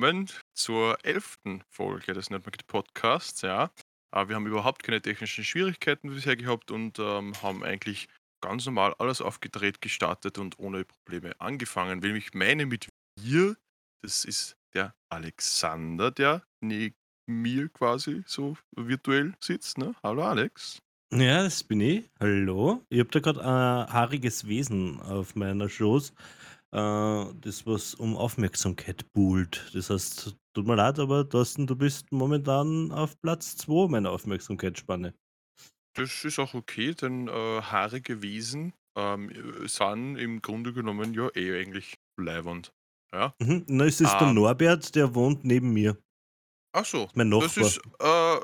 willkommen 0.00 0.28
zur 0.54 0.96
elften 1.04 1.64
Folge 1.70 2.12
des 2.12 2.30
Netmarket 2.30 2.68
Podcasts. 2.68 3.42
Ja, 3.42 3.72
äh, 4.12 4.28
wir 4.28 4.36
haben 4.36 4.46
überhaupt 4.46 4.84
keine 4.84 5.02
technischen 5.02 5.42
Schwierigkeiten 5.42 6.10
bisher 6.10 6.36
gehabt 6.36 6.70
und 6.70 7.00
ähm, 7.00 7.32
haben 7.42 7.64
eigentlich 7.64 8.06
ganz 8.40 8.64
normal 8.66 8.94
alles 8.98 9.20
aufgedreht, 9.20 9.80
gestartet 9.80 10.38
und 10.38 10.56
ohne 10.60 10.84
Probleme 10.84 11.32
angefangen. 11.40 12.00
Wenn 12.04 12.14
ich 12.14 12.32
meine 12.32 12.66
mit 12.66 12.88
wir, 13.18 13.56
das 14.00 14.24
ist 14.24 14.56
der 14.72 14.94
Alexander, 15.08 16.12
der 16.12 16.44
neben 16.60 16.94
mir 17.26 17.68
quasi 17.68 18.22
so 18.24 18.56
virtuell 18.76 19.34
sitzt. 19.40 19.78
Ne? 19.78 19.96
Hallo 20.04 20.22
Alex. 20.22 20.78
Ja, 21.12 21.42
das 21.42 21.64
bin 21.64 21.80
ich. 21.80 22.08
Hallo. 22.20 22.84
Ich 22.88 23.00
habe 23.00 23.10
da 23.10 23.18
gerade 23.18 23.40
ein 23.40 23.92
haariges 23.92 24.46
Wesen 24.46 25.00
auf 25.00 25.34
meiner 25.34 25.68
Schoß, 25.68 26.12
das 26.70 27.66
was 27.66 27.94
um 27.94 28.16
Aufmerksamkeit 28.16 29.12
buhlt. 29.12 29.70
Das 29.74 29.90
heißt, 29.90 30.36
tut 30.54 30.66
mir 30.66 30.76
leid, 30.76 30.98
aber 30.98 31.28
Thorsten, 31.28 31.66
du 31.66 31.76
bist 31.76 32.12
momentan 32.12 32.92
auf 32.92 33.20
Platz 33.20 33.56
2 33.56 33.88
meiner 33.88 34.10
Aufmerksamkeitsspanne. 34.10 35.14
Das 35.94 36.24
ist 36.24 36.38
auch 36.38 36.54
okay, 36.54 36.94
denn 36.94 37.28
äh, 37.28 37.32
haarige 37.62 38.22
Wesen 38.22 38.72
ähm, 38.96 39.30
äh, 39.30 39.66
sind 39.68 40.16
im 40.16 40.40
Grunde 40.42 40.72
genommen 40.72 41.12
ja 41.14 41.28
eh 41.34 41.60
eigentlich 41.60 41.94
leiwand. 42.16 42.72
Ja. 43.12 43.34
Mhm. 43.40 43.64
Na, 43.68 43.84
es 43.86 44.00
ist 44.00 44.20
der 44.20 44.28
Ähm, 44.28 44.34
Norbert, 44.34 44.94
der 44.94 45.12
wohnt 45.14 45.44
neben 45.44 45.72
mir. 45.72 45.98
ach 46.72 46.84
so, 46.84 47.08
Mein 47.14 47.28
das 47.38 47.56
Nachbar. 47.56 47.56
ist, 47.56 47.80
äh, 48.00 48.40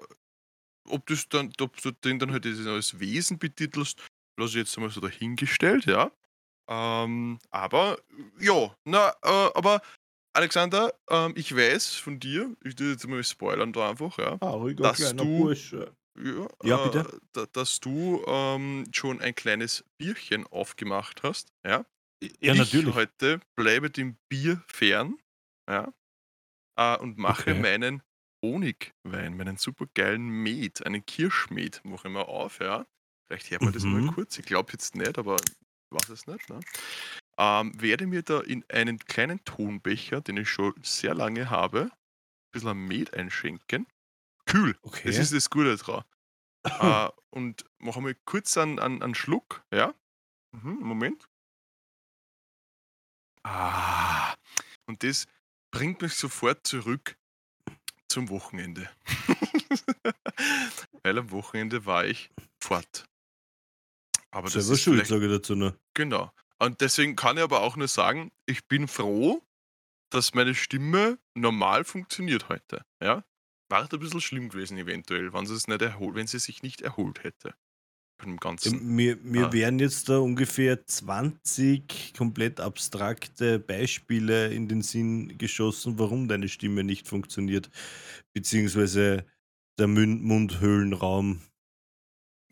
ob, 0.89 1.07
das 1.07 1.29
dann, 1.29 1.53
ob 1.61 1.81
du 1.83 1.91
den 1.93 2.19
dann 2.19 2.33
halt 2.33 2.47
als 2.47 3.01
Wesen 3.01 3.39
betitelst, 3.39 4.07
lasse 4.39 4.53
ich 4.53 4.67
jetzt 4.67 4.77
einmal 4.77 4.91
so 4.91 5.01
dahingestellt, 5.01 5.87
ja. 5.87 6.13
Ähm, 6.69 7.39
aber 7.51 7.99
ja, 8.41 8.75
na, 8.85 9.11
äh, 9.23 9.51
aber 9.55 9.83
Alexander, 10.35 10.95
ähm, 11.11 11.35
ich 11.37 11.55
weiß 11.57 11.97
von 11.97 12.21
dir, 12.21 12.57
ich 12.65 12.77
tue 12.77 12.93
jetzt 12.93 13.07
mal 13.09 13.25
spoilern 13.25 13.73
da 13.73 13.91
einfach, 13.91 14.19
ja, 14.19 14.41
Haariger 14.41 14.91
dass 14.91 15.17
kleiner 15.17 15.27
du, 15.27 15.53
Bursche. 15.67 15.97
ja, 16.19 16.47
Ja, 16.63 16.79
äh, 16.79 16.79
bitte? 16.79 17.09
da, 17.35 17.47
dass 17.53 17.81
du 17.81 18.25
ähm, 18.27 18.87
schon 18.93 19.21
ein 19.23 19.35
kleines 19.37 19.85
Bierchen 19.99 20.47
aufgemacht 20.49 21.23
hast, 21.25 21.53
ja. 21.67 21.87
Ja, 22.41 22.55
Ich 22.55 22.55
natürlich. 22.55 22.95
heute 22.95 23.41
bleibe 23.57 23.91
dem 23.91 24.19
Bier 24.31 24.63
fern, 24.69 25.19
ja, 25.71 25.93
äh, 26.77 26.97
und 26.99 27.19
mache 27.19 27.55
Okay. 27.55 27.55
meinen 27.55 28.03
Honigwein, 28.45 29.37
meinen 29.37 29.57
supergeilen 29.57 30.23
Met, 30.23 30.85
einen 30.87 31.05
Kirschmet, 31.07 31.81
mache 31.85 32.09
ich 32.09 32.15
mal 32.15 32.23
auf, 32.23 32.61
ja. 32.61 32.87
Vielleicht 33.27 33.51
hört 33.51 33.63
man 33.63 33.73
das 33.73 33.87
mal 33.87 34.03
Mhm. 34.03 34.05
kurz, 34.05 34.39
ich 34.39 34.45
glaube 34.47 34.73
jetzt 34.73 34.95
nicht, 34.97 35.19
aber 35.19 35.47
weiß 35.95 36.09
es 36.11 36.27
nicht, 36.27 36.49
ne? 36.51 36.61
Ähm, 37.39 37.81
werde 37.81 38.07
mir 38.07 38.23
da 38.23 38.41
in 38.41 38.65
einen 38.71 38.99
kleinen 38.99 39.45
Tonbecher, 39.45 40.21
den 40.21 40.37
ich 40.37 40.49
schon 40.49 40.75
sehr 40.83 41.15
lange 41.15 41.51
habe, 41.51 41.85
ein 41.85 41.91
bisschen 42.53 42.87
Met 42.87 43.15
einschenken. 43.15 43.87
Kühl, 44.47 44.75
das 44.83 44.83
Okay. 44.83 45.11
ist 45.19 45.33
das 45.33 45.51
Gute 45.51 45.77
dran. 45.77 46.05
Äh, 46.79 47.09
und 47.31 47.65
mache 47.79 48.01
mal 48.01 48.15
kurz 48.25 48.57
einen, 48.59 48.79
einen, 48.79 49.03
einen 49.03 49.15
Schluck, 49.15 49.65
ja. 49.73 49.95
Mhm, 50.53 50.79
Moment. 50.81 51.29
Ah, 53.43 54.35
und 54.87 55.03
das 55.03 55.27
bringt 55.71 56.01
mich 56.03 56.15
sofort 56.15 56.67
zurück 56.67 57.17
zum 58.09 58.29
Wochenende. 58.31 58.91
Weil 61.03 61.19
am 61.19 61.31
Wochenende 61.31 61.85
war 61.85 62.07
ich 62.07 62.31
fort. 62.63 63.05
Aber 64.35 64.51
das 64.51 64.53
Selber 64.65 64.73
ist 64.75 64.83
schuld, 64.83 65.07
sage 65.07 65.27
ich 65.27 65.33
dazu 65.33 65.55
nur. 65.55 65.79
genau. 65.95 66.31
Und 66.59 66.81
deswegen 66.81 67.17
kann 67.17 67.37
ich 67.37 67.43
aber 67.43 67.61
auch 67.63 67.77
nur 67.77 67.89
sagen, 67.89 68.31
ich 68.47 68.67
bin 68.69 68.87
froh, 68.89 69.43
dass 70.11 70.35
meine 70.35 70.55
Stimme 70.55 71.19
normal 71.35 71.85
funktioniert 71.85 72.49
heute. 72.49 72.85
Ja? 73.03 73.25
War 73.69 73.83
ein 73.93 73.99
bisschen 73.99 74.21
schlimm 74.21 74.49
gewesen 74.49 74.79
eventuell, 74.79 75.33
wenn 75.33 75.47
sie 75.47 75.55
es 75.55 75.67
nicht 75.67 75.83
erholt, 75.83 76.15
wenn 76.15 76.27
sie 76.29 76.39
sich 76.39 76.63
nicht 76.63 76.81
erholt 76.81 77.25
hätte. 77.25 77.55
Von 78.21 78.31
dem 78.31 78.39
Ganzen. 78.39 78.95
Mir, 78.95 79.17
mir 79.17 79.49
Ah, 79.49 79.53
wären 79.53 79.81
jetzt 79.81 80.09
da 80.09 80.19
ungefähr 80.19 80.87
20 80.87 82.15
komplett 82.17 82.61
abstrakte 82.61 83.59
Beispiele 83.59 84.55
in 84.55 84.69
den 84.69 84.83
Sinn 84.83 85.37
geschossen, 85.37 85.99
warum 85.99 86.29
deine 86.29 86.49
Stimme 86.49 86.85
nicht 86.85 87.09
funktioniert, 87.09 87.69
beziehungsweise 88.33 89.27
der 89.79 89.89
Mün- 89.89 90.21
Mundhöhlenraum. 90.23 91.41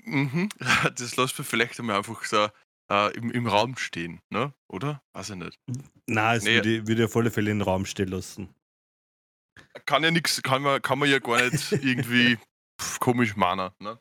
Mhm. 0.02 0.48
Das 0.96 1.16
lässt 1.16 1.38
mir 1.38 1.44
vielleicht 1.44 1.78
einmal 1.80 1.96
einfach 1.96 2.24
so 2.24 2.48
äh, 2.90 3.14
im, 3.16 3.30
im 3.30 3.46
Raum 3.46 3.76
stehen, 3.76 4.20
ne? 4.30 4.52
Oder? 4.68 5.02
Weiß 5.12 5.30
ich 5.30 5.36
nicht. 5.36 5.58
Na, 6.06 6.34
es 6.34 6.44
Nee, 6.44 6.56
würde, 6.56 6.76
ich- 6.76 6.86
würde 6.86 7.04
auf 7.06 7.16
alle 7.16 7.30
Fälle 7.30 7.50
in 7.50 7.58
den 7.58 7.64
Raum 7.64 7.86
stehen 7.86 8.08
lassen. 8.08 8.54
kann 9.86 10.02
ja 10.04 10.10
nichts, 10.10 10.42
kann 10.42 10.62
man, 10.62 10.80
kann 10.82 10.98
man 10.98 11.08
ja 11.08 11.18
gar 11.18 11.42
nicht 11.50 11.72
irgendwie 11.72 12.38
pf, 12.80 12.98
komisch 13.00 13.36
meinen, 13.36 13.70
ne? 13.78 13.98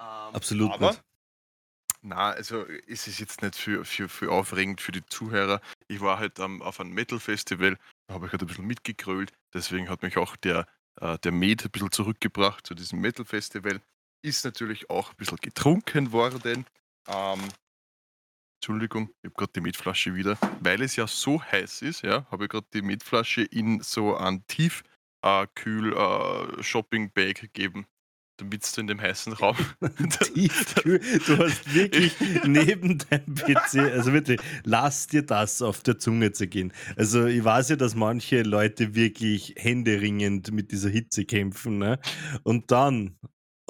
Ähm, 0.00 0.34
Absolut 0.34 0.72
aber 0.72 0.88
nicht. 0.90 1.02
Na, 2.04 2.30
also 2.30 2.62
ist 2.64 3.06
es 3.06 3.18
jetzt 3.20 3.42
nicht 3.42 3.54
für, 3.54 3.84
für, 3.84 4.08
für 4.08 4.32
aufregend 4.32 4.80
für 4.80 4.90
die 4.90 5.06
Zuhörer. 5.06 5.60
Ich 5.86 6.00
war 6.00 6.18
halt 6.18 6.40
ähm, 6.40 6.60
auf 6.60 6.80
einem 6.80 6.90
Metal-Festival, 6.94 7.78
da 8.08 8.14
habe 8.14 8.26
ich 8.26 8.32
halt 8.32 8.42
ein 8.42 8.48
bisschen 8.48 8.66
mitgegrölt. 8.66 9.32
Deswegen 9.54 9.88
hat 9.88 10.02
mich 10.02 10.16
auch 10.16 10.34
der, 10.36 10.66
äh, 11.00 11.16
der 11.20 11.30
Med 11.30 11.64
ein 11.64 11.70
bisschen 11.70 11.92
zurückgebracht 11.92 12.66
zu 12.66 12.74
diesem 12.74 13.00
Metal-Festival. 13.00 13.80
Ist 14.22 14.44
natürlich 14.44 14.88
auch 14.88 15.10
ein 15.10 15.16
bisschen 15.16 15.38
getrunken 15.38 16.12
worden. 16.12 16.64
Ähm, 17.08 17.40
Entschuldigung, 18.62 19.10
ich 19.22 19.30
habe 19.30 19.34
gerade 19.34 19.52
die 19.56 19.60
Metflasche 19.60 20.14
wieder. 20.14 20.38
Weil 20.60 20.82
es 20.82 20.94
ja 20.94 21.08
so 21.08 21.42
heiß 21.42 21.82
ist, 21.82 22.02
ja, 22.02 22.24
habe 22.30 22.44
ich 22.44 22.50
gerade 22.50 22.66
die 22.72 22.82
Metflasche 22.82 23.42
in 23.42 23.80
so 23.80 24.16
ein 24.16 24.46
tiefkühl 24.46 25.96
äh, 25.96 26.62
shopping 26.62 27.10
bag 27.10 27.40
gegeben, 27.40 27.86
damit 28.36 28.76
du 28.76 28.80
in 28.80 28.86
dem 28.86 29.00
heißen 29.00 29.32
Raum. 29.32 29.56
Tiefkühl. 29.80 31.00
Du 31.26 31.38
hast 31.38 31.74
wirklich 31.74 32.14
neben 32.44 32.98
deinem 32.98 33.34
PC, 33.34 33.78
also 33.78 34.12
wirklich, 34.12 34.40
lass 34.62 35.08
dir 35.08 35.26
das 35.26 35.60
auf 35.60 35.82
der 35.82 35.98
Zunge 35.98 36.30
zergehen. 36.30 36.72
Also 36.94 37.26
ich 37.26 37.42
weiß 37.42 37.70
ja, 37.70 37.76
dass 37.76 37.96
manche 37.96 38.42
Leute 38.42 38.94
wirklich 38.94 39.54
händeringend 39.56 40.52
mit 40.52 40.70
dieser 40.70 40.88
Hitze 40.88 41.24
kämpfen, 41.24 41.78
ne? 41.78 41.98
Und 42.44 42.70
dann, 42.70 43.18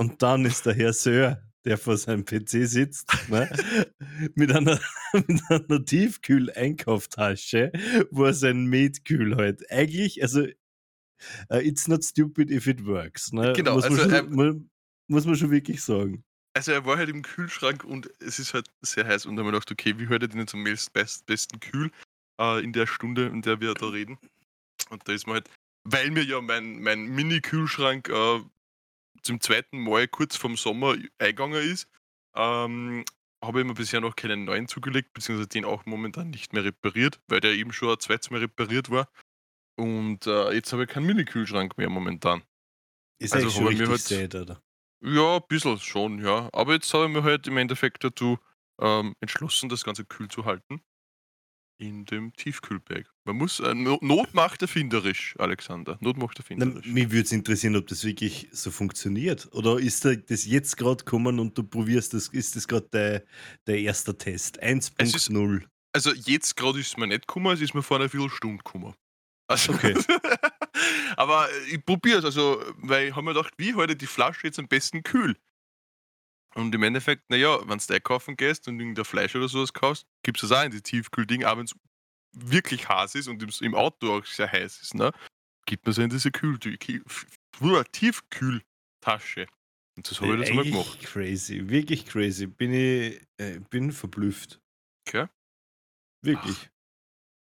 und 0.03 0.21
dann 0.21 0.45
ist 0.45 0.67
der 0.67 0.75
Herr 0.75 0.93
Sir, 0.93 1.41
der 1.65 1.79
vor 1.79 1.97
seinem 1.97 2.25
PC 2.25 2.67
sitzt, 2.67 3.09
ne? 3.29 3.49
mit 4.35 4.51
einer, 4.51 4.81
mit 5.13 5.43
einer 5.49 5.85
Tiefkühl-Einkauftasche, 5.85 7.71
wo 8.11 8.25
er 8.25 8.35
sein 8.35 8.67
Metkühl 8.67 9.37
halt. 9.37 9.71
Eigentlich, 9.71 10.21
also 10.23 10.43
uh, 10.43 11.61
it's 11.63 11.87
not 11.87 12.05
stupid 12.05 12.51
if 12.51 12.67
it 12.67 12.85
works, 12.85 13.33
ne? 13.33 13.53
genau, 13.53 13.75
Muss 13.77 13.85
man, 13.85 13.93
also 13.93 14.11
schon, 14.11 14.27
ähm, 14.27 14.33
mu- 14.33 14.69
muss 15.07 15.25
man 15.25 15.37
schon 15.37 15.53
wirklich 15.53 15.85
sagen. 15.85 16.25
Also 16.55 16.73
er 16.73 16.85
war 16.85 16.97
halt 16.99 17.09
im 17.09 17.23
Kühlschrank 17.23 17.85
und 17.85 18.11
es 18.19 18.41
ist 18.41 18.55
halt 18.55 18.67
sehr 18.83 19.07
heiß 19.07 19.27
und 19.27 19.37
dann 19.37 19.45
haben 19.47 19.53
wir 19.53 19.59
gedacht, 19.61 19.71
okay, 19.71 19.95
wie 19.99 20.09
hört 20.09 20.23
er 20.23 20.29
denn 20.29 20.49
zum 20.49 20.65
best, 20.65 20.93
besten 21.27 21.61
Kühl 21.61 21.93
äh, 22.41 22.63
in 22.63 22.73
der 22.73 22.89
Stunde, 22.89 23.27
in 23.27 23.41
der 23.41 23.61
wir 23.61 23.73
da 23.75 23.87
reden? 23.87 24.19
Und 24.91 25.07
da 25.07 25.13
ist 25.13 25.29
man 25.29 25.35
halt, 25.35 25.49
weil 25.85 26.11
mir 26.11 26.25
ja 26.25 26.41
mein, 26.41 26.83
mein 26.83 27.07
Mini-Kühlschrank 27.07 28.09
äh, 28.09 28.41
zum 29.23 29.41
zweiten 29.41 29.81
Mal 29.81 30.09
kurz 30.09 30.37
vorm 30.37 30.57
Sommer 30.57 30.97
eingegangen 31.19 31.63
ist, 31.63 31.89
ähm, 32.35 33.05
habe 33.45 33.61
ich 33.61 33.67
mir 33.67 33.75
bisher 33.75 34.01
noch 34.01 34.17
keinen 34.17 34.45
neuen 34.45 34.69
zugelegt, 34.69 35.13
beziehungsweise 35.13 35.49
den 35.49 35.65
auch 35.65 35.85
momentan 35.87 36.31
nicht 36.31 36.53
mehr 36.53 36.65
repariert, 36.65 37.21
weil 37.29 37.41
der 37.41 37.53
eben 37.53 37.73
schon 37.73 37.91
ein 37.91 38.01
zweites 38.01 38.31
Mal 38.31 38.41
repariert 38.41 38.91
war. 38.91 39.09
Und 39.77 40.27
äh, 40.27 40.53
jetzt 40.53 40.73
habe 40.73 40.85
ich 40.85 40.91
keinen 40.91 41.07
Mini-Kühlschrank 41.07 41.77
mehr 41.79 41.89
momentan. 41.91 42.43
Ist 43.21 43.35
Also 43.35 43.51
schon 43.51 43.73
ich 43.73 43.79
mir 43.79 43.89
richtig 43.89 44.19
halt 44.19 44.33
sad, 44.33 44.35
oder? 44.35 44.63
ja, 45.05 45.37
ein 45.37 45.43
bisschen 45.49 45.79
schon, 45.81 46.25
ja. 46.25 46.49
Aber 46.53 46.75
jetzt 46.75 46.93
habe 46.95 47.07
ich 47.07 47.11
mir 47.11 47.23
halt 47.23 47.47
im 47.47 47.57
Endeffekt 47.57 48.05
dazu 48.05 48.39
ähm, 48.81 49.15
entschlossen, 49.21 49.69
das 49.69 49.85
Ganze 49.85 50.05
kühl 50.05 50.29
zu 50.29 50.45
halten. 50.45 50.83
In 51.79 52.05
dem 52.07 52.33
Tiefkühlbag. 52.35 53.12
Man 53.25 53.37
muss, 53.37 53.61
äh, 53.61 53.73
No- 53.75 53.99
Not 54.03 54.35
macht 54.35 54.63
erfinderisch, 54.63 55.37
Alexander. 55.39 55.97
Not 56.01 56.17
macht 56.17 56.37
Na, 56.39 56.41
erfinderisch. 56.41 56.87
mich 56.87 57.05
würde 57.11 57.23
es 57.23 57.33
interessieren, 57.33 57.77
ob 57.77 57.87
das 57.87 58.03
wirklich 58.05 58.49
so 58.51 58.73
funktioniert. 58.73 59.49
Oder 59.53 59.79
ist 59.79 60.05
da 60.05 60.15
das 60.17 60.45
jetzt 60.45 60.77
gerade 60.77 61.05
gekommen 61.05 61.39
und 61.39 61.57
du 61.57 61.63
probierst 61.63 62.15
das, 62.15 62.29
ist 62.29 62.57
das 62.57 62.67
gerade 62.67 62.89
der, 62.93 63.25
der 63.69 63.79
erste 63.79 64.17
Test? 64.19 64.59
Es 64.61 65.15
ist, 65.15 65.31
1.0. 65.31 65.65
also 65.93 66.13
jetzt 66.13 66.57
gerade 66.57 66.81
ist 66.81 66.89
es 66.89 66.97
mir 66.97 67.07
nicht 67.07 67.29
gekommen, 67.29 67.55
es 67.55 67.61
ist 67.61 67.75
mir 67.75 67.83
vor 67.83 67.99
einer 67.99 68.09
Viertelstunde 68.09 68.57
gekommen. 68.59 68.95
Also, 69.49 69.73
Okay. 69.73 69.95
aber 71.17 71.49
ich 71.71 71.85
probiere 71.85 72.19
es, 72.19 72.25
also, 72.25 72.61
weil 72.79 73.09
ich 73.09 73.13
habe 73.15 73.23
mir 73.25 73.35
gedacht, 73.35 73.55
wie 73.57 73.71
ich 73.71 73.99
die 73.99 74.07
Flasche 74.07 74.49
jetzt 74.49 74.59
am 74.59 74.67
besten 74.67 75.03
kühl? 75.05 75.37
Und 76.55 76.75
im 76.75 76.83
Endeffekt, 76.83 77.31
naja, 77.31 77.57
wenn 77.67 77.79
du 77.79 77.95
einkaufen 77.95 78.37
gehst 78.37 78.67
und 78.69 78.79
irgendein 78.81 79.05
Fleisch 79.05 79.35
oder 79.37 79.49
sowas 79.49 79.73
kaufst, 79.73 80.07
gibst 80.23 80.43
du 80.43 80.47
es 80.47 80.53
auch 80.53 80.65
in 80.65 80.71
die 80.73 80.83
Tiefkühlding, 80.83 81.45
auch 81.45 81.57
wenn 81.57 81.65
es 81.65 81.75
wirklich 82.33 82.89
heiß 82.89 83.15
ist 83.15 83.29
und 83.29 83.43
im, 83.43 83.51
im 83.61 83.75
Auto 83.75 84.17
auch 84.19 84.25
sehr 84.27 84.51
heiß 84.51 84.81
ist, 84.83 84.95
ne? 84.95 85.13
Gibt 85.67 85.85
man 85.87 85.93
es 85.93 85.99
in 85.99 86.11
diese 86.11 86.31
Kühl 86.31 86.57
Kühl- 86.57 87.05
F- 87.07 87.27
Tiefkühltasche. 87.93 89.47
Und 89.97 90.11
das 90.11 90.21
habe 90.21 90.35
ich 90.35 90.41
jetzt 90.41 90.55
mal 90.55 90.65
gemacht. 90.65 91.01
crazy, 91.03 91.69
wirklich 91.69 92.07
crazy. 92.07 92.47
Bin 92.47 92.73
ich 92.73 93.21
äh, 93.37 93.61
bin 93.71 93.93
verblüfft. 93.93 94.61
Okay? 95.07 95.27
Ach, 95.29 95.29
Wirklich. 96.23 96.71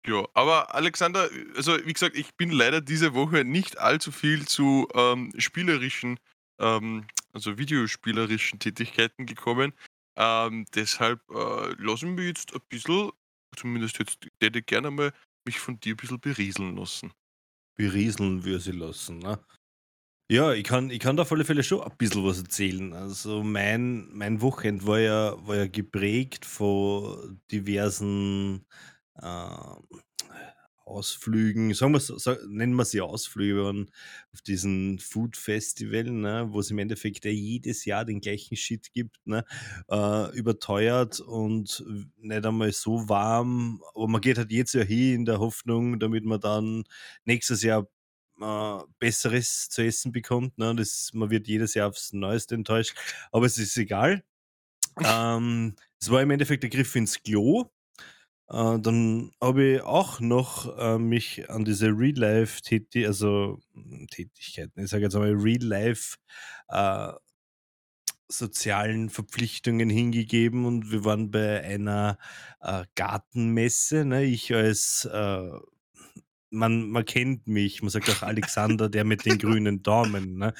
Ja, 0.07 0.27
aber 0.33 0.73
Alexander, 0.73 1.29
also 1.55 1.77
wie 1.85 1.93
gesagt, 1.93 2.17
ich 2.17 2.33
bin 2.33 2.49
leider 2.49 2.81
diese 2.81 3.13
Woche 3.13 3.45
nicht 3.45 3.77
allzu 3.77 4.11
viel 4.11 4.47
zu 4.47 4.87
ähm, 4.95 5.31
spielerischen, 5.37 6.19
ähm, 6.57 7.05
also 7.33 7.59
videospielerischen 7.59 8.57
Tätigkeiten 8.57 9.27
gekommen. 9.27 9.73
Ähm, 10.15 10.65
deshalb 10.73 11.21
äh, 11.29 11.73
lassen 11.77 12.17
wir 12.17 12.25
jetzt 12.25 12.51
ein 12.55 12.61
bisschen, 12.67 13.11
zumindest 13.55 13.99
jetzt 13.99 14.17
hätte 14.41 14.59
ich 14.59 14.65
gerne 14.65 14.91
mal 14.91 15.11
mich 15.45 15.59
von 15.59 15.79
dir 15.79 15.93
ein 15.93 15.97
bisschen 15.97 16.19
berieseln 16.19 16.75
lassen. 16.77 17.11
Berieseln 17.77 18.45
wir 18.45 18.59
sie 18.59 18.71
lassen, 18.71 19.19
ne? 19.19 19.39
Ja, 20.31 20.53
ich 20.53 20.63
kann, 20.63 20.89
ich 20.89 20.99
kann 20.99 21.17
da 21.17 21.23
auf 21.23 21.31
alle 21.33 21.43
Fälle 21.43 21.63
schon 21.63 21.81
ein 21.81 21.97
bisschen 21.97 22.25
was 22.25 22.37
erzählen. 22.39 22.93
Also 22.93 23.43
mein, 23.43 24.07
mein 24.13 24.41
Wochenend 24.41 24.87
war 24.87 24.99
ja, 24.99 25.35
war 25.45 25.57
ja 25.57 25.67
geprägt 25.67 26.45
von 26.45 27.41
diversen 27.51 28.65
äh, 29.15 29.47
Ausflügen, 30.91 31.73
sagen 31.73 31.93
wir's 31.93 32.07
sa 32.07 32.37
nennen 32.47 32.75
wir 32.75 32.85
sie 32.85 33.01
Ausflüge, 33.01 33.55
wir 33.55 33.85
auf 34.33 34.41
diesen 34.41 34.99
Food 34.99 35.37
Festival, 35.37 36.03
ne, 36.03 36.47
wo 36.51 36.59
es 36.59 36.71
im 36.71 36.79
Endeffekt 36.79 37.25
ja 37.25 37.31
jedes 37.31 37.85
Jahr 37.85 38.05
den 38.05 38.21
gleichen 38.21 38.55
Shit 38.57 38.93
gibt, 38.93 39.17
ne, 39.25 39.45
äh, 39.89 40.37
überteuert 40.37 41.19
und 41.19 41.83
nicht 42.17 42.45
einmal 42.45 42.71
so 42.73 43.09
warm, 43.09 43.81
aber 43.95 44.07
man 44.07 44.21
geht 44.21 44.37
halt 44.37 44.51
jedes 44.51 44.73
Jahr 44.73 44.85
hin 44.85 45.15
in 45.15 45.25
der 45.25 45.39
Hoffnung, 45.39 45.99
damit 45.99 46.25
man 46.25 46.39
dann 46.39 46.83
nächstes 47.25 47.63
Jahr 47.63 47.87
äh, 48.41 48.79
Besseres 48.99 49.69
zu 49.69 49.83
essen 49.83 50.11
bekommt, 50.11 50.57
ne? 50.57 50.75
Das 50.75 51.11
man 51.13 51.29
wird 51.29 51.47
jedes 51.47 51.73
Jahr 51.75 51.89
aufs 51.89 52.13
Neueste 52.13 52.55
enttäuscht, 52.55 52.97
aber 53.31 53.45
es 53.45 53.57
ist 53.57 53.77
egal. 53.77 54.23
Ähm, 55.03 55.75
es 55.99 56.09
war 56.09 56.21
im 56.21 56.31
Endeffekt 56.31 56.63
der 56.63 56.69
Griff 56.69 56.95
ins 56.95 57.21
Klo. 57.23 57.69
Äh, 58.51 58.79
dann 58.79 59.31
habe 59.41 59.63
ich 59.63 59.81
auch 59.81 60.19
noch 60.19 60.77
äh, 60.77 60.97
mich 60.97 61.49
an 61.49 61.63
diese 61.65 61.87
Real-Life 61.87 62.61
Täti 62.61 63.05
also 63.05 63.59
hm, 63.73 64.07
Tätigkeiten, 64.09 64.83
ich 64.83 64.89
sage 64.89 65.03
jetzt 65.03 65.15
einmal 65.15 65.33
Real-Life 65.35 66.17
äh, 66.69 67.13
sozialen 68.27 69.09
Verpflichtungen 69.09 69.89
hingegeben 69.89 70.65
und 70.65 70.91
wir 70.91 71.05
waren 71.05 71.31
bei 71.31 71.63
einer 71.63 72.17
äh, 72.61 72.85
Gartenmesse. 72.95 74.05
Ne? 74.05 74.23
Ich 74.23 74.53
als 74.53 75.05
äh, 75.05 75.49
man, 76.51 76.89
man 76.89 77.05
kennt 77.05 77.47
mich, 77.47 77.81
man 77.81 77.89
sagt 77.89 78.09
auch 78.09 78.21
Alexander, 78.21 78.89
der 78.89 79.05
mit 79.05 79.25
den 79.25 79.37
grünen 79.37 79.81
Daumen. 79.81 80.37
Ne? 80.37 80.53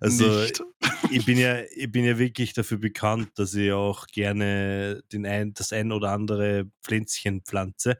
Also 0.00 0.26
Nicht. 0.28 0.62
ich 1.10 1.24
bin 1.24 1.38
ja, 1.38 1.62
ich 1.74 1.90
bin 1.90 2.04
ja 2.04 2.18
wirklich 2.18 2.52
dafür 2.52 2.78
bekannt, 2.78 3.30
dass 3.36 3.54
ich 3.54 3.72
auch 3.72 4.06
gerne 4.06 5.02
den 5.12 5.26
ein, 5.26 5.54
das 5.54 5.72
ein 5.72 5.90
oder 5.90 6.12
andere 6.12 6.70
Pflänzchen 6.82 7.42
pflanze. 7.42 7.98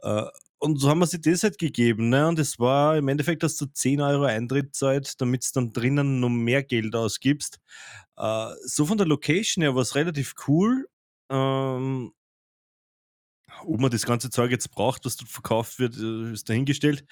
Äh, 0.00 0.24
und 0.58 0.80
so 0.80 0.88
haben 0.88 1.00
wir 1.00 1.06
sie 1.06 1.20
das 1.20 1.42
halt 1.42 1.58
gegeben. 1.58 2.08
Ne? 2.08 2.26
Und 2.26 2.38
es 2.38 2.58
war 2.58 2.96
im 2.96 3.08
Endeffekt, 3.08 3.42
dass 3.42 3.56
du 3.56 3.66
10 3.66 4.00
Euro 4.00 4.24
Eintritt 4.24 4.74
zahlt, 4.74 5.20
damit 5.20 5.44
du 5.44 5.48
dann 5.54 5.72
drinnen 5.72 6.20
noch 6.20 6.30
mehr 6.30 6.62
Geld 6.62 6.96
ausgibst. 6.96 7.60
Äh, 8.16 8.48
so 8.64 8.86
von 8.86 8.96
der 8.96 9.06
Location 9.06 9.62
her 9.62 9.74
war 9.74 9.82
es 9.82 9.94
relativ 9.94 10.34
cool. 10.48 10.88
Ähm, 11.28 12.12
ob 13.66 13.80
man 13.80 13.90
das 13.90 14.06
ganze 14.06 14.30
Zeug 14.30 14.50
jetzt 14.50 14.70
braucht, 14.70 15.04
was 15.04 15.16
dort 15.16 15.30
verkauft 15.30 15.78
wird, 15.78 15.96
äh, 15.96 16.32
ist 16.32 16.48
dahingestellt. 16.48 17.04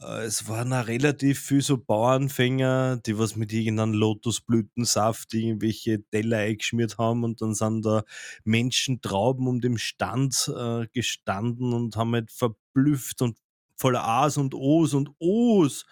Äh, 0.00 0.24
es 0.24 0.48
waren 0.48 0.72
auch 0.72 0.86
relativ 0.86 1.40
viel 1.40 1.62
so 1.62 1.78
Bauernfänger, 1.78 2.98
die 3.04 3.18
was 3.18 3.36
mit 3.36 3.52
irgendeinem 3.52 3.94
Lotusblütensaft 3.94 5.32
irgendwelche 5.34 6.04
Teller 6.10 6.38
eingeschmiert 6.38 6.98
haben 6.98 7.24
und 7.24 7.40
dann 7.40 7.54
sind 7.54 7.84
da 7.84 8.04
Menschen 8.44 9.00
Trauben 9.00 9.48
um 9.48 9.60
den 9.60 9.78
Stand 9.78 10.52
äh, 10.54 10.86
gestanden 10.92 11.72
und 11.72 11.96
haben 11.96 12.14
halt 12.14 12.30
verblüfft 12.30 13.22
und 13.22 13.38
voller 13.76 14.04
A's 14.04 14.36
und 14.36 14.54
O's 14.54 14.94
und 14.94 15.10
O's 15.18 15.86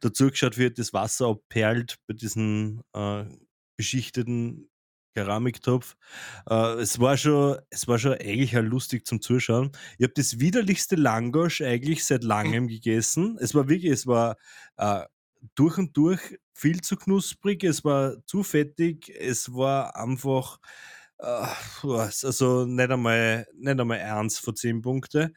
dazu 0.00 0.30
geschaut, 0.30 0.58
wie 0.58 0.64
halt 0.64 0.78
das 0.78 0.92
Wasser 0.92 1.28
abperlt 1.28 1.98
bei 2.06 2.14
diesen 2.14 2.82
äh, 2.94 3.24
beschichteten 3.76 4.69
Keramiktopf. 5.14 5.96
Äh, 6.48 6.74
es 6.80 7.00
war 7.00 7.16
schon 7.16 7.58
es 7.70 7.88
war 7.88 7.98
schon 7.98 8.14
eigentlich 8.14 8.56
auch 8.56 8.62
lustig 8.62 9.06
zum 9.06 9.20
Zuschauen. 9.20 9.72
Ich 9.98 10.04
habe 10.04 10.14
das 10.14 10.40
widerlichste 10.40 10.96
Langosch 10.96 11.60
eigentlich 11.62 12.04
seit 12.04 12.24
Langem 12.24 12.68
gegessen. 12.68 13.38
Es 13.40 13.54
war 13.54 13.68
wirklich 13.68 13.92
es 13.92 14.06
war, 14.06 14.36
äh, 14.76 15.04
durch 15.54 15.78
und 15.78 15.96
durch 15.96 16.38
viel 16.52 16.80
zu 16.82 16.96
knusprig, 16.96 17.64
es 17.64 17.84
war 17.84 18.16
zu 18.26 18.42
fettig, 18.42 19.08
es 19.18 19.54
war 19.54 19.96
einfach, 19.96 20.58
äh, 21.18 21.46
also 22.22 22.66
nicht 22.66 22.90
einmal 22.90 23.46
nicht 23.54 23.80
einmal 23.80 24.00
1 24.00 24.38
von 24.38 24.56
10 24.56 24.82
Punkte. 24.82 25.32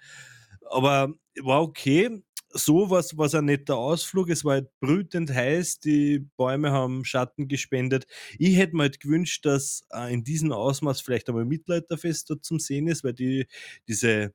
Aber 0.70 1.14
war 1.42 1.62
okay 1.62 2.24
so 2.54 2.90
was 2.90 3.18
was 3.18 3.36
ein 3.36 3.46
netter 3.46 3.78
Ausflug. 3.78 4.30
Es 4.30 4.46
war 4.46 4.54
halt 4.54 4.70
brütend 4.80 5.34
heiß, 5.34 5.80
die 5.80 6.20
Bäume 6.38 6.72
haben 6.72 7.06
Schatten 7.06 7.48
gespendet. 7.48 8.06
Ich 8.40 8.58
hätte 8.58 8.76
mir 8.76 8.84
halt 8.84 9.00
gewünscht, 9.00 9.46
dass 9.46 9.86
äh, 9.92 10.14
in 10.14 10.24
diesem 10.24 10.52
Ausmaß 10.52 11.02
vielleicht 11.02 11.30
einmal 11.30 11.46
Mittelalterfest 11.46 12.30
dort 12.30 12.46
zum 12.46 12.60
Sehen 12.60 12.88
ist, 12.88 13.04
weil 13.04 13.14
die 13.14 13.48
diese 13.88 14.34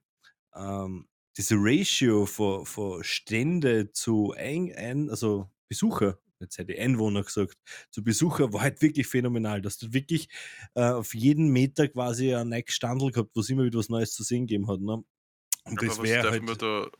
ähm, 0.55 1.09
diese 1.37 1.55
Ratio 1.57 2.27
von, 2.27 2.67
von 2.67 3.05
Stände 3.05 3.93
zu 3.93 4.35
ein, 4.37 4.75
ein, 4.75 5.09
also 5.09 5.49
Besucher, 5.69 6.19
jetzt 6.41 6.59
hätte 6.59 6.73
ich 6.73 6.81
Einwohner 6.81 7.23
gesagt, 7.23 7.57
zu 7.91 8.03
Besucher 8.03 8.53
war 8.53 8.63
halt 8.63 8.83
wirklich 8.83 9.07
phänomenal. 9.07 9.63
Dass 9.63 9.79
du 9.79 9.93
wirklich 9.93 10.29
äh, 10.75 10.83
auf 10.83 11.15
jeden 11.15 11.49
Meter 11.49 11.89
quasi 11.89 12.35
ein 12.35 12.49
neues 12.49 12.65
Standel 12.69 13.13
gehabt, 13.13 13.31
wo 13.35 13.41
es 13.41 13.51
immer 13.51 13.65
wieder 13.65 13.79
was 13.79 13.89
Neues 13.89 14.13
zu 14.15 14.25
sehen 14.25 14.47
gegeben 14.47 14.69
hat. 14.69 14.81
Ne? 14.81 14.95
Und 14.95 15.07
Aber 15.79 15.87
das 15.87 15.99
was 15.99 16.05
wäre 16.05 16.31
halt. 16.31 16.63
da 16.63 16.91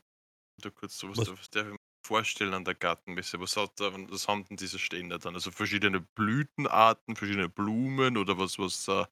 da 0.59 0.69
kurz 0.69 0.97
so 0.99 1.09
was 1.09 1.23
Was, 1.23 1.25
darf 1.25 1.39
ich 1.41 1.55
mir 1.55 1.77
vorstellen 2.05 2.53
an 2.53 2.65
der 2.65 2.75
Gartenmesse? 2.75 3.39
Was 3.39 3.57
hat 3.57 3.79
da 3.79 3.91
was 4.09 4.27
haben 4.27 4.45
denn 4.45 4.57
diese 4.57 4.79
Stände 4.79 5.19
dann? 5.19 5.35
Also 5.35 5.51
verschiedene 5.51 6.01
Blütenarten, 6.01 7.15
verschiedene 7.15 7.49
Blumen 7.49 8.17
oder 8.17 8.37
was 8.37 8.59
was, 8.59 8.87
äh 8.87 9.05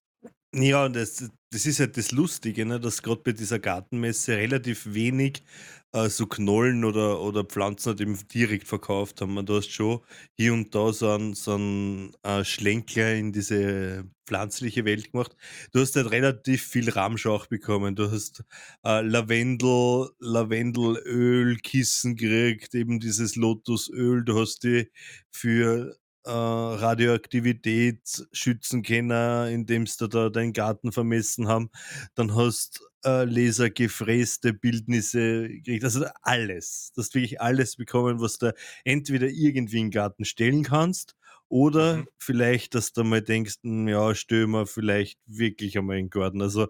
Ja, 0.54 0.86
und 0.86 0.94
das 0.96 1.30
das 1.52 1.66
ist 1.66 1.80
halt 1.80 1.98
das 1.98 2.12
Lustige, 2.12 2.66
ne, 2.66 2.80
dass 2.80 3.02
gerade 3.04 3.22
bei 3.24 3.32
dieser 3.34 3.60
Gartenmesse 3.60 4.36
relativ 4.38 4.86
wenig, 4.94 5.44
äh, 5.94 6.10
so 6.10 6.26
Knollen 6.28 6.84
oder 6.86 7.22
oder 7.22 7.44
Pflanzen 7.46 7.90
halt 7.92 8.02
eben 8.02 8.18
direkt 8.30 8.68
verkauft 8.68 9.22
haben. 9.22 9.46
du 9.46 9.56
hast 9.58 9.72
schon 9.72 10.02
hier 10.36 10.54
und 10.54 10.74
da 10.76 10.92
so 10.94 11.10
'n 11.14 11.34
so 11.34 11.56
'n, 11.56 12.12
äh, 12.24 12.44
Schlenker 12.44 13.14
in 13.16 13.32
diese 13.34 14.06
pflanzliche 14.26 14.86
Welt 14.86 15.12
gemacht. 15.12 15.36
Du 15.72 15.80
hast 15.80 15.96
halt 15.96 16.12
relativ 16.12 16.64
viel 16.64 16.90
Ramschauch 16.90 17.48
bekommen. 17.48 17.96
Du 17.96 18.12
hast, 18.12 18.44
äh, 18.86 19.02
Lavendel 19.02 20.10
Lavendelöl, 20.20 21.58
Kissen 21.58 22.16
gekriegt, 22.16 22.76
eben 22.76 23.00
dieses 23.00 23.36
Lotusöl. 23.36 24.24
Du 24.26 24.40
hast 24.40 24.64
die 24.64 24.92
für 25.32 25.96
äh, 26.26 26.30
Radioaktivität 26.32 28.28
schützen 28.34 28.84
können, 28.84 29.48
indem 29.54 29.88
sie 29.88 30.08
da 30.10 30.30
deinen 30.30 30.54
Garten 30.54 30.92
vermessen 30.92 31.48
haben. 31.48 31.70
Dann 32.16 32.36
hast 32.36 32.82
äh, 33.08 33.26
lasergefräste 33.26 34.54
Bildnisse 34.54 35.50
gekriegt. 35.50 35.84
Also 35.84 36.06
alles. 36.22 36.92
Du 36.96 37.02
hast 37.02 37.16
wirklich 37.16 37.42
alles 37.42 37.76
bekommen, 37.78 38.22
was 38.22 38.38
du 38.38 38.54
entweder 38.86 39.28
irgendwie 39.30 39.78
in 39.80 39.86
den 39.88 39.92
Garten 39.92 40.26
stellen 40.26 40.64
kannst 40.64 41.16
oder 41.50 41.98
mhm. 41.98 42.08
vielleicht, 42.18 42.76
dass 42.76 42.94
du 42.94 43.04
mal 43.04 43.22
denkst, 43.22 43.58
hm, 43.64 43.88
ja, 43.88 44.14
mal 44.48 44.66
vielleicht 44.66 45.20
wirklich 45.26 45.78
einmal 45.78 45.98
in 45.98 46.06
den 46.06 46.10
Garten. 46.10 46.42
Also 46.42 46.68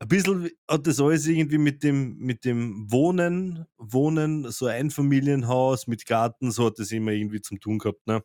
ein 0.00 0.08
bisschen 0.08 0.50
hat 0.70 0.86
das 0.86 1.00
alles 1.00 1.26
irgendwie 1.26 1.58
mit 1.58 1.82
dem, 1.82 2.16
mit 2.18 2.44
dem 2.44 2.90
Wohnen, 2.90 3.66
Wohnen, 3.78 4.50
so 4.50 4.66
ein 4.66 4.90
Familienhaus 4.90 5.86
mit 5.88 6.06
Garten, 6.06 6.52
so 6.52 6.66
hat 6.66 6.78
das 6.78 6.92
immer 6.92 7.12
irgendwie 7.12 7.40
zum 7.40 7.60
tun 7.60 7.78
gehabt. 7.78 8.06
Ne? 8.06 8.22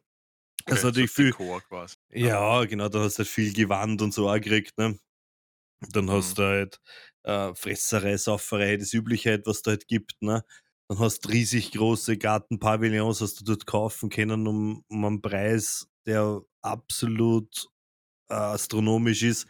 Also 0.69 0.87
Okay, 0.87 0.95
so 0.95 1.07
natürlich 1.07 1.11
viel 1.11 1.33
quasi, 1.67 1.95
ja. 2.09 2.63
genau, 2.65 2.89
da 2.89 3.01
hast 3.01 3.15
du 3.15 3.19
halt 3.19 3.29
viel 3.29 3.53
Gewand 3.53 4.01
und 4.01 4.13
so 4.13 4.29
auch 4.29 4.35
gekriegt, 4.35 4.77
ne? 4.77 4.99
Dann 5.91 6.09
Mhm. 6.11 6.11
hast 6.11 6.37
du 6.39 6.43
halt, 6.43 6.79
äh, 7.23 7.53
Fresserei, 7.55 8.17
Sauferei, 8.17 8.77
das 8.77 8.93
Übliche 8.93 9.31
halt, 9.31 9.45
was 9.47 9.61
da 9.61 9.71
halt 9.71 9.87
gibt, 9.87 10.21
ne? 10.21 10.43
Dann 10.89 10.99
hast 10.99 11.29
riesig 11.29 11.71
große 11.71 12.17
Gartenpavillons 12.17 13.21
hast 13.21 13.39
du 13.41 13.45
dort 13.45 13.65
kaufen 13.65 14.09
können 14.09 14.47
um 14.47 14.83
um 14.89 15.05
einen 15.05 15.21
Preis, 15.21 15.87
der 16.05 16.41
absolut, 16.61 17.67
äh, 18.29 18.33
astronomisch 18.35 19.23
ist. 19.23 19.47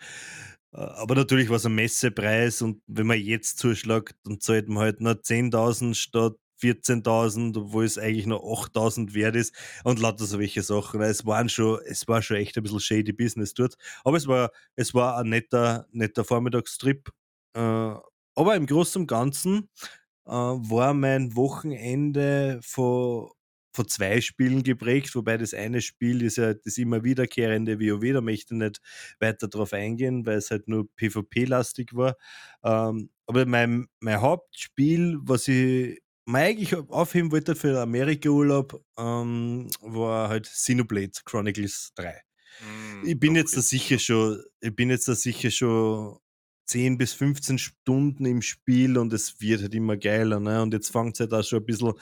Äh, 0.73 0.77
aber 0.77 1.15
natürlich 1.15 1.49
war's 1.49 1.65
ein 1.65 1.75
Messepreis 1.75 2.61
und 2.61 2.81
wenn 2.87 3.07
man 3.07 3.19
jetzt 3.19 3.59
zuschlägt, 3.59 4.15
dann 4.25 4.39
zahlt 4.39 4.67
man 4.69 4.83
halt 4.83 5.01
nur 5.01 5.21
10.000 5.21 5.95
statt 5.97 6.35
14.000, 6.57 7.57
obwohl 7.57 7.83
es 7.85 7.97
eigentlich 7.97 8.25
nur 8.27 8.43
8.000 8.43 9.13
wert 9.13 9.35
ist 9.35 9.53
und 9.83 9.99
lauter 9.99 10.25
so 10.25 10.39
welche 10.39 10.61
Sachen. 10.63 11.01
Es 11.01 11.25
waren 11.25 11.49
schon 11.49 11.79
es 11.85 12.07
war 12.07 12.21
schon 12.21 12.37
echt 12.37 12.57
ein 12.57 12.63
bisschen 12.63 12.79
shady 12.79 13.11
Business 13.13 13.53
dort. 13.53 13.75
Aber 14.03 14.17
es 14.17 14.27
war 14.27 14.51
es 14.75 14.93
war 14.93 15.17
ein 15.17 15.29
netter 15.29 15.87
netter 15.91 16.23
Vormittagstrip. 16.23 17.11
Äh, 17.53 17.59
aber 18.35 18.55
im 18.55 18.65
Großen 18.65 19.01
und 19.01 19.07
Ganzen, 19.07 19.69
äh, 20.25 20.31
war 20.31 20.93
mein 20.93 21.35
Wochenende 21.35 22.59
von 22.63 23.29
von 23.75 23.87
zwei 23.87 24.21
Spielen 24.21 24.61
geprägt, 24.61 25.15
wobei 25.15 25.35
das 25.37 25.55
eine 25.55 25.81
Spiel 25.81 26.21
ist 26.21 26.37
ja 26.37 26.53
das 26.53 26.77
immer 26.77 27.03
wiederkehrende 27.03 27.79
WoW, 27.79 28.13
da 28.13 28.21
möchte 28.21 28.53
ich 28.53 28.59
nicht 28.59 28.81
weiter 29.19 29.47
drauf 29.47 29.73
eingehen, 29.73 30.27
weil 30.27 30.37
es 30.37 30.51
halt 30.51 30.67
nur 30.67 30.87
PvP-lastig 30.95 31.95
war. 31.95 32.15
Ähm, 32.63 33.09
aber 33.25 33.45
mein, 33.47 33.87
mein 33.99 34.21
Hauptspiel, 34.21 35.17
was 35.23 35.47
ich 35.47 36.01
mir 36.27 36.37
eigentlich 36.39 36.75
aufheben 36.75 37.31
wollte 37.31 37.55
für 37.55 37.81
Amerika-Urlaub, 37.81 38.83
ähm, 38.99 39.69
war 39.81 40.29
halt 40.29 40.45
Xenoblade 40.47 41.11
Chronicles 41.25 41.93
3. 41.95 42.21
Hm, 42.59 43.11
Ich 43.11 43.19
bin 43.19 43.35
doch, 43.35 43.35
jetzt 43.35 43.57
da 43.57 43.61
sicher 43.61 43.99
schon, 43.99 44.43
ich 44.61 44.75
bin 44.75 44.89
jetzt 44.89 45.07
da 45.07 45.15
sicher 45.15 45.51
schon 45.51 46.19
10 46.65 46.97
bis 46.97 47.13
15 47.13 47.57
Stunden 47.57 48.25
im 48.25 48.41
Spiel 48.41 48.97
und 48.97 49.13
es 49.13 49.39
wird 49.41 49.61
halt 49.61 49.75
immer 49.75 49.97
geiler. 49.97 50.39
Ne? 50.39 50.61
Und 50.61 50.73
jetzt 50.73 50.91
fängt 50.91 51.15
es 51.15 51.19
halt 51.19 51.33
auch 51.33 51.43
schon 51.43 51.59
ein 51.59 51.65
bisschen 51.65 51.93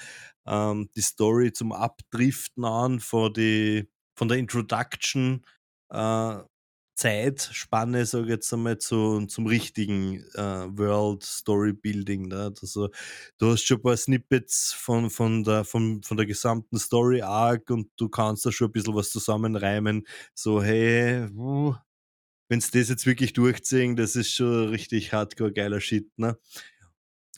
ähm, 0.46 0.90
die 0.96 1.02
Story 1.02 1.52
zum 1.52 1.72
Abdriften 1.72 2.66
an 2.66 3.00
von, 3.00 3.34
die, 3.34 3.90
von 4.16 4.28
der 4.28 4.38
Introduction 4.38 5.46
äh, 5.90 6.40
Zeitspanne, 7.02 8.06
sage 8.06 8.26
ich 8.26 8.30
jetzt 8.30 8.54
einmal, 8.54 8.78
zu, 8.78 9.26
zum 9.26 9.48
richtigen 9.48 10.24
äh, 10.36 10.68
World 10.78 11.24
Story 11.24 11.74
Building. 11.74 12.28
Ne? 12.28 12.54
Also, 12.62 12.90
du 13.40 13.52
hast 13.52 13.64
schon 13.66 13.78
ein 13.78 13.82
paar 13.82 13.98
Snippets 13.98 14.74
von, 14.74 15.10
von, 15.10 15.44
der, 15.44 15.64
von, 15.64 16.04
von 16.04 16.18
der 16.18 16.28
gesamten 16.28 16.78
Story 16.78 17.24
Arc 17.24 17.72
und 17.72 17.90
du 17.98 18.08
kannst 18.08 18.46
da 18.46 18.52
schon 18.52 18.68
ein 18.68 18.72
bisschen 18.74 18.94
was 18.94 19.10
zusammenreimen. 19.10 20.06
So, 20.36 20.62
hey, 20.62 21.28
wenn 22.52 22.60
sie 22.60 22.78
das 22.78 22.90
jetzt 22.90 23.06
wirklich 23.06 23.32
durchziehen, 23.32 23.96
das 23.96 24.18
ist 24.18 24.34
schon 24.34 24.68
richtig 24.68 25.14
hardcore 25.14 25.54
geiler 25.54 25.80
Shit, 25.80 26.12
ne? 26.18 26.38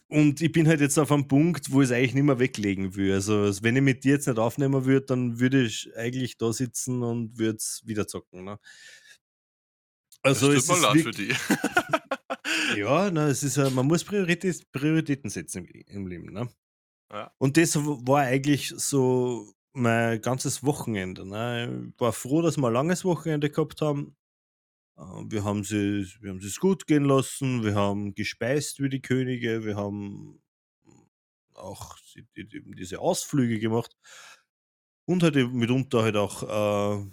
Und 0.08 0.42
ich 0.42 0.52
bin 0.52 0.68
halt 0.68 0.82
jetzt 0.82 0.98
auf 0.98 1.12
einem 1.12 1.28
Punkt, 1.28 1.72
wo 1.72 1.84
ich 1.84 1.90
es 1.90 1.92
eigentlich 1.92 2.16
nicht 2.16 2.24
mehr 2.24 2.40
weglegen 2.40 2.96
will. 2.96 3.14
Also, 3.14 3.52
wenn 3.62 3.76
ich 3.76 3.84
mit 3.84 4.04
dir 4.04 4.14
jetzt 4.14 4.28
nicht 4.28 4.40
aufnehmen 4.40 4.86
würde, 4.86 5.06
dann 5.06 5.40
würde 5.40 5.66
ich 5.66 5.88
eigentlich 5.96 6.38
da 6.38 6.52
sitzen 6.52 7.04
und 7.04 7.38
würde 7.38 7.58
es 7.58 7.84
wieder 7.86 8.08
zocken. 8.08 8.44
Ne? 8.44 8.60
Also, 10.24 10.52
das 10.52 10.64
es 10.64 10.68
tut 10.68 10.78
mir 10.78 10.82
leid 10.82 11.02
für 11.02 11.12
die. 11.12 11.36
ja, 12.80 13.12
na, 13.12 13.28
es 13.28 13.44
ist, 13.44 13.58
man 13.58 13.86
muss 13.86 14.04
Priorität, 14.04 14.72
Prioritäten 14.72 15.30
setzen 15.30 15.66
im, 15.66 15.84
im 15.86 16.08
Leben. 16.08 16.34
Ne? 16.34 16.50
ja. 17.12 17.32
Und 17.38 17.58
das 17.58 17.76
war 17.76 18.22
eigentlich 18.22 18.74
so 18.76 19.54
mein 19.74 20.20
ganzes 20.22 20.64
Wochenende. 20.64 21.24
Ne? 21.24 21.92
Ich 21.94 22.02
war 22.02 22.14
froh, 22.14 22.42
dass 22.42 22.58
wir 22.58 22.66
ein 22.66 22.74
langes 22.74 23.06
Wochenende 23.06 23.52
gehabt 23.52 23.82
haben. 23.82 24.16
Äh, 24.98 25.02
Wir 25.30 25.44
haben 25.44 25.64
sie, 25.64 26.08
wir 26.22 26.32
haben 26.32 26.40
es 26.40 26.60
gut 26.60 26.88
gehen 26.88 27.06
lassen, 27.06 27.64
wir 27.64 27.76
haben 27.76 28.14
gespeist 28.16 28.80
wie 28.82 28.90
die 28.90 29.02
Könige, 29.02 29.66
wir 29.66 29.76
haben 29.76 30.42
auch 31.56 31.98
die, 32.36 32.48
die, 32.48 32.64
diese 32.76 33.00
Ausflüge 33.00 33.60
gemacht 33.60 33.96
und 35.06 35.24
halt 35.24 35.36
mitunter 35.54 36.04
halt 36.04 36.16
auch 36.16 37.04
äh, 37.04 37.06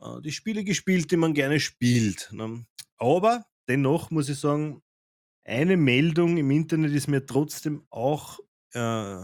äh, 0.00 0.20
die 0.22 0.32
Spiele 0.32 0.64
gespielt, 0.64 1.10
die 1.10 1.16
man 1.16 1.34
gerne 1.34 1.60
spielt. 1.60 2.30
Ne? 2.32 2.66
Aber 2.98 3.46
dennoch 3.68 4.10
muss 4.10 4.28
ich 4.28 4.38
sagen, 4.38 4.82
eine 5.44 5.76
Meldung 5.76 6.36
im 6.38 6.50
Internet 6.50 6.92
ist 6.92 7.08
mir 7.08 7.26
trotzdem 7.26 7.86
auch 7.90 8.38
äh, 8.74 9.18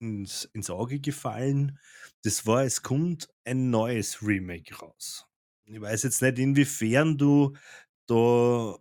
ins, 0.00 0.44
ins 0.52 0.70
Auge 0.70 1.00
gefallen. 1.00 1.78
Das 2.24 2.46
war, 2.46 2.64
es 2.64 2.82
kommt 2.82 3.28
ein 3.44 3.70
neues 3.70 4.22
Remake 4.22 4.74
raus. 4.76 5.26
Ich 5.72 5.80
weiß 5.80 6.02
jetzt 6.04 6.22
nicht, 6.22 6.38
inwiefern 6.38 7.16
du 7.18 7.54
da 8.06 8.76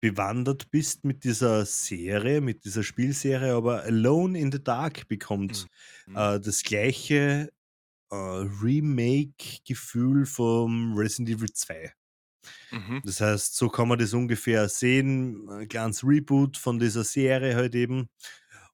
bewandert 0.00 0.70
bist 0.70 1.04
mit 1.04 1.24
dieser 1.24 1.64
Serie, 1.66 2.40
mit 2.40 2.64
dieser 2.64 2.82
Spielserie, 2.82 3.54
aber 3.54 3.82
Alone 3.84 4.38
in 4.38 4.52
the 4.52 4.62
Dark 4.62 5.08
bekommt 5.08 5.66
Mhm. 6.06 6.16
äh, 6.16 6.40
das 6.40 6.62
gleiche 6.62 7.50
äh, 8.10 8.14
Remake-Gefühl 8.16 10.26
vom 10.26 10.94
Resident 10.96 11.30
Evil 11.38 11.52
2. 11.52 11.92
Mhm. 12.72 13.02
Das 13.02 13.20
heißt, 13.20 13.56
so 13.56 13.68
kann 13.68 13.88
man 13.88 13.98
das 13.98 14.14
ungefähr 14.14 14.68
sehen. 14.68 15.48
Ein 15.50 15.68
kleines 15.68 16.04
Reboot 16.04 16.56
von 16.56 16.78
dieser 16.78 17.04
Serie 17.04 17.54
halt 17.56 17.74
eben. 17.74 18.08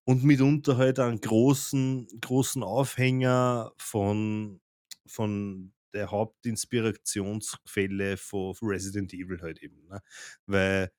Und 0.04 0.24
mitunter 0.24 0.76
halt 0.78 0.98
einen 0.98 1.20
großen, 1.20 2.08
großen 2.20 2.62
Aufhänger 2.62 3.72
von, 3.78 4.60
von 5.06 5.72
der 5.94 6.10
Hauptinspirationsquelle 6.10 8.16
von 8.16 8.54
Resident 8.62 9.12
Evil 9.12 9.40
halt 9.42 9.62
eben. 9.62 9.86
Ne? 9.88 10.00
Weil 10.46 10.90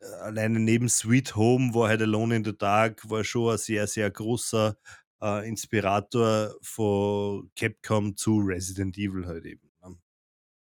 äh, 0.00 0.06
alleine 0.22 0.60
neben 0.60 0.88
Sweet 0.88 1.36
Home 1.36 1.74
war 1.74 1.88
halt 1.88 2.02
Alone 2.02 2.36
in 2.36 2.44
the 2.44 2.56
Dark, 2.56 3.08
war 3.08 3.24
schon 3.24 3.52
ein 3.52 3.58
sehr, 3.58 3.86
sehr 3.86 4.10
großer 4.10 4.76
äh, 5.22 5.48
Inspirator 5.48 6.54
von 6.62 7.50
Capcom 7.56 8.16
zu 8.16 8.38
Resident 8.38 8.96
Evil 8.98 9.26
halt 9.26 9.44
eben. 9.44 9.70
Ne? 9.82 9.96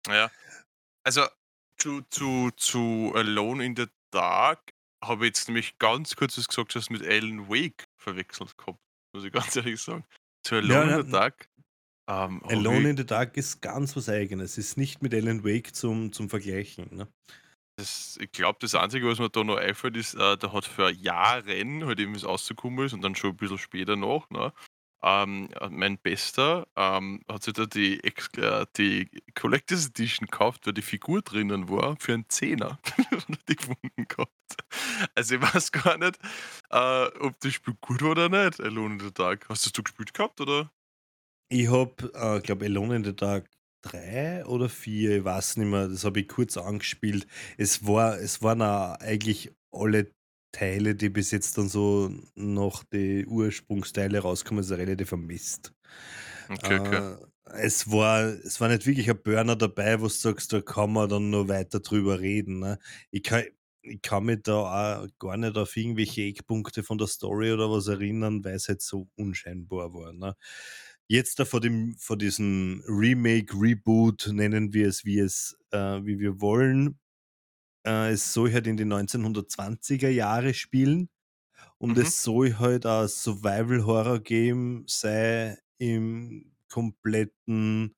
Ja. 0.08 0.32
Also 1.04 1.26
zu, 1.78 2.02
zu, 2.10 2.52
zu 2.58 3.14
Alone 3.16 3.66
in 3.66 3.76
the 3.76 3.88
Dark 4.12 4.74
habe 5.04 5.26
ich 5.26 5.30
jetzt 5.30 5.48
nämlich 5.48 5.78
ganz 5.78 6.16
kurz 6.16 6.38
was 6.38 6.48
gesagt, 6.48 6.76
dass 6.76 6.90
mit 6.90 7.04
Alan 7.04 7.50
Wake 7.50 7.86
verwechselt 7.98 8.58
gehabt, 8.58 8.80
muss 9.14 9.24
ich 9.24 9.32
ganz 9.34 9.56
ehrlich 9.56 9.82
sagen. 9.82 10.06
Zu 10.44 10.56
Alone 10.56 10.92
Ja, 10.92 11.00
in 11.00 11.06
the 11.06 11.12
Dark 11.12 11.47
ähm, 12.08 12.42
Alone 12.46 12.92
in 12.92 12.98
the 12.98 13.06
Dark 13.06 13.38
ist 13.38 13.62
ganz 13.62 13.96
was 13.96 14.10
Eigenes. 14.10 14.58
Ist 14.58 14.78
nicht 14.78 15.02
mit 15.02 15.14
Alan 15.14 15.44
Wake 15.44 15.76
zum, 15.76 16.12
zum 16.12 16.30
Vergleichen. 16.30 16.88
Ne? 16.96 17.08
Das, 17.78 18.18
ich 18.20 18.32
glaube, 18.32 18.58
das 18.62 18.74
Einzige, 18.76 19.08
was 19.08 19.20
mir 19.20 19.30
da 19.30 19.44
noch 19.44 19.58
einfällt, 19.58 19.98
ist, 19.98 20.16
äh, 20.16 20.38
der 20.38 20.52
hat 20.54 20.66
für 20.66 20.90
Jahren, 20.90 21.86
halt 21.86 22.00
eben, 22.00 22.14
wie 22.14 22.18
es 22.18 22.26
rausgekommen 22.26 22.86
ist, 22.86 22.94
und 22.94 23.02
dann 23.02 23.16
schon 23.16 23.32
ein 23.32 23.38
bisschen 23.38 23.60
später 23.60 23.96
noch, 23.96 24.30
ne, 24.30 24.52
ähm, 25.04 25.50
äh, 25.60 25.70
mein 25.70 25.98
Bester 26.00 26.68
ähm, 26.76 27.22
hat 27.30 27.44
sich 27.44 27.54
da 27.54 27.66
die, 27.66 28.04
Ex 28.04 28.30
äh, 28.38 28.66
die 28.78 29.10
Collectors 29.36 29.88
Edition 29.88 30.28
gekauft, 30.28 30.66
weil 30.66 30.74
die 30.74 30.82
Figur 30.82 31.22
drinnen 31.22 31.70
war, 31.70 31.96
für 32.00 32.14
einen 32.14 32.28
Zehner. 32.30 32.80
Und 33.12 33.40
die 33.48 33.56
gefunden 33.56 34.08
gehabt. 34.08 34.32
Also 35.14 35.36
ich 35.36 35.42
weiß 35.42 35.72
gar 35.72 35.98
nicht, 35.98 36.18
äh, 36.72 37.06
ob 37.20 37.40
das 37.42 37.54
Spiel 37.54 37.76
gut 37.80 38.02
war 38.02 38.12
oder 38.12 38.30
nicht, 38.30 38.60
Alone 38.60 38.96
in 38.96 39.00
the 39.00 39.14
Dark. 39.14 39.48
Hast 39.50 39.66
du 39.66 39.70
das 39.70 39.84
gespielt 39.84 40.14
gehabt, 40.14 40.42
oder? 40.42 40.72
Ich 41.50 41.70
habe, 41.70 42.12
äh, 42.14 42.42
glaube 42.42 42.66
Alone 42.66 42.98
in 42.98 43.04
the 43.06 43.16
Dark 43.16 43.50
3 43.82 44.46
oder 44.46 44.70
4, 44.70 45.18
ich 45.18 45.24
weiß 45.24 45.58
nicht 45.58 45.68
mehr, 45.68 45.88
das 45.88 46.04
habe 46.04 46.20
ich 46.20 46.28
kurz 46.28 46.58
angespielt. 46.58 47.28
Es, 47.58 47.86
war, 47.86 48.18
es 48.20 48.42
waren 48.42 48.62
auch 48.62 48.96
eigentlich 49.00 49.54
alle 49.72 50.12
Teile, 50.52 50.96
die 50.96 51.10
bis 51.10 51.32
jetzt 51.32 51.58
dann 51.58 51.70
so 51.70 52.12
noch 52.36 52.84
die 52.84 53.26
Ursprungsteile 53.28 54.20
rauskommen, 54.20 54.64
ist 54.64 54.72
relativ 54.72 55.10
vermisst. 55.10 55.74
Okay, 56.50 56.80
okay. 56.80 57.02
Äh, 57.14 57.18
es, 57.46 57.90
war, 57.92 58.24
es 58.24 58.60
war 58.60 58.70
nicht 58.70 58.86
wirklich 58.86 59.10
ein 59.10 59.22
Burner 59.22 59.56
dabei, 59.56 60.00
wo 60.00 60.06
du 60.06 60.10
sagst, 60.10 60.52
da 60.54 60.62
kann 60.62 60.94
man 60.94 61.10
dann 61.10 61.30
noch 61.30 61.48
weiter 61.48 61.80
drüber 61.80 62.20
reden. 62.20 62.60
Ne? 62.60 62.80
Ich, 63.12 63.24
kann, 63.24 63.44
ich 63.82 64.02
kann 64.02 64.26
mich 64.26 64.40
da 64.44 65.02
auch 65.04 65.08
gar 65.20 65.38
nicht 65.38 65.58
auf 65.58 65.76
irgendwelche 65.78 66.24
Eckpunkte 66.24 66.84
von 66.84 66.98
der 66.98 67.08
Story 67.08 67.52
oder 67.52 67.70
was 67.72 67.88
erinnern, 67.88 68.44
weil 68.44 68.56
es 68.56 68.68
halt 68.68 68.82
so 68.82 69.08
unscheinbar 69.16 69.94
war. 69.94 70.14
Ne? 70.14 70.36
Jetzt 71.10 71.40
da 71.40 71.46
vor, 71.46 71.62
dem, 71.62 71.96
vor 71.98 72.18
diesem 72.18 72.84
Remake, 72.88 73.54
Reboot, 73.60 74.30
nennen 74.32 74.74
wir 74.74 74.88
es, 74.90 75.06
wie, 75.06 75.20
es, 75.20 75.58
äh, 75.72 75.78
wie 76.04 76.20
wir 76.20 76.42
wollen. 76.42 77.00
Äh, 77.86 78.12
es 78.14 78.34
soll 78.34 78.54
halt 78.54 78.68
in 78.68 78.78
die 78.78 78.86
1920er 78.86 80.10
Jahre 80.10 80.54
spielen. 80.54 81.10
Und 81.80 81.98
Mhm. 81.98 82.04
es 82.04 82.24
soll 82.24 82.56
halt 82.60 82.86
ein 82.86 83.08
Survival-Horror-Game 83.08 84.86
sein 84.88 85.58
im 85.80 86.54
kompletten 86.70 87.96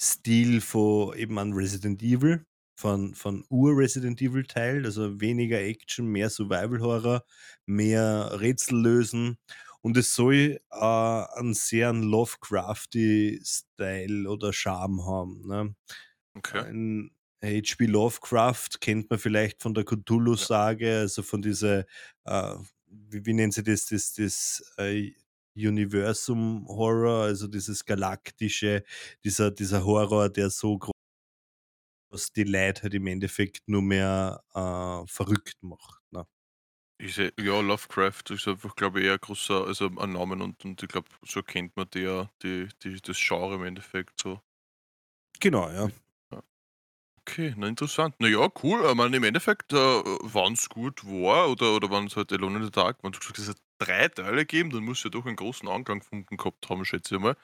Stil 0.00 0.60
von 0.60 1.16
eben 1.16 1.38
an 1.38 1.52
Resident 1.54 2.02
Evil, 2.02 2.46
von, 2.78 3.14
von 3.14 3.44
Ur-Resident 3.50 4.20
Evil-Teil, 4.22 4.84
also 4.86 5.20
weniger 5.20 5.60
Action, 5.60 6.06
mehr 6.08 6.30
Survival-Horror, 6.30 7.24
mehr 7.66 8.30
Rätsel 8.40 8.80
lösen. 8.80 9.38
Und 9.86 9.96
es 9.96 10.16
soll 10.16 10.58
äh, 10.72 10.76
einen 10.80 11.54
sehr 11.54 11.92
Lovecrafty 11.92 13.40
Style 13.44 14.28
oder 14.28 14.52
Charme 14.52 15.06
haben. 15.06 15.46
Ne? 15.46 15.76
Okay. 16.34 16.58
Ein 16.58 17.12
H.P. 17.40 17.86
Lovecraft 17.86 18.80
kennt 18.80 19.10
man 19.10 19.20
vielleicht 19.20 19.62
von 19.62 19.74
der 19.74 19.84
Ja. 20.18 20.54
Cthulhu-Sage, 20.54 20.98
also 20.98 21.22
von 21.22 21.40
dieser, 21.40 21.84
äh, 22.24 22.56
wie, 22.86 23.26
wie 23.26 23.32
nennen 23.34 23.52
sie 23.52 23.62
das, 23.62 23.86
das, 23.86 24.14
das 24.14 24.74
äh, 24.78 25.12
Universum-Horror, 25.54 27.22
also 27.26 27.46
dieses 27.46 27.84
galaktische, 27.84 28.82
dieser, 29.22 29.52
dieser 29.52 29.84
Horror, 29.84 30.28
der 30.30 30.50
so 30.50 30.78
groß 30.78 30.90
dass 32.10 32.32
die 32.32 32.42
Leute 32.42 32.82
halt 32.82 32.94
im 32.94 33.06
Endeffekt 33.06 33.68
nur 33.68 33.82
mehr 33.82 34.42
äh, 34.52 35.06
verrückt 35.06 35.62
macht. 35.62 36.02
Ne? 36.10 36.26
Ich 36.98 37.14
seh, 37.14 37.30
ja, 37.38 37.60
Lovecraft 37.60 38.30
ist 38.30 38.48
einfach, 38.48 38.74
glaube 38.74 39.00
ich, 39.00 39.06
eher 39.06 39.14
ein 39.14 39.20
großer, 39.20 39.66
also 39.66 39.86
ein 39.98 40.12
Namen 40.12 40.40
und, 40.40 40.64
und 40.64 40.82
ich 40.82 40.88
glaube, 40.88 41.08
so 41.26 41.42
kennt 41.42 41.76
man 41.76 41.88
die, 41.90 42.00
ja, 42.00 42.30
die, 42.42 42.68
die, 42.82 43.00
das 43.00 43.18
Genre 43.18 43.54
im 43.56 43.64
Endeffekt 43.64 44.20
so. 44.20 44.40
Genau, 45.40 45.70
ja. 45.70 45.90
Okay, 47.28 47.54
na 47.56 47.66
interessant. 47.66 48.14
Na 48.20 48.28
ja, 48.28 48.48
cool. 48.62 48.86
Ich 48.88 48.94
meine, 48.94 49.16
im 49.16 49.24
Endeffekt, 49.24 49.72
äh, 49.72 49.76
wenn 49.76 50.52
es 50.52 50.68
gut 50.68 51.04
war 51.04 51.50
oder, 51.50 51.74
oder 51.74 51.90
wenn 51.90 52.06
es 52.06 52.16
halt 52.16 52.32
Alone 52.32 52.58
in 52.58 52.64
the 52.64 52.70
Dark, 52.70 52.98
wenn 53.02 53.10
du 53.10 53.18
gesagt 53.18 53.38
hast, 53.38 53.48
es 53.48 53.48
hat 53.50 53.62
drei 53.78 54.08
Teile 54.08 54.36
gegeben, 54.46 54.70
dann 54.70 54.84
muss 54.84 54.98
es 54.98 55.04
ja 55.04 55.10
doch 55.10 55.26
einen 55.26 55.34
großen 55.34 55.68
Anklang 55.68 55.98
gefunden 55.98 56.36
gehabt 56.36 56.70
haben, 56.70 56.84
schätze 56.84 57.16
ich 57.16 57.20
mal. 57.20 57.36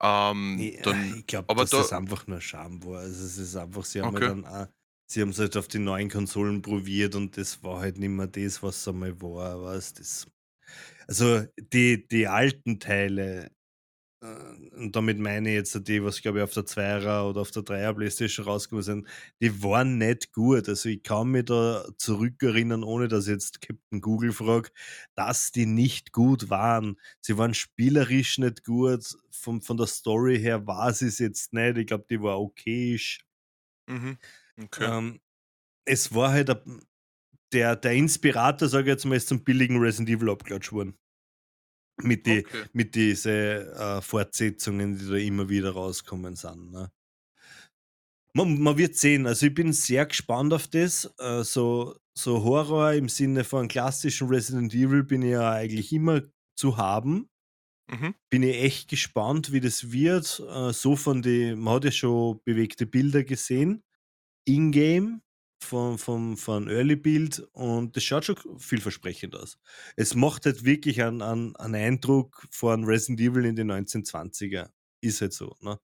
Ähm, 0.00 0.56
Ne, 0.56 0.78
dann 0.82 1.14
ich 1.18 1.26
glaube, 1.26 1.52
dass 1.54 1.70
da 1.70 1.78
das 1.78 1.92
einfach 1.92 2.26
nur 2.26 2.40
Scham 2.40 2.84
war. 2.84 3.00
Also, 3.00 3.24
es 3.24 3.38
ist 3.38 3.56
einfach 3.56 3.84
sie 3.84 4.02
haben 4.02 4.14
okay. 4.16 4.28
dann 4.28 4.44
auch 4.46 4.68
sie 5.14 5.22
haben's 5.22 5.38
halt 5.38 5.56
auf 5.56 5.68
die 5.68 5.78
neuen 5.78 6.10
Konsolen 6.10 6.62
probiert 6.62 7.14
und 7.14 7.36
das 7.36 7.62
war 7.62 7.80
halt 7.80 7.98
nicht 7.98 8.10
mehr 8.10 8.26
das, 8.26 8.62
was 8.62 8.86
einmal 8.88 9.20
war, 9.22 9.62
weißt 9.62 10.00
das 10.00 10.26
also, 11.08 11.44
die 11.72 12.08
die 12.08 12.28
alten 12.28 12.80
Teile, 12.80 13.50
äh, 14.22 14.26
und 14.76 14.96
damit 14.96 15.18
meine 15.18 15.50
ich 15.50 15.56
jetzt 15.56 15.88
die, 15.88 16.04
was 16.04 16.22
glaube 16.22 16.38
ich 16.38 16.44
auf 16.44 16.52
der 16.54 16.66
Zweier 16.66 17.28
oder 17.28 17.42
auf 17.42 17.50
der 17.52 17.62
Dreier 17.64 17.94
Playstation 17.94 18.46
rausgekommen 18.46 18.82
sind, 18.84 19.08
die 19.42 19.62
waren 19.62 19.98
nicht 19.98 20.32
gut. 20.32 20.68
Also, 20.68 20.88
ich 20.90 21.02
kann 21.04 21.30
mich 21.32 21.46
da 21.46 21.86
zurückerinnern, 21.98 22.84
ohne 22.84 23.08
dass 23.08 23.26
ich 23.26 23.32
jetzt 23.34 23.60
Captain 23.62 24.00
Google 24.02 24.32
frage, 24.32 24.70
dass 25.16 25.52
die 25.52 25.66
nicht 25.66 26.12
gut 26.12 26.50
waren. 26.50 26.96
Sie 27.20 27.38
waren 27.38 27.54
spielerisch 27.54 28.38
nicht 28.38 28.64
gut, 28.64 29.04
von 29.32 29.62
von 29.62 29.76
der 29.78 29.86
Story 29.88 30.38
her 30.40 30.66
war 30.66 30.92
sie's 30.94 31.18
jetzt 31.20 31.52
nicht. 31.54 31.78
Ich 31.78 31.86
glaube, 31.86 32.06
die 32.10 32.20
war 32.22 32.40
okayisch. 32.40 33.20
Mhm. 33.88 34.18
Okay. 34.62 34.94
Ähm, 34.98 35.20
es 35.86 36.14
war 36.14 36.32
halt 36.32 36.50
der 37.52 37.76
der 37.76 37.92
Inspirator, 37.92 38.68
sage 38.68 38.84
ich 38.84 38.94
jetzt 38.94 39.04
mal, 39.06 39.16
ist 39.16 39.28
zum 39.28 39.44
billigen 39.44 39.78
Resident 39.78 40.10
Evil 40.10 40.30
abgeklatscht 40.30 40.72
worden. 40.72 40.98
Mit 42.02 42.26
die 42.26 42.44
Okay. 42.46 42.64
mit 42.72 42.94
diese, 42.96 43.30
äh, 43.72 44.00
Fortsetzungen, 44.02 44.98
die 44.98 45.06
da 45.08 45.14
immer 45.16 45.48
wieder 45.48 45.70
rauskommen 45.72 46.34
sind, 46.36 46.72
ne? 46.72 46.90
Man 48.36 48.58
man 48.60 48.76
wird 48.78 48.96
sehen. 48.96 49.26
Also, 49.26 49.46
ich 49.46 49.54
bin 49.54 49.72
sehr 49.72 50.06
gespannt 50.06 50.52
auf 50.52 50.66
das. 50.68 51.12
Äh, 51.18 51.44
so 51.44 51.96
so 52.16 52.44
Horror 52.44 52.92
im 52.92 53.08
Sinne 53.08 53.44
von 53.44 53.68
klassischen 53.68 54.28
Resident 54.28 54.72
Evil 54.74 55.02
bin 55.04 55.22
ich 55.22 55.30
ja 55.32 55.50
eigentlich 55.52 55.92
immer 55.92 56.22
zu 56.56 56.76
haben. 56.76 57.28
Mhm. 57.88 58.14
Bin 58.30 58.42
ich 58.42 58.56
echt 58.56 58.88
gespannt, 58.90 59.52
wie 59.52 59.60
das 59.60 59.92
wird. 59.92 60.40
Äh, 60.48 60.72
so 60.72 60.96
von 60.96 61.22
die 61.22 61.54
man 61.54 61.74
hat 61.74 61.84
ja 61.84 61.92
schon 61.92 62.40
bewegte 62.44 62.86
Bilder 62.86 63.24
gesehen 63.24 63.82
in-game 64.44 65.22
von 65.62 65.98
vom 65.98 66.36
von 66.36 66.68
Early 66.68 66.96
Build 66.96 67.40
und 67.52 67.96
das 67.96 68.04
schaut 68.04 68.24
schon 68.26 68.36
vielversprechend 68.58 69.34
aus. 69.36 69.58
Es 69.96 70.14
macht 70.14 70.46
halt 70.46 70.64
wirklich 70.64 71.02
einen 71.02 71.22
einen 71.22 71.56
einen 71.56 71.74
Eindruck 71.76 72.46
von 72.50 72.84
Resident 72.84 73.20
Evil 73.20 73.44
in 73.46 73.56
den 73.56 73.68
1920er. 73.68 74.70
Ist 75.00 75.20
halt 75.22 75.32
so, 75.34 75.56
ne? 75.60 75.78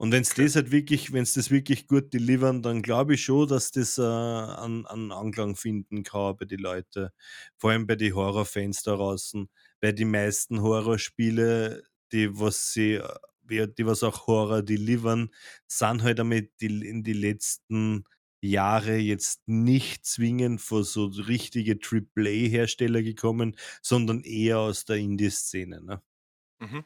Und 0.00 0.12
wenn's 0.12 0.34
Okay. 0.34 0.36
das 0.36 0.54
halt 0.56 0.70
wirklich 0.70 1.12
wenn's 1.12 1.34
das 1.34 1.50
wirklich 1.50 1.88
gut 1.88 2.14
delivern, 2.14 2.62
dann 2.62 2.82
glaube 2.82 3.14
ich 3.14 3.24
schon, 3.24 3.48
dass 3.48 3.72
das, 3.72 3.98
äh, 3.98 4.02
an 4.02 4.86
an 4.86 5.10
Anklang 5.12 5.56
finden 5.56 6.04
kann 6.04 6.36
bei 6.36 6.44
die 6.46 6.56
Leute, 6.56 7.12
vor 7.58 7.70
allem 7.72 7.86
bei 7.86 7.96
die 7.96 8.12
Horrorfans 8.12 8.82
da 8.84 8.94
draußen, 8.96 9.48
weil 9.80 9.92
die 9.94 10.04
meisten 10.04 10.62
Horrorspiele, 10.62 11.82
die 12.12 12.28
was 12.38 12.72
sie 12.72 12.94
äh, 12.94 13.08
die 13.50 13.86
was 13.86 14.02
auch 14.02 14.26
Horror 14.26 14.62
delivern, 14.62 15.30
sind 15.66 16.02
halt 16.02 16.18
damit 16.18 16.52
die 16.60 16.66
in 16.88 17.02
die 17.04 17.12
letzten 17.14 18.04
Jahre 18.40 18.96
jetzt 18.96 19.42
nicht 19.48 20.06
zwingend 20.06 20.60
von 20.60 20.84
so 20.84 21.06
richtige 21.06 21.78
Triple-A-Hersteller 21.78 23.02
gekommen, 23.02 23.56
sondern 23.82 24.22
eher 24.22 24.58
aus 24.60 24.84
der 24.84 24.96
Indie-Szene, 24.96 25.82
ne? 25.82 26.02
Mhm. 26.60 26.84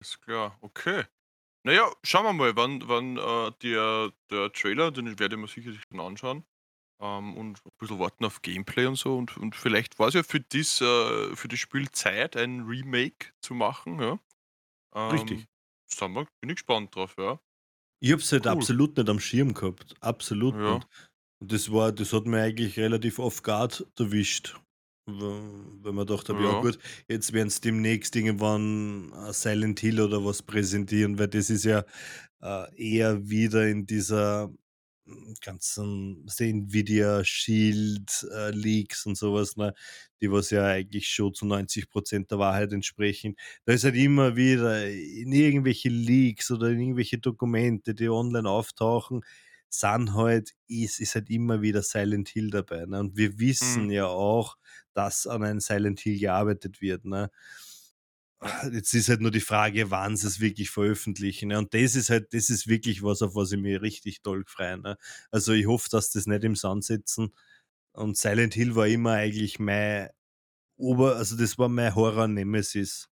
Ist 0.00 0.22
klar, 0.22 0.58
okay. 0.62 1.04
Na 1.64 1.72
ja, 1.72 1.92
schauen 2.04 2.24
wir 2.26 2.32
mal, 2.34 2.56
wann 2.56 2.88
wann, 2.88 3.18
äh, 3.18 3.52
der 3.62 4.12
der 4.30 4.52
Trailer 4.52 4.92
den 4.92 5.18
werde 5.18 5.36
ich 5.36 5.42
mir 5.42 5.48
sicherlich 5.48 5.82
dann 5.90 6.00
anschauen, 6.00 6.46
ähm, 7.00 7.36
und 7.36 7.64
ein 7.66 7.72
bisschen 7.78 7.98
warten 8.00 8.24
auf 8.26 8.42
Gameplay 8.42 8.86
und 8.86 8.96
so 8.96 9.16
und 9.18 9.36
und 9.38 9.56
vielleicht 9.56 9.98
war's 9.98 10.14
ja 10.14 10.22
für 10.24 10.40
dies 10.40 10.80
äh, 10.82 11.36
für 11.36 11.48
das 11.48 11.60
Spiel 11.60 11.90
Zeit, 11.92 12.36
ein 12.36 12.62
Remake 12.62 13.32
zu 13.42 13.54
machen, 13.54 14.00
ja? 14.00 14.20
Richtig. 15.10 15.46
Sind 15.92 16.14
wir 16.14 16.26
bin 16.40 16.50
ich 16.50 16.56
gespannt 16.56 16.94
drauf, 16.96 17.14
ja. 17.18 17.38
Ich 18.04 18.10
habe 18.10 18.20
es 18.20 18.32
halt 18.32 18.48
Cool. 18.48 18.66
absolut 18.66 18.96
nicht 18.96 19.08
am 19.08 19.20
Schirm 19.20 19.54
gehabt, 19.54 19.94
absolut 20.00 20.56
Ja. 20.60 20.66
nicht. 20.66 20.88
Und 21.40 21.52
das 21.52 21.70
war 21.72 21.92
das 21.92 22.12
hat 22.12 22.26
mich 22.26 22.40
eigentlich 22.40 22.78
relativ 22.78 23.18
off 23.20 23.42
guard 23.44 23.86
erwischt, 23.98 24.60
weil 25.06 25.92
mir 25.92 26.04
gedacht 26.06 26.28
habe: 26.28 26.42
„Ja 26.44 26.54
Ja. 26.54 26.54
gut, 26.54 26.78
jetzt 27.08 27.32
werden 27.32 27.50
sie 27.50 27.60
demnächst 27.60 28.16
irgendwann, 28.16 29.12
äh, 29.12 29.32
Silent 29.32 29.80
Hill 29.80 30.00
oder 30.00 30.24
was 30.24 30.42
präsentieren“, 30.42 31.18
weil 31.18 31.28
das 31.28 31.50
ist 31.50 31.64
ja, 31.64 31.84
äh, 32.42 32.66
eher 32.76 33.28
wieder 33.30 33.68
in 33.68 33.86
dieser, 33.86 34.52
ganzen 35.40 36.26
Nvidia 36.38 37.24
Shield, 37.24 38.26
äh, 38.32 38.50
Leaks 38.50 39.06
und 39.06 39.16
so 39.16 39.34
was, 39.34 39.56
ne, 39.56 39.74
die 40.20 40.30
was 40.30 40.50
ja 40.50 40.64
eigentlich 40.66 41.08
schon 41.08 41.34
zu 41.34 41.46
90% 41.46 42.30
der 42.30 42.38
Wahrheit 42.38 42.72
entsprechen. 42.72 43.36
Da 43.64 43.72
ist 43.72 43.84
halt 43.84 43.96
immer 43.96 44.36
wieder 44.36 44.88
in 44.88 45.32
irgendwelche 45.32 45.88
Leaks 45.88 46.50
oder 46.50 46.68
in 46.70 46.80
irgendwelche 46.80 47.18
Dokumente, 47.18 47.94
die 47.94 48.08
online 48.08 48.48
auftauchen, 48.48 49.22
sind 49.68 50.14
halt 50.14 50.52
ist 50.68 51.00
ist 51.00 51.14
halt 51.14 51.30
immer 51.30 51.62
wieder 51.62 51.82
Silent 51.82 52.28
Hill 52.28 52.50
dabei, 52.50 52.84
ne? 52.86 53.00
Und 53.00 53.16
wir 53.16 53.38
Mhm. 53.60 53.88
wissen 53.88 53.90
ja 53.90 54.06
auch, 54.06 54.56
dass 54.92 55.26
an 55.26 55.42
einem 55.42 55.60
Silent 55.60 56.00
Hill 56.00 56.18
gearbeitet 56.18 56.80
wird, 56.80 57.04
ne? 57.06 57.30
Jetzt 58.72 58.92
ist 58.94 59.08
halt 59.08 59.20
nur 59.20 59.30
die 59.30 59.40
Frage, 59.40 59.90
wann 59.90 60.16
sie's 60.16 60.40
wirklich 60.40 60.70
veröffentlichen, 60.70 61.48
ne? 61.48 61.58
Und 61.58 61.74
das 61.74 61.94
ist 61.94 62.10
halt 62.10 62.32
das 62.34 62.50
ist 62.50 62.66
wirklich 62.66 63.02
was, 63.02 63.22
auf 63.22 63.34
was 63.36 63.52
ich 63.52 63.60
mich 63.60 63.80
richtig 63.80 64.22
doll 64.22 64.44
freue, 64.46 64.78
ne? 64.78 64.96
Also, 65.30 65.52
ich 65.52 65.66
hoffe, 65.66 65.88
dass 65.90 66.10
das 66.10 66.26
nicht 66.26 66.42
im 66.44 66.56
Sand 66.56 66.84
setzen. 66.84 67.32
Und 67.92 68.16
Silent 68.18 68.54
Hill 68.54 68.74
war 68.76 68.86
immer 68.88 69.12
eigentlich 69.12 69.58
mein 69.60 70.10
Ober 70.78 71.16
also, 71.16 71.36
das 71.36 71.58
war 71.58 71.68
mein 71.70 71.94
Horror-Nemesis. 71.94 73.08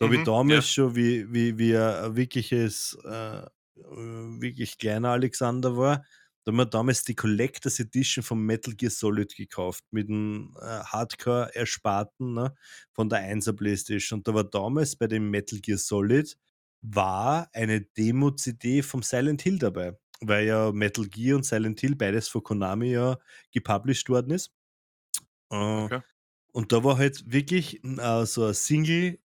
Da 0.00 0.06
habe 0.06 0.16
ich 0.16 0.22
Mhm. 0.22 0.26
Ja. 0.48 0.62
damals 0.62 0.70
schon, 0.70 0.96
wie 0.96 1.32
wie 1.32 1.58
wie 1.58 1.76
ein 1.78 2.16
wirkliches, 2.16 2.98
äh, 3.04 3.38
äh 3.40 3.46
wirklich 3.80 4.78
kleiner 4.78 5.10
Alexander 5.12 5.76
war, 5.78 6.04
da 6.46 6.52
haben 6.52 6.58
wir 6.58 6.66
damals 6.66 7.04
die 7.04 7.16
Collectors 7.16 7.80
Edition 7.80 8.24
von 8.24 8.40
Metal 8.40 8.74
Gear 8.74 8.90
Solid 8.92 9.36
gekauft 9.36 9.84
mit 9.92 10.08
'm, 10.10 10.56
äh, 10.62 10.64
Hardcore-Ersparten, 10.84 12.34
ne, 12.34 12.54
von 12.92 13.10
der 13.10 13.18
1er 13.20 13.54
Playstation. 13.54 14.20
Und 14.20 14.28
da 14.28 14.34
war 14.34 14.44
damals 14.44 14.96
bei 14.96 15.08
dem 15.08 15.30
Metal 15.30 15.60
Gear 15.60 15.78
Solid 15.78 16.36
war 16.82 17.50
eine 17.54 17.82
Demo-CD 17.82 18.82
vom 18.82 19.02
Silent 19.02 19.42
Hill 19.42 19.58
dabei, 19.58 19.98
weil 20.22 20.46
ja 20.46 20.72
Metal 20.72 21.06
Gear 21.08 21.36
und 21.36 21.44
Silent 21.46 21.80
Hill 21.80 21.96
beides 21.96 22.28
von 22.28 22.44
Konami 22.44 22.92
ja 22.92 23.18
gepublished 23.52 24.08
worden 24.10 24.32
ist. 24.32 24.52
Äh, 25.52 25.88
Okay. 25.90 26.00
und 26.52 26.72
da 26.72 26.84
war 26.84 26.98
halt 26.98 27.24
wirklich 27.32 27.84
äh, 27.84 28.26
so 28.26 28.44
'a 28.46 28.54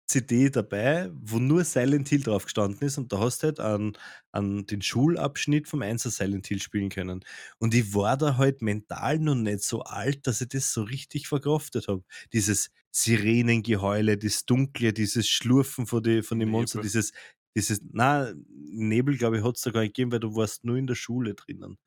Single-CD 0.09 0.51
dabei, 0.51 1.11
wo 1.13 1.39
nur 1.39 1.65
Silent 1.65 2.09
Hill 2.09 2.23
drauf 2.23 2.45
gestanden 2.45 2.87
ist 2.87 2.99
und 2.99 3.13
da 3.13 3.19
hast 3.19 3.43
du 3.43 3.47
halt 3.49 3.61
an 3.61 3.97
an 4.33 4.67
den 4.67 4.83
Schulabschnitt 4.83 5.69
vom 5.69 5.83
1er 5.83 6.11
Silent 6.11 6.47
Hill 6.47 6.61
spielen 6.61 6.91
können. 6.91 7.25
Und 7.59 7.75
ich 7.75 7.95
war 7.95 8.17
da 8.17 8.37
halt 8.37 8.63
mental 8.63 9.19
noch 9.19 9.35
nicht 9.35 9.63
so 9.63 9.83
alt, 9.83 10.27
dass 10.27 10.41
ich 10.41 10.49
das 10.49 10.73
so 10.73 10.83
richtig 10.83 11.29
verkraftet 11.29 11.89
habe. 11.89 12.05
Dieses 12.33 12.71
Sirenengeheule, 12.93 14.19
das 14.19 14.45
Dunkle, 14.47 14.93
dieses 14.93 15.29
Schlurfen 15.29 15.87
von 15.87 16.03
die 16.03 16.23
von 16.23 16.39
den 16.39 16.51
Monstern, 16.51 16.83
dieses 16.83 17.13
dieses 17.57 17.81
na, 17.93 18.33
Nebel, 18.49 19.17
glaube 19.17 19.39
ich, 19.39 19.45
hat's 19.45 19.63
da 19.63 19.71
gar 19.71 19.81
nicht 19.81 19.95
gegeben, 19.95 20.13
weil 20.13 20.21
du 20.21 20.35
warst 20.37 20.65
nur 20.65 20.77
in 20.77 20.87
der 20.87 20.95
Schule 20.95 21.35
drinnen. 21.35 21.79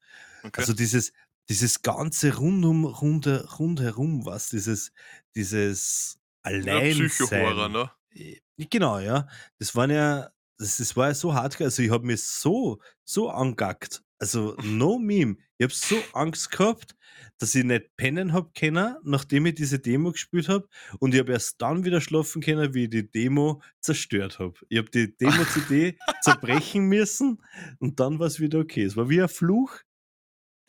Okay. 0.43 0.62
Also, 0.62 0.73
dieses 0.73 1.13
dieses 1.49 1.82
ganze 1.82 2.36
rundum 2.38 2.86
runde 2.86 3.47
rundherum, 3.60 4.25
was 4.25 4.49
dieses 4.49 4.91
dieses 5.36 6.19
Ja, 6.62 6.82
Psycho-Horror, 6.82 7.69
ne? 7.69 7.91
Äh, 8.13 8.38
genau, 8.69 9.00
ja. 9.00 9.28
Das 9.60 9.76
waren 9.76 9.91
ja 9.91 10.30
das 10.58 10.78
das 10.78 10.95
war 10.98 11.08
ja 11.10 11.13
so 11.13 11.34
hardcore. 11.34 11.65
Also, 11.67 11.82
ich 11.84 11.91
habe 11.91 12.06
mich 12.06 12.24
so 12.24 12.80
so 13.06 13.30
angackt. 13.30 14.04
Also, 14.19 14.56
no 14.63 15.00
meme. 15.00 15.38
Ich 15.58 15.63
habe 15.63 15.74
so 15.74 16.10
Angst 16.13 16.52
gehabt, 16.52 16.95
dass 17.38 17.56
ich 17.56 17.63
nicht 17.63 17.95
pennen 17.95 18.34
habe 18.34 18.52
können, 18.58 18.95
nachdem 19.04 19.45
ich 19.45 19.56
diese 19.56 19.80
Demo 19.80 20.12
gespielt 20.12 20.50
habe. 20.50 20.67
Und 21.00 21.13
ich 21.13 21.19
habe 21.22 21.32
erst 21.32 21.62
dann 21.62 21.86
wieder 21.86 22.02
schlafen 22.02 22.41
können, 22.41 22.74
wie 22.74 22.84
ich 22.86 22.89
die 22.89 23.10
Demo 23.10 23.62
zerstört 23.82 24.39
habe. 24.39 24.56
Ich 24.69 24.78
habe 24.78 24.89
die 24.91 25.15
Demo-CD 25.15 25.98
zerbrechen 26.19 26.86
müssen 26.88 27.41
und 27.80 28.00
dann 28.02 28.19
war's 28.19 28.39
wieder 28.41 28.60
okay. 28.60 28.84
Es 28.84 28.98
war 28.98 29.10
wie 29.10 29.22
ein 29.22 29.30
Fluch, 29.30 29.78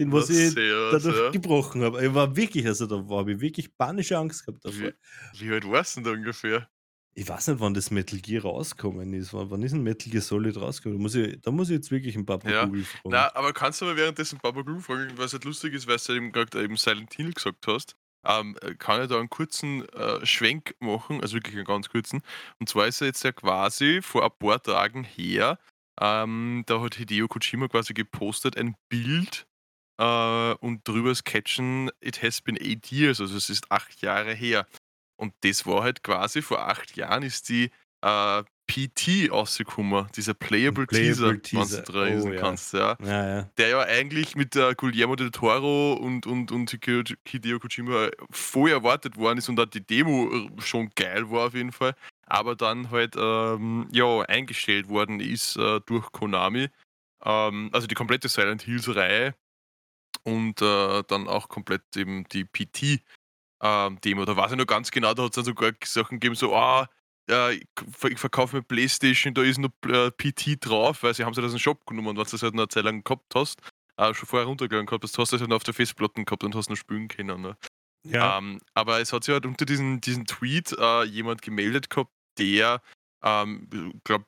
den 0.00 0.12
was 0.12 0.28
Was 0.28 0.30
ich 0.30 0.56
dadurch 0.90 1.18
ja? 1.18 1.30
gebrochen 1.30 1.82
habe. 1.82 2.04
Ich 2.06 2.14
war 2.14 2.36
wirklich 2.36 2.66
also, 2.66 2.86
da 2.86 3.08
war 3.08 3.20
habe 3.20 3.34
ich 3.34 3.40
wirklich 3.40 3.76
panische 3.76 4.18
Angst 4.18 4.46
gehabt 4.46 4.64
davor. 4.64 4.92
Wie 4.92 4.94
wie 5.32 5.52
alt 5.52 5.64
warst 5.68 5.98
'n 5.98 6.04
da 6.04 6.12
ungefähr? 6.12 6.70
Ich 7.16 7.28
weiß 7.28 7.48
nicht, 7.48 7.60
wann 7.60 7.74
das 7.74 7.90
Metal 7.90 8.20
Gear 8.20 8.42
rausgekommen 8.44 9.12
ist. 9.14 9.32
Wann 9.34 9.50
wann 9.50 9.62
ist 9.62 9.72
'n 9.72 9.82
Metal 9.82 10.10
Gear 10.10 10.22
Solid 10.22 10.56
rausgekommen? 10.56 10.98
Da 10.98 11.02
muss 11.02 11.14
ich 11.16 11.40
da 11.40 11.50
muss 11.50 11.68
ich 11.68 11.74
jetzt 11.76 11.90
wirklich 11.90 12.14
'n 12.16 12.24
Papa 12.24 12.50
Ja. 12.50 12.52
Google 12.52 12.84
fragen. 12.84 13.26
Na, 13.26 13.34
aber 13.34 13.52
kannst 13.52 13.80
du 13.80 13.84
mal 13.86 13.96
währenddessen 13.96 14.38
Papa 14.38 14.62
Google 14.62 14.80
fragen, 14.82 15.18
was 15.18 15.32
halt 15.32 15.44
lustig 15.44 15.74
ist, 15.74 15.86
weil's 15.88 16.06
ja 16.06 16.14
eben 16.14 16.32
grad 16.32 16.54
eben 16.54 16.76
Silent 16.76 17.12
Hill 17.14 17.32
gesagt 17.32 17.66
hast, 17.66 17.94
ähm, 18.24 18.56
äh, 18.62 18.74
kann 18.74 19.02
ich 19.02 19.08
da 19.08 19.18
'n 19.20 19.28
kurzen, 19.28 19.86
äh, 19.90 20.24
Schwenk 20.24 20.74
machen, 20.80 21.20
also 21.20 21.34
wirklich 21.34 21.56
einen 21.56 21.64
ganz 21.64 21.88
kurzen. 21.88 22.22
Und 22.60 22.68
zwar 22.68 22.86
ist 22.86 23.00
ja 23.00 23.06
jetzt 23.08 23.22
ja 23.24 23.32
quasi 23.32 24.00
vor 24.02 24.24
ein 24.24 24.30
paar 24.38 24.62
Tagen 24.62 25.04
her, 25.04 25.58
ähm, 26.00 26.62
da 26.66 26.80
hat 26.80 26.94
Hideo 26.94 27.28
Kojima 27.28 27.68
quasi 27.68 27.92
gepostet 27.94 28.56
ein 28.56 28.74
Bild, 28.88 29.46
äh, 30.00 30.54
und 30.54 30.86
drüber 30.88 31.14
Caption: 31.24 31.90
„It 32.00 32.22
has 32.22 32.40
been 32.42 32.58
8 32.60 32.92
years“, 32.92 33.20
also 33.20 33.36
es 33.36 33.50
ist 33.50 33.70
8 33.72 34.02
Jahre 34.02 34.34
her. 34.34 34.66
Und 35.20 35.34
das 35.42 35.66
war 35.66 35.82
halt 35.82 36.02
quasi 36.02 36.42
vor 36.42 36.60
8 36.66 36.96
Jahren 36.96 37.22
ist 37.22 37.48
die, 37.48 37.70
äh, 38.02 38.42
PT 38.70 39.28
rausgekommen, 39.32 40.06
dieser 40.14 40.32
Playable, 40.32 40.86
Playable 40.86 41.42
Teaser, 41.42 41.42
Teaser. 41.42 41.82
du 41.82 41.92
dran 41.92 42.20
Oh 42.22 42.32
ja. 42.32 42.40
kannst, 42.40 42.72
ja. 42.72 42.96
Ja, 43.02 43.36
ja. 43.38 43.50
Der 43.58 43.68
ja 43.68 43.80
eigentlich 43.80 44.36
mit 44.36 44.54
der 44.54 44.76
Guillermo 44.76 45.16
del 45.16 45.32
Toro 45.32 45.94
und, 45.94 46.24
und, 46.24 46.52
und 46.52 46.70
Hideo 46.70 47.58
Kojima 47.58 48.10
voll 48.30 48.70
erwartet 48.70 49.16
worden 49.16 49.38
ist 49.38 49.48
und 49.48 49.58
auch 49.58 49.66
die 49.66 49.84
Demo 49.84 50.30
äh, 50.32 50.62
schon 50.62 50.88
geil 50.94 51.28
war 51.32 51.48
auf 51.48 51.54
jeden 51.54 51.72
Fall, 51.72 51.96
aber 52.26 52.54
dann 52.54 52.92
halt 52.92 53.16
ähm, 53.18 53.88
ja, 53.90 54.20
eingestellt 54.20 54.88
worden 54.88 55.18
ist 55.18 55.56
äh, 55.56 55.80
durch 55.86 56.12
Konami. 56.12 56.68
Ähm, 57.24 57.70
also 57.72 57.88
die 57.88 57.96
komplette 57.96 58.28
Silent 58.28 58.62
Hills 58.62 58.94
Reihe 58.94 59.34
und 60.22 60.62
äh, 60.62 61.02
dann 61.08 61.26
auch 61.26 61.48
komplett 61.48 61.82
eben 61.96 62.22
die 62.28 62.44
PT 62.44 63.02
ähm, 63.62 64.00
Demo. 64.02 64.24
Da 64.24 64.36
weiß 64.36 64.52
ich 64.52 64.58
noch 64.58 64.66
ganz 64.66 64.90
genau, 64.90 65.14
da 65.14 65.24
hat 65.24 65.30
es 65.32 65.36
dann 65.36 65.44
sogar 65.44 65.72
Sachen 65.84 66.18
gegeben, 66.20 66.34
so, 66.34 66.54
ah, 66.54 66.88
ja, 67.28 67.50
ich 67.50 67.66
ver- 67.96 68.10
ich 68.10 68.18
verkaufe 68.18 68.56
mir 68.56 68.62
Playstation, 68.62 69.34
da 69.34 69.42
ist 69.42 69.58
noch 69.58 69.70
äh, 69.86 70.10
PT 70.10 70.56
drauf, 70.60 71.02
weil 71.02 71.14
sie 71.14 71.24
haben 71.24 71.32
es 71.32 71.36
halt 71.38 71.46
aus 71.46 71.52
dem 71.52 71.60
Shop 71.60 71.86
genommen 71.86 72.08
und 72.08 72.16
wenn 72.16 72.24
du 72.24 72.30
das 72.30 72.42
halt 72.42 72.54
eine 72.54 72.68
Zeit 72.68 72.84
lang 72.84 73.04
gehabt 73.04 73.34
hast, 73.34 73.60
äh, 73.98 74.12
schon 74.14 74.26
vorher 74.28 74.46
runtergeladen 74.48 74.86
gehabt 74.86 75.04
hast, 75.04 75.16
hast 75.18 75.32
du 75.32 75.36
das 75.36 75.42
halt 75.42 75.52
auf 75.52 75.62
der 75.62 75.74
Festplatte 75.74 76.24
gehabt 76.24 76.42
und 76.42 76.54
hast 76.54 76.70
noch 76.70 76.76
spielen 76.76 77.08
können. 77.08 77.42
Ne? 77.42 77.56
Ja, 78.04 78.38
Ähm, 78.38 78.60
aber 78.74 79.00
es 79.00 79.12
hat 79.12 79.24
sich 79.24 79.32
halt 79.32 79.44
unter 79.46 79.66
diesen, 79.66 80.00
diesen 80.00 80.24
Tweet 80.26 80.72
äh, 80.78 81.04
jemand 81.04 81.42
gemeldet 81.42 81.90
gehabt, 81.90 82.10
der, 82.38 82.80
ähm, 83.22 83.68
glaube 84.04 84.24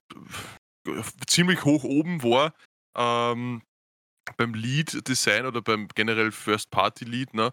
ziemlich 1.27 1.65
hoch 1.65 1.85
oben 1.85 2.23
war 2.23 2.53
ähm, 2.97 3.63
beim 4.37 4.55
Lead-Design 4.55 5.47
oder 5.47 5.63
beim 5.63 5.89
generell 5.95 6.31
First-Party-Lead, 6.33 7.35
ne? 7.35 7.53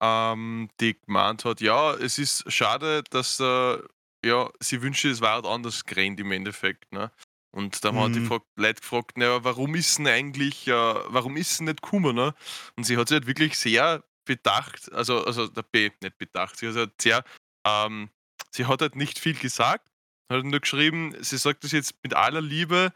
Ähm, 0.00 0.68
die 0.80 0.98
gemeint 1.00 1.44
hat, 1.44 1.60
ja, 1.60 1.94
es 1.94 2.18
ist 2.18 2.50
schade, 2.52 3.02
dass 3.10 3.40
äh, 3.40 3.78
ja, 4.24 4.50
sie 4.60 4.82
wünsche, 4.82 5.08
es 5.10 5.20
war 5.20 5.34
halt 5.34 5.46
anders 5.46 5.84
gerannt 5.84 6.18
im 6.20 6.32
Endeffekt. 6.32 6.90
Ne? 6.92 7.10
Und 7.54 7.84
da 7.84 7.94
haben 7.94 8.12
die 8.12 8.20
Mhm. 8.20 8.40
Leute 8.56 8.80
gefragt, 8.80 9.16
naja, 9.18 9.42
warum 9.44 9.74
ist 9.74 9.98
denn 9.98 10.06
eigentlich, 10.08 10.66
äh, 10.68 10.72
warum 10.72 11.36
ist 11.36 11.58
denn 11.58 11.66
nicht 11.66 11.82
gekommen? 11.82 12.16
Ne? 12.16 12.34
Und 12.76 12.84
sie 12.84 12.96
hat 12.96 13.08
sich 13.08 13.16
halt 13.16 13.26
wirklich 13.26 13.56
sehr 13.58 14.04
bedacht, 14.24 14.92
also, 14.92 15.24
also 15.24 15.46
der 15.46 15.62
B, 15.62 15.90
nicht 16.02 16.18
bedacht, 16.18 16.56
sie 16.58 16.68
hat 16.68 16.76
halt 16.76 17.00
sehr, 17.00 17.24
ähm, 17.66 18.10
sie 18.50 18.66
hat 18.66 18.82
halt 18.82 18.96
nicht 18.96 19.18
viel 19.18 19.34
gesagt, 19.34 19.88
hat 20.28 20.44
nur 20.44 20.60
geschrieben, 20.60 21.14
sie 21.20 21.38
sagt 21.38 21.62
das 21.62 21.72
jetzt 21.72 21.94
mit 22.02 22.14
aller 22.14 22.40
Liebe, 22.40 22.92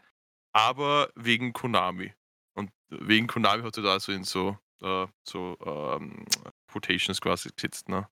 aber 0.53 1.09
wegen 1.15 1.53
Konami. 1.53 2.13
Und 2.53 2.71
wegen 2.89 3.27
Konami 3.27 3.63
hat 3.63 3.75
sie 3.75 3.81
da 3.81 3.97
so 3.99 4.11
in 4.11 4.25
so, 4.25 4.57
äh, 4.81 5.07
so 5.23 5.57
ähm, 5.65 6.25
Quotations 6.71 7.21
quasi 7.21 7.49
gesetzt. 7.55 7.89
Ne? 7.89 8.07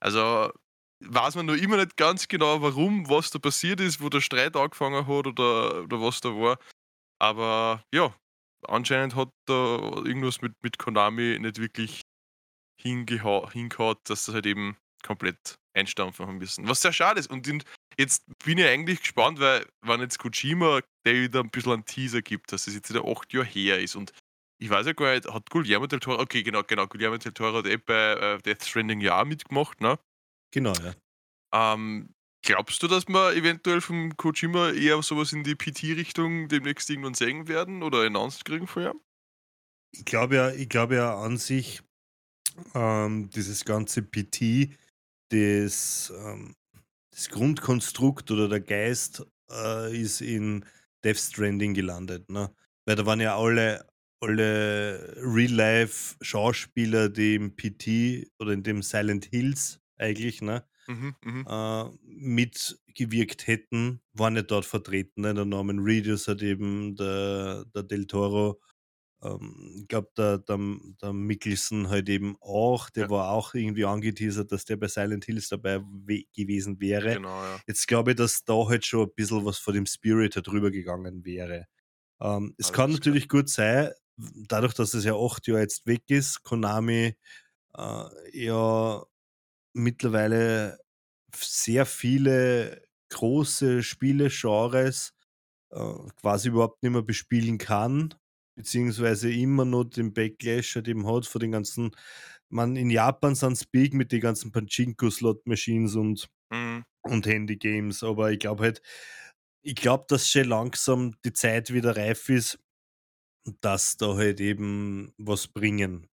Also 0.00 0.52
weiß 1.00 1.34
man 1.34 1.46
noch 1.46 1.54
immer 1.54 1.76
nicht 1.76 1.96
ganz 1.96 2.28
genau, 2.28 2.62
warum, 2.62 3.08
was 3.08 3.30
da 3.30 3.38
passiert 3.38 3.80
ist, 3.80 4.00
wo 4.00 4.08
der 4.08 4.20
Streit 4.20 4.56
angefangen 4.56 5.06
hat 5.06 5.26
oder, 5.26 5.82
oder 5.82 6.00
was 6.00 6.20
da 6.20 6.30
war. 6.30 6.58
Aber 7.20 7.84
ja, 7.94 8.14
anscheinend 8.66 9.14
hat 9.14 9.30
da 9.46 9.76
irgendwas 10.04 10.40
mit, 10.40 10.52
mit 10.62 10.78
Konami 10.78 11.38
nicht 11.40 11.58
wirklich 11.58 12.02
hingeha 12.80 13.50
hingehaut, 13.50 13.98
dass 14.04 14.26
das 14.26 14.34
halt 14.34 14.46
eben 14.46 14.76
komplett 15.02 15.56
einstampfen 15.74 16.26
haben 16.26 16.38
müssen. 16.38 16.68
Was 16.68 16.82
sehr 16.82 16.92
schade 16.92 17.20
ist. 17.20 17.30
Und 17.30 17.46
in, 17.46 17.62
jetzt 17.98 18.24
bin 18.44 18.58
ich 18.58 18.66
eigentlich 18.66 19.00
gespannt, 19.00 19.40
weil 19.40 19.66
wenn 19.82 20.00
jetzt 20.00 20.18
Kojima 20.18 20.80
der 21.04 21.14
wieder 21.14 21.40
ein 21.40 21.50
bisschen 21.50 21.72
einen 21.72 21.84
Teaser 21.84 22.22
gibt, 22.22 22.52
dass 22.52 22.64
das 22.64 22.74
jetzt 22.74 22.90
wieder 22.90 23.04
acht 23.04 23.32
Jahre 23.32 23.46
her 23.46 23.80
ist 23.80 23.96
und 23.96 24.12
ich 24.58 24.70
weiß 24.70 24.86
ja 24.86 24.92
gar 24.92 25.14
nicht, 25.14 25.26
hat 25.26 25.50
Guillermo 25.50 25.86
del 25.86 26.00
Toro, 26.00 26.20
okay, 26.20 26.42
genau, 26.42 26.62
genau, 26.62 26.86
Guillermo 26.86 27.16
del 27.16 27.32
Toro 27.32 27.58
hat 27.58 27.66
eh 27.66 27.76
bei 27.76 28.12
äh, 28.14 28.38
Death 28.38 28.64
Stranding 28.64 29.00
ja 29.00 29.24
mitgemacht, 29.24 29.80
ne? 29.80 29.98
genau, 30.50 30.72
ja. 30.74 30.94
Ähm, 31.52 32.14
glaubst 32.42 32.82
du, 32.82 32.88
dass 32.88 33.08
wir 33.08 33.34
eventuell 33.34 33.80
vom 33.80 34.16
Kojima 34.16 34.70
eher 34.70 35.02
sowas 35.02 35.32
in 35.32 35.44
die 35.44 35.54
PT-Richtung 35.54 36.48
demnächst 36.48 36.90
irgendwann 36.90 37.14
sehen 37.14 37.48
werden 37.48 37.82
oder 37.82 38.02
announced 38.02 38.44
kriegen 38.44 38.66
vorher? 38.66 38.94
Ich 39.92 40.04
glaube 40.04 40.36
ja, 40.36 40.50
ich 40.50 40.68
glaube 40.68 40.96
ja 40.96 41.16
an 41.16 41.36
sich, 41.36 41.82
ähm, 42.74 43.30
dieses 43.30 43.64
ganze 43.64 44.02
PT, 44.02 44.76
das, 45.30 46.12
ähm, 46.16 46.54
das 47.12 47.28
Grundkonstrukt 47.28 48.30
oder 48.30 48.48
der 48.48 48.60
Geist 48.60 49.24
äh, 49.50 49.96
ist 49.96 50.20
in 50.20 50.64
Death 51.04 51.18
Stranding 51.18 51.74
gelandet. 51.74 52.28
Ne? 52.30 52.52
Weil 52.86 52.96
da 52.96 53.06
waren 53.06 53.20
ja 53.20 53.36
alle, 53.36 53.86
alle 54.24 55.14
Real-Life-Schauspieler, 55.18 57.08
die 57.10 57.34
im 57.36 57.56
PT 57.56 58.30
oder 58.38 58.52
in 58.52 58.62
dem 58.62 58.82
Silent 58.82 59.26
Hills 59.26 59.80
eigentlich 59.98 60.42
ne, 60.42 60.64
Mhm, 60.88 61.16
mhm. 61.22 61.46
äh, 61.46 61.84
mitgewirkt 62.02 63.46
hätten, 63.46 64.02
waren 64.12 64.36
ja 64.36 64.42
dort 64.42 64.64
vertreten. 64.66 65.22
Ne? 65.22 65.34
Der 65.34 65.44
Norman 65.44 65.80
Reedus 65.80 66.28
hat 66.28 66.42
eben 66.42 66.96
der, 66.96 67.64
der 67.74 67.82
Del 67.84 68.06
Toro 68.06 68.60
ähm, 69.22 69.76
ich 69.82 69.88
glaube, 69.88 70.10
der, 70.16 70.38
der, 70.38 70.58
der 71.02 71.12
Mickelson 71.12 71.88
halt 71.88 72.08
eben 72.08 72.36
auch, 72.40 72.90
der 72.90 73.08
Ja. 73.08 73.10
war 73.10 73.30
auch 73.30 73.54
irgendwie 73.54 73.84
angeteasert, 73.84 74.52
dass 74.52 74.64
der 74.64 74.76
bei 74.76 74.88
Silent 74.88 75.24
Hills 75.24 75.48
dabei 75.48 75.80
we 75.82 76.24
gewesen 76.34 76.80
wäre. 76.80 77.20
Genau, 77.20 77.44
ja. 77.46 77.64
Jetzt 77.66 77.86
glaube 77.88 78.12
ich, 78.12 78.16
dass 78.16 78.44
da 78.44 78.54
halt 78.68 78.84
schon 78.86 79.08
ein 79.08 79.14
bisschen 79.14 79.44
was 79.44 79.58
von 79.58 79.74
dem 79.74 79.86
Spirit 79.86 80.36
drüber 80.46 80.70
gegangen 80.70 81.24
wäre. 81.24 81.66
Ähm, 82.20 82.54
es 82.58 82.72
Alles 82.72 82.72
kann 82.72 82.92
klar. 82.92 82.92
natürlich 82.92 83.28
gut 83.28 83.48
sein, 83.50 83.90
dadurch, 84.16 84.74
dass 84.74 84.94
es 84.94 85.04
ja 85.04 85.14
acht 85.16 85.46
Jahre 85.46 85.62
jetzt 85.62 85.86
weg 85.86 86.04
ist, 86.08 86.42
Konami 86.44 87.16
äh, 87.76 88.04
ja 88.32 89.04
mittlerweile 89.74 90.78
sehr 91.36 91.86
viele 91.86 92.82
große 93.10 93.82
Spiele-Genres 93.82 95.14
äh, 95.72 95.94
quasi 96.20 96.48
überhaupt 96.50 96.82
nicht 96.82 96.92
mehr 96.92 97.02
bespielen 97.02 97.58
kann, 97.58 98.14
beziehungsweise 98.56 99.32
immer 99.32 99.64
noch 99.64 99.84
den 99.84 100.12
Backlash 100.14 100.76
halt 100.76 100.88
eben 100.88 101.06
hat 101.06 101.26
von 101.26 101.40
den 101.40 101.52
ganzen, 101.52 101.92
man 102.50 102.76
in 102.76 102.90
Japan 102.90 103.34
sind 103.34 103.54
es 103.54 103.66
big 103.66 103.94
mit 103.94 104.12
den 104.12 104.20
ganzen 104.20 104.52
Pachinko-Slot-Machines 104.52 105.96
und, 105.96 106.28
Mhm. 106.50 106.84
und 107.04 107.26
Handy-Games, 107.26 108.02
aber 108.04 108.32
ich 108.32 108.38
glaube 108.40 108.64
halt, 108.64 108.82
ich 109.62 109.74
glaube, 109.76 110.04
dass 110.08 110.28
schon 110.28 110.44
langsam 110.48 111.14
die 111.24 111.32
Zeit 111.32 111.72
wieder 111.72 111.96
reif 111.96 112.28
ist, 112.28 112.58
dass 113.60 113.96
da 113.96 114.16
halt 114.16 114.40
eben 114.40 115.12
was 115.18 115.48
bringen. 115.48 116.08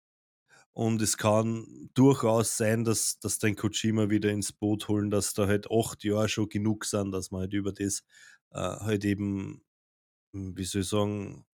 Und 0.73 1.01
es 1.01 1.17
kann 1.17 1.89
durchaus 1.93 2.55
sein, 2.57 2.85
dass, 2.85 3.19
dass 3.19 3.39
dein 3.39 3.55
Kojima 3.55 4.09
wieder 4.09 4.29
ins 4.29 4.53
Boot 4.53 4.87
holen, 4.87 5.09
dass 5.09 5.33
da 5.33 5.47
halt 5.47 5.67
acht 5.69 6.03
Jahre 6.03 6.29
schon 6.29 6.49
genug 6.49 6.85
sind, 6.85 7.11
dass 7.11 7.31
man 7.31 7.41
halt 7.41 7.53
über 7.53 7.73
das 7.73 8.03
äh, 8.51 8.59
halt 8.59 9.05
eben, 9.05 9.63
hm, 10.33 10.57
wie 10.57 10.63
soll 10.63 10.81
ich 10.81 10.89
sagen, 10.89 11.45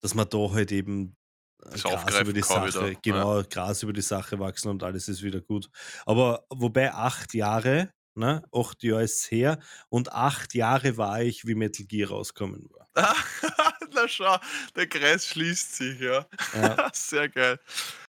dass 0.00 0.14
man 0.14 0.28
da 0.28 0.50
halt 0.52 0.72
eben 0.72 1.16
äh, 1.64 1.70
Das 1.70 1.82
Gras 1.82 2.20
über 2.20 2.32
die 2.32 2.42
Sache, 2.42 2.68
wieder, 2.68 2.92
ja. 2.92 2.98
genau, 3.02 3.42
Gras 3.48 3.82
über 3.82 3.92
die 3.92 4.02
Sache 4.02 4.38
wachsen 4.38 4.68
und 4.68 4.82
alles 4.82 5.08
ist 5.08 5.22
wieder 5.22 5.40
gut. 5.40 5.68
Aber 6.06 6.46
wobei 6.50 6.92
acht 6.92 7.34
Jahre, 7.34 7.92
ne, 8.14 8.42
acht 8.52 8.82
Jahre 8.82 9.04
ist 9.04 9.30
her 9.30 9.58
und 9.88 10.12
acht 10.12 10.54
Jahre 10.54 10.96
war 10.96 11.22
ich, 11.22 11.46
wie 11.46 11.54
Metal 11.54 11.86
Gear 11.86 12.10
rauskommen 12.10 12.68
war. 12.70 12.88
Na 14.00 14.08
schau, 14.08 14.36
der 14.76 14.86
Kreis 14.86 15.26
schließt 15.28 15.76
sich, 15.76 16.00
ja. 16.00 16.26
Ja. 16.54 16.90
Sehr 16.94 17.28
geil. 17.28 17.58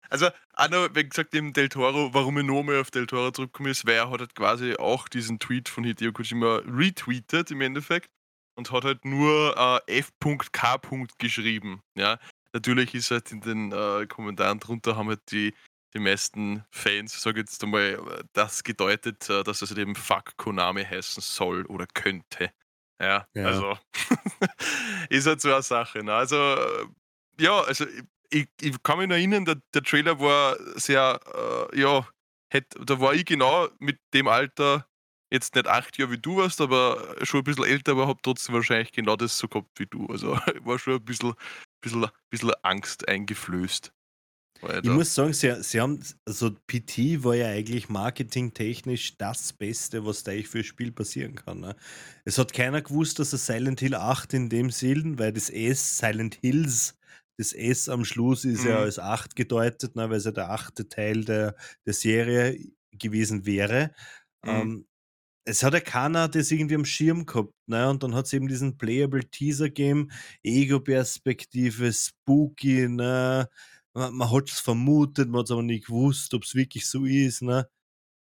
Also, 0.10 0.30
auch 0.54 0.70
noch, 0.70 0.90
wie 0.94 1.08
gesagt, 1.08 1.34
eben 1.36 1.54
Del 1.54 1.70
Toro, 1.70 2.14
warum 2.14 2.38
ich 2.40 2.46
nochmal 2.46 2.80
auf 2.80 2.92
Del 2.92 3.08
Toro 3.08 3.32
zurückgekommen 3.32 3.72
ist, 3.72 3.86
weil 3.86 3.96
er 3.96 4.10
hat 4.10 4.20
halt 4.20 4.36
quasi 4.36 4.76
auch 4.76 5.08
diesen 5.08 5.40
Tweet 5.40 5.70
von 5.70 5.84
Hideo 5.84 6.12
Kojima 6.14 6.62
retweetet 6.66 7.52
im 7.52 7.62
Endeffekt 7.62 8.10
und 8.56 8.72
hat 8.72 8.86
halt 8.86 9.06
nur 9.06 9.84
äh, 9.88 10.00
F.K. 10.00 10.80
geschrieben. 11.18 11.82
Ja, 11.96 12.20
natürlich 12.54 12.94
ist 12.96 13.12
halt 13.12 13.32
in 13.32 13.42
den 13.42 13.72
äh, 13.72 14.08
Kommentaren 14.08 14.60
drunter 14.60 14.96
haben 14.96 15.10
halt 15.10 15.32
die, 15.32 15.54
die 15.94 16.00
meisten 16.00 16.64
Fans, 16.72 17.22
sage 17.22 17.42
jetzt 17.42 17.62
einmal, 17.64 17.94
äh, 17.94 18.24
das 18.34 18.64
gedeutet, 18.64 19.30
äh, 19.30 19.44
dass 19.44 19.62
es 19.62 19.70
halt 19.70 19.80
eben 19.80 19.96
Fuck 19.96 20.38
Konami 20.38 20.86
heißen 20.86 21.22
soll 21.22 21.66
oder 21.66 21.86
könnte. 21.94 22.52
Ja, 23.00 23.28
Ja. 23.34 23.46
also 23.46 23.78
ist 25.10 25.28
halt 25.28 25.42
so 25.42 25.52
eine 25.54 25.62
Sache. 25.62 26.04
Ne? 26.04 26.14
Also, 26.14 26.36
äh, 26.36 26.86
ja, 27.40 27.60
also 27.62 27.86
ich, 27.88 28.04
ich, 28.30 28.48
ich 28.62 28.84
kann 28.84 29.00
mich 29.00 29.08
noch 29.08 29.16
erinnern, 29.16 29.46
der, 29.46 29.62
der 29.74 29.84
Trailer 29.84 30.20
war 30.20 30.58
sehr, 30.80 31.20
äh, 31.74 31.80
ja, 31.80 32.08
hätt, 32.52 32.76
da 32.80 33.00
war 33.00 33.14
ich 33.14 33.26
genau 33.26 33.68
mit 33.80 34.00
dem 34.14 34.28
Alter, 34.28 34.88
jetzt 35.32 35.56
nicht 35.56 35.68
acht 35.68 35.98
Jahre 35.98 36.12
wie 36.12 36.18
du 36.18 36.38
warst, 36.38 36.62
aber 36.62 37.16
schon 37.24 37.42
ein 37.42 37.44
bisschen 37.44 37.66
älter, 37.66 37.94
aber 37.94 38.08
habe 38.08 38.20
trotzdem 38.24 38.56
wahrscheinlich 38.56 38.92
genau 38.92 39.16
das 39.16 39.38
so 39.38 39.48
gehabt 39.48 39.80
wie 39.80 39.86
du. 39.86 40.08
Also 40.08 40.34
war 40.64 40.80
schon 40.80 40.94
ein 40.96 41.06
bisschen, 41.06 41.34
bisschen, 41.82 42.08
bisschen 42.30 42.52
Angst 42.64 43.08
eingeflößt. 43.08 43.92
Ja 44.62 44.82
Ich 44.82 44.90
muss 44.90 45.14
sagen, 45.14 45.34
sie, 45.34 45.64
sie 45.64 45.82
haben, 45.82 46.00
also 46.26 46.52
PT 46.68 47.24
war 47.24 47.36
ja 47.36 47.48
eigentlich 47.48 47.90
marketingtechnisch 47.90 49.18
das 49.18 49.54
Beste, 49.54 50.06
was 50.06 50.24
da 50.24 50.32
eigentlich 50.32 50.48
für 50.50 50.60
ein 50.60 50.64
Spiel 50.64 50.92
passieren 50.92 51.36
kann. 51.36 51.60
Ne? 51.60 51.76
Es 52.26 52.38
hat 52.38 52.54
keiner 52.54 52.82
gewusst, 52.82 53.20
dass 53.20 53.34
es 53.34 53.46
Silent 53.46 53.80
Hill 53.80 53.96
8 53.96 54.34
in 54.34 54.50
dem 54.50 54.70
Sinn, 54.70 55.20
weil 55.20 55.34
das 55.34 55.50
S, 55.50 55.98
Silent 55.98 56.36
Hills, 56.36 56.96
das 57.38 57.54
S 57.54 57.90
am 57.90 58.06
Schluss 58.06 58.46
ist 58.46 58.64
ja 58.64 58.78
Mhm. 58.78 58.80
als 58.80 59.00
8 59.00 59.36
gedeutet, 59.36 59.96
ne, 59.96 60.10
weil 60.10 60.18
es 60.18 60.26
ja 60.26 60.32
der 60.32 60.50
achte 60.52 60.88
Teil 60.90 61.24
der, 61.26 61.56
der 61.86 61.94
Serie 61.94 62.58
gewesen 62.92 63.46
wäre. 63.46 63.92
Mhm. 64.44 64.64
Ähm, 64.64 64.88
es 65.46 65.64
hat 65.64 65.74
ja 65.74 65.80
keiner 65.80 66.28
das 66.28 66.52
irgendwie 66.52 66.76
am 66.76 66.86
Schirm 66.86 67.26
gehabt, 67.26 67.54
ne? 67.68 67.90
Und 67.90 68.04
dann 68.04 68.16
hat 68.16 68.26
es 68.26 68.34
eben 68.34 68.48
diesen 68.50 68.78
Playable 68.78 69.30
Teaser 69.30 69.66
gegeben, 69.68 70.10
Ego-Perspektive, 70.44 71.94
spooky, 71.94 72.88
ne? 72.90 73.48
Man, 73.98 74.14
man 74.16 74.32
hat 74.32 74.50
es 74.52 74.60
vermutet, 74.60 75.28
man 75.30 75.42
hat 75.42 75.50
aber 75.52 75.64
nicht 75.64 75.88
gewusst, 75.88 76.34
ob 76.36 76.44
es 76.44 76.54
wirklich 76.54 76.88
so 76.88 77.06
ist, 77.06 77.42
ne? 77.42 77.68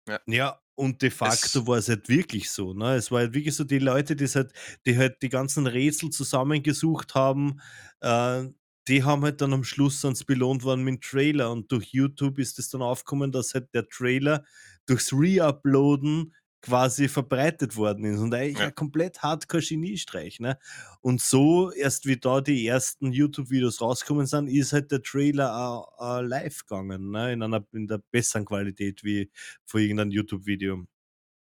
Ja. 0.08 0.20
Ja, 0.30 0.60
und 0.76 1.02
de 1.02 1.10
facto 1.10 1.66
Es 1.66 1.68
war 1.68 1.78
es 1.78 1.88
halt 1.90 2.10
wirklich 2.10 2.52
so, 2.52 2.74
ne? 2.74 2.96
Es 2.96 3.12
war 3.12 3.20
halt 3.22 3.34
wirklich 3.34 3.56
so, 3.56 3.64
die 3.64 3.80
Leute, 3.80 4.16
die's 4.16 4.36
halt 4.36 4.52
die 4.86 4.98
halt 4.98 5.22
die 5.22 5.30
ganzen 5.30 5.68
Rätsel 5.68 6.10
zusammengesucht 6.10 7.16
haben, 7.16 7.62
äh, 8.02 8.44
die 8.90 9.04
haben 9.04 9.24
halt 9.24 9.42
dann 9.42 9.54
am 9.54 9.64
Schluss 9.64 10.02
sind's 10.02 10.24
belohnt 10.26 10.64
worden 10.64 10.84
mit'm 10.88 11.02
Trailer 11.02 11.52
und 11.52 11.72
durch 11.72 11.88
YouTube 11.94 12.40
ist 12.40 12.60
es 12.60 12.70
dann 12.70 12.82
aufgekommen, 12.82 13.32
dass 13.32 13.54
halt 13.54 13.74
der 13.74 13.88
Trailer 13.88 14.44
durchs 14.86 15.14
Reuploaden 15.14 16.34
quasi 16.68 17.08
verbreitet 17.08 17.78
worden 17.78 18.04
ist 18.04 18.20
und 18.20 18.34
eigentlich 18.34 18.60
ja. 18.60 18.66
ein 18.66 18.76
komplett 18.76 19.22
Hardcore-Geniestreich, 19.24 20.42
ne? 20.42 20.60
Und 21.02 21.22
so, 21.22 21.72
erst 21.72 22.06
wie 22.06 22.18
da 22.18 22.42
die 22.42 22.68
ersten 22.68 23.14
YouTube-Videos 23.14 23.82
rausgekommen 23.82 24.26
sind, 24.26 24.48
ist 24.48 24.74
halt 24.74 24.92
der 24.92 25.02
Trailer 25.02 25.56
auch, 25.56 25.98
auch 25.98 26.22
live 26.22 26.66
gegangen, 26.66 27.12
ne? 27.12 27.32
In 27.34 27.42
einer 27.42 27.66
in 27.72 27.88
der 27.88 28.00
besseren 28.12 28.46
Qualität 28.46 29.04
wie 29.04 29.32
vor 29.66 29.80
irgendeinem 29.80 30.12
YouTube-Video. 30.12 30.86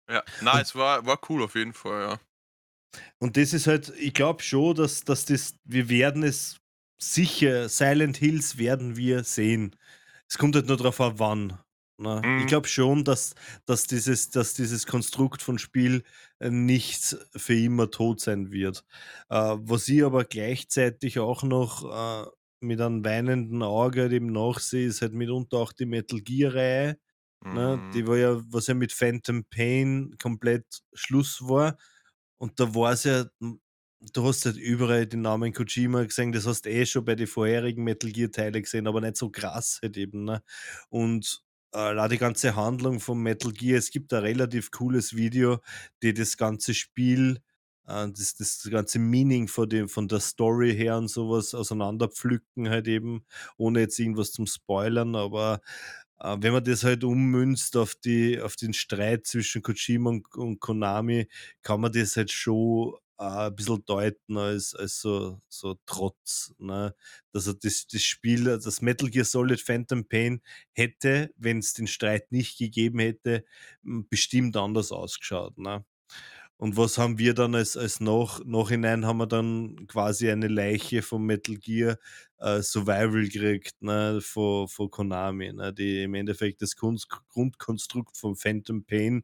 Ja. 0.09 0.23
Und 0.41 0.61
es 0.61 0.75
war 0.75 1.05
war 1.05 1.19
cool 1.29 1.43
auf 1.43 1.55
jeden 1.55 1.73
Fall, 1.73 2.01
ja. 2.01 2.19
und 3.19 3.35
das 3.37 3.53
ist 3.53 3.67
halt 3.67 3.91
ich 3.97 4.13
glaube 4.13 4.43
schon, 4.43 4.75
dass 4.75 5.03
dass 5.03 5.25
das 5.25 5.55
wir 5.63 5.89
werden 5.89 6.23
es 6.23 6.59
sicher 6.99 7.69
Silent 7.69 8.17
Hills 8.17 8.57
werden 8.57 8.95
wir 8.95 9.23
sehen. 9.23 9.75
Es 10.27 10.37
kommt 10.37 10.55
halt 10.55 10.67
nur 10.67 10.77
drauf 10.77 11.01
an, 11.01 11.17
wann, 11.17 11.59
ne? 11.99 12.29
Ich 12.35 12.47
Mhm. 12.47 12.47
glaube 12.47 12.67
schon, 12.67 13.03
dass 13.03 13.35
dass 13.65 13.85
dieses 13.87 14.29
dass 14.29 14.53
dieses 14.53 14.87
Konstrukt 14.87 15.41
von 15.41 15.59
Spiel, 15.59 16.03
äh, 16.39 16.49
nicht 16.49 17.17
für 17.35 17.55
immer 17.55 17.91
tot 17.91 18.21
sein 18.21 18.51
wird. 18.51 18.85
Äh, 19.29 19.57
was 19.59 19.87
ich 19.89 20.03
aber 20.03 20.25
gleichzeitig 20.25 21.19
auch 21.19 21.43
noch, 21.43 22.25
äh, 22.27 22.29
mit 22.61 22.81
einem 22.81 23.05
weinenden 23.05 23.63
Auge 23.63 24.01
halt 24.03 24.13
eben 24.13 24.27
nachsehe, 24.31 24.87
ist 24.87 25.01
halt 25.01 25.13
mitunter 25.13 25.57
auch 25.57 25.71
die 25.73 25.85
Metal 25.85 26.19
Gear-Reihe, 26.21 26.97
ne? 27.51 27.83
Mhm. 27.85 27.93
Die 27.93 28.07
war 28.07 28.17
ja 28.17 28.41
was 28.49 28.67
ja 28.67 28.73
mit 28.75 28.91
Phantom 28.93 29.45
Pain 29.45 30.15
komplett 30.21 30.65
Schluss 30.93 31.41
war. 31.47 31.77
Und 32.37 32.59
da 32.59 32.73
war's 32.75 33.03
ja 33.03 33.25
hm, 33.41 33.59
du 34.13 34.23
hast 34.25 34.45
halt 34.45 34.55
überall 34.57 35.05
den 35.07 35.21
Namen 35.21 35.51
Kojima 35.53 36.03
gesehen, 36.05 36.31
das 36.31 36.47
hast 36.47 36.63
du 36.65 36.69
eh 36.69 36.85
schon 36.85 37.03
bei 37.05 37.15
den 37.15 37.27
vorherigen 37.27 37.83
Metal 37.83 38.09
Gear 38.11 38.31
Teile 38.31 38.61
gesehen, 38.61 38.87
aber 38.87 39.01
nicht 39.01 39.17
so 39.17 39.29
krass 39.29 39.79
halt 39.83 39.97
eben, 39.97 40.23
ne? 40.25 40.41
Und, 40.89 41.43
äh, 41.73 42.09
die 42.09 42.17
ganze 42.17 42.55
Handlung 42.55 42.99
von 42.99 43.19
Metal 43.21 43.51
Gear. 43.51 43.77
Es 43.77 43.91
gibt 43.91 44.13
ein 44.13 44.21
relativ 44.23 44.71
cooles 44.71 45.15
Video, 45.15 45.59
die 46.03 46.13
das 46.13 46.37
ganze 46.37 46.73
Spiel, 46.73 47.39
äh, 47.87 48.07
das 48.11 48.35
das 48.35 48.67
ganze 48.71 48.99
Meaning 48.99 49.47
von 49.47 49.69
dem 49.69 49.89
von 49.89 50.07
der 50.07 50.19
Story 50.19 50.73
her 50.75 50.97
und 50.97 51.07
so 51.09 51.29
was 51.29 51.53
auseinanderpflücken 51.55 52.69
halt 52.69 52.87
eben, 52.87 53.25
ohne 53.57 53.81
jetzt 53.81 53.99
irgendwas 53.99 54.31
zum 54.31 54.47
Spoilern, 54.47 55.15
aber, 55.15 55.61
äh, 56.19 56.37
wenn 56.41 56.53
man 56.53 56.63
das 56.63 56.83
halt 56.83 57.03
ummünzt 57.03 57.77
auf 57.77 57.95
die 57.95 58.39
auf 58.41 58.55
den 58.55 58.73
Streit 58.73 59.25
zwischen 59.27 59.61
Kojima 59.63 60.09
und 60.11 60.35
und 60.35 60.59
Konami, 60.59 61.27
kann 61.63 61.81
man 61.81 61.91
das 61.91 62.15
halt 62.17 62.31
schon, 62.31 62.95
äh, 63.19 63.47
ein 63.47 63.55
bisschen 63.55 63.83
deuten 63.85 64.37
als 64.37 64.75
als 64.75 65.01
so 65.01 65.41
so 65.49 65.77
Trotz, 65.85 66.53
ne? 66.59 66.95
Dass 67.33 67.47
er 67.47 67.55
das 67.55 67.87
das 67.87 68.01
Spiel 68.03 68.45
das 68.45 68.81
Metal 68.81 69.09
Gear 69.09 69.25
Solid 69.25 69.61
Phantom 69.61 70.05
Pain 70.07 70.41
hätte, 70.73 71.31
wenn's 71.37 71.73
den 71.73 71.87
Streit 71.87 72.31
nicht 72.31 72.57
gegeben 72.57 72.99
hätte, 72.99 73.45
bestimmt 73.83 74.57
anders 74.57 74.91
ausgeschaut, 74.91 75.57
ne? 75.57 75.85
Und 76.61 76.75
was 76.75 76.97
haben 76.97 77.17
wir 77.19 77.33
dann 77.33 77.55
als 77.55 77.77
als 77.77 78.01
Nach 78.01 78.41
Nachhinein 78.43 79.05
haben 79.05 79.17
wir 79.19 79.27
dann 79.27 79.87
quasi 79.87 80.29
eine 80.29 80.49
Leiche 80.49 81.01
von 81.01 81.23
Metal 81.25 81.55
Gear, 81.55 81.97
äh, 82.37 82.61
Survival 82.61 83.23
gekriegt, 83.29 83.81
ne, 83.81 84.19
von 84.21 84.67
von 84.67 84.89
Konami, 84.91 85.53
ne, 85.53 85.73
die 85.73 86.03
im 86.03 86.13
Endeffekt 86.15 86.61
das 86.61 86.75
Kunst 86.75 87.07
Grundkonstrukt 87.29 88.17
von 88.17 88.35
Phantom 88.35 88.83
Pain, 88.83 89.23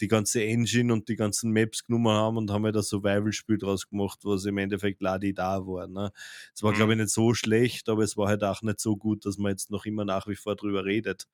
die 0.00 0.08
ganze 0.08 0.44
Engine 0.44 0.92
und 0.92 1.08
die 1.08 1.16
ganzen 1.16 1.52
Maps 1.52 1.84
genommen 1.84 2.08
haben 2.12 2.36
und 2.36 2.50
haben 2.50 2.64
halt 2.64 2.76
ein 2.76 2.82
Survival-Spiel 2.82 3.58
draus 3.58 3.88
gemacht, 3.88 4.20
was 4.24 4.44
im 4.44 4.58
Endeffekt 4.58 5.00
la-di-da 5.02 5.66
war, 5.66 5.86
ne? 5.88 6.12
Es 6.54 6.62
war, 6.62 6.74
glaube 6.74 6.92
Mhm. 6.92 6.94
ich, 6.94 6.98
nicht 6.98 7.10
so 7.10 7.32
schlecht, 7.34 7.88
aber 7.88 8.02
es 8.02 8.16
war 8.18 8.28
halt 8.28 8.44
auch 8.44 8.60
nicht 8.62 8.80
so 8.80 8.96
gut, 8.96 9.24
dass 9.24 9.38
man 9.38 9.52
jetzt 9.52 9.70
noch 9.70 9.86
immer 9.86 10.04
nach 10.04 10.26
wie 10.26 10.36
vor 10.36 10.54
drüber 10.56 10.84
redet. 10.84 11.26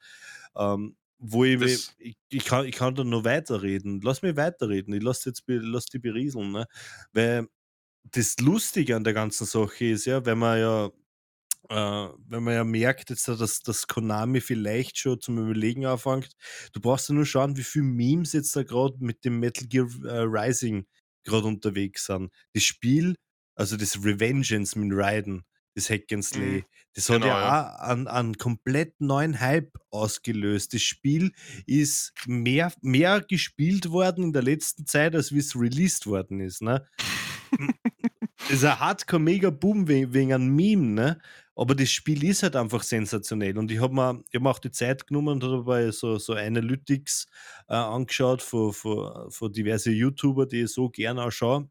Ähm, 0.56 0.96
wo 1.20 1.44
ich 1.44 1.60
Das 1.60 1.94
ich 1.98 2.16
ich 2.30 2.44
kann 2.44 2.66
ich 2.66 2.76
kann 2.76 2.94
da 2.94 3.04
noch 3.04 3.24
weiterreden. 3.24 4.00
Lass 4.02 4.22
mich 4.22 4.36
weiterreden. 4.36 4.94
Ich 4.94 5.02
lasse 5.02 5.30
jetzt 5.30 5.44
lass 5.48 5.86
dich 5.86 6.02
berieseln, 6.02 6.52
ne? 6.52 6.66
Weil 7.12 7.46
das 8.12 8.36
Lustige 8.40 8.96
an 8.96 9.04
der 9.04 9.14
ganzen 9.14 9.46
Sache 9.46 9.86
ist 9.86 10.06
ja, 10.06 10.26
wenn 10.26 10.38
man 10.38 10.60
ja 10.60 10.90
äh, 11.70 12.08
wenn 12.28 12.42
man 12.44 12.54
ja 12.54 12.64
merkt 12.64 13.10
jetzt, 13.10 13.28
da, 13.28 13.34
dass 13.36 13.60
dass 13.62 13.86
Konami 13.86 14.40
vielleicht 14.40 14.98
schon 14.98 15.20
zum 15.20 15.38
Überlegen 15.38 15.86
anfängt. 15.86 16.30
Du 16.72 16.80
brauchst 16.80 17.08
ja 17.08 17.14
nur 17.14 17.26
schauen, 17.26 17.56
wie 17.56 17.62
viel 17.64 17.82
Memes 17.82 18.32
jetzt 18.32 18.56
da 18.56 18.62
grad 18.62 19.00
mit 19.00 19.24
dem 19.24 19.40
Metal 19.40 19.66
Gear, 19.68 19.88
äh, 20.04 20.20
Rising 20.22 20.86
grad 21.24 21.44
unterwegs 21.44 22.06
sind. 22.06 22.30
Das 22.54 22.64
Spiel, 22.64 23.16
also 23.56 23.76
das 23.76 24.02
Revengeance 24.04 24.78
mit 24.78 24.92
Raiden, 24.96 25.44
das 25.74 25.90
Hack 25.90 26.12
and 26.12 26.24
Mhm. 26.30 26.62
Slay, 26.62 26.66
das 26.94 27.08
hat 27.10 27.24
Genau, 27.24 27.26
ja 27.26 27.38
ja. 27.38 27.56
auch 27.76 27.80
einen 27.80 28.08
einen 28.08 28.36
komplett 28.38 29.00
neuen 29.00 29.40
Hype 29.40 29.78
ausgelöst. 29.90 30.74
Das 30.74 30.82
Spiel 30.82 31.32
ist 31.66 32.12
mehr 32.26 32.72
mehr 32.82 33.20
gespielt 33.22 33.90
worden 33.90 34.24
in 34.24 34.32
der 34.32 34.42
letzten 34.42 34.86
Zeit, 34.86 35.14
als 35.14 35.32
wie's 35.32 35.54
released 35.56 36.06
worden 36.06 36.40
ist, 36.40 36.62
ne? 36.62 36.86
Hm, 37.58 37.74
ist 38.48 38.64
ein 38.64 38.80
Hardcore 38.80 39.20
mega 39.22 39.50
Boom 39.50 39.88
we 39.88 40.12
wegen 40.14 40.32
einem 40.34 40.54
Meme, 40.56 40.86
ne? 40.94 41.20
Aber 41.56 41.74
das 41.74 41.90
Spiel 41.90 42.24
ist 42.24 42.42
halt 42.42 42.56
einfach 42.56 42.82
sensationell 42.82 43.58
und 43.58 43.70
ich 43.70 43.80
habe 43.80 43.94
mir 43.94 44.22
ich 44.30 44.34
habe 44.36 44.44
mir 44.44 44.50
auch 44.50 44.58
die 44.60 44.70
Zeit 44.72 45.06
genommen 45.06 45.28
und 45.36 45.44
habe 45.44 45.58
dabei 45.58 45.90
so 45.92 46.18
so 46.18 46.34
Analytics, 46.34 47.26
äh, 47.68 47.74
angeschaut 47.74 48.42
von 48.42 48.72
von 48.72 49.30
von 49.30 49.52
diverse 49.52 49.90
YouTuber, 49.92 50.46
die 50.46 50.62
ich 50.62 50.72
so 50.72 50.88
gern 50.90 51.18
auch 51.18 51.30
schaue. 51.32 51.68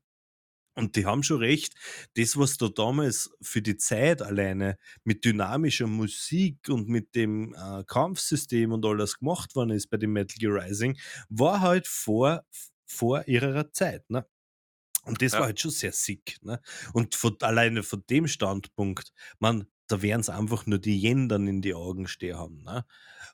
Und 0.80 0.96
die 0.96 1.06
haben 1.06 1.24
schon 1.24 1.40
recht, 1.40 1.76
das, 2.16 2.38
was 2.38 2.58
da 2.58 2.70
damals 2.70 3.32
für 3.42 3.62
die 3.62 3.78
Zeit 3.78 4.22
alleine 4.22 4.78
mit 5.04 5.26
dynamischer 5.26 5.88
Musik 5.88 6.70
und 6.70 6.88
mit 6.90 7.16
dem, 7.16 7.54
äh, 7.56 7.84
Kampfsystem 7.86 8.72
und 8.72 8.86
alles 8.86 9.20
gemacht 9.20 9.56
worden 9.56 9.72
ist 9.72 9.88
bei 9.90 9.98
dem 9.98 10.14
Metal 10.14 10.38
Gear 10.40 10.64
Rising, 10.66 10.98
war 11.30 11.62
halt 11.62 11.88
vor 11.88 12.44
vor 12.92 13.28
ihrer 13.28 13.72
Zeit, 13.72 14.10
ne? 14.10 14.26
Und 15.06 15.22
das 15.22 15.38
war 15.38 15.46
Ja. 15.46 15.48
halt 15.48 15.60
schon 15.60 15.72
sehr 15.72 15.92
sick, 15.94 16.38
ne? 16.44 16.62
Und 16.94 17.16
von 17.16 17.38
alleine 17.42 17.84
von 17.84 18.04
dem 18.10 18.28
Standpunkt, 18.28 19.14
man, 19.40 19.68
da 19.88 20.02
werden's 20.02 20.30
einfach 20.30 20.66
nur 20.66 20.80
die 20.80 21.00
Yen 21.02 21.30
in 21.32 21.62
die 21.62 21.74
Augen 21.74 22.08
stehen 22.08 22.38
haben, 22.38 22.64
ne? 22.64 22.86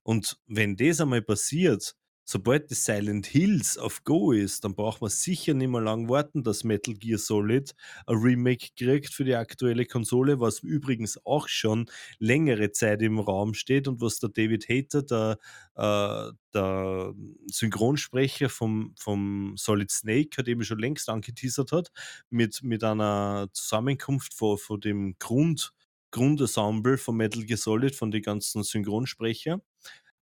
Und 0.03 0.39
wenn 0.47 0.77
das 0.77 1.01
einmal 1.01 1.21
passiert, 1.23 1.95
sobald 2.25 2.69
das 2.71 2.83
Silent 2.85 3.27
Hills 3.27 3.77
auf 3.77 4.03
Go 4.03 4.31
ist, 4.31 4.63
dann 4.65 4.75
braucht 4.75 5.01
man 5.01 5.09
sicher 5.09 5.53
nicht 5.53 5.69
mehr 5.69 5.81
lang 5.81 6.09
warten, 6.09 6.43
dass 6.43 6.63
Metal 6.63 6.95
Gear 6.95 7.19
Solid 7.19 7.73
ein 8.07 8.17
Remake 8.17 8.69
kriegt 8.77 9.13
für 9.13 9.23
die 9.23 9.35
aktuelle 9.35 9.85
Konsole, 9.85 10.39
was 10.39 10.59
übrigens 10.59 11.23
auch 11.25 11.47
schon 11.47 11.85
längere 12.19 12.71
Zeit 12.71 13.01
im 13.01 13.19
Raum 13.19 13.53
steht 13.53 13.87
und 13.87 14.01
was 14.01 14.19
der 14.19 14.29
David 14.29 14.67
Hayter, 14.67 15.03
der, 15.03 15.37
äh 15.75 16.31
der 16.53 17.13
Synchronsprecher 17.51 18.49
vom 18.49 18.93
vom 18.97 19.55
Solid 19.57 19.91
Snake 19.91 20.37
hat 20.37 20.47
eben 20.47 20.63
schon 20.63 20.79
längst 20.79 21.09
angeteasert 21.09 21.71
hat, 21.73 21.91
mit 22.29 22.63
mit 22.63 22.83
einer 22.83 23.49
Zusammenkunft 23.53 24.33
von 24.33 24.57
von 24.57 24.79
dem 24.81 25.15
Grund 25.19 25.73
Grundensemble 26.11 26.97
von 26.97 27.17
Metal 27.17 27.43
Gear 27.43 27.57
Solid, 27.57 27.93
von 27.95 28.09
den 28.11 28.21
ganzen 28.21 28.63
Synchronsprecher, 28.63 29.61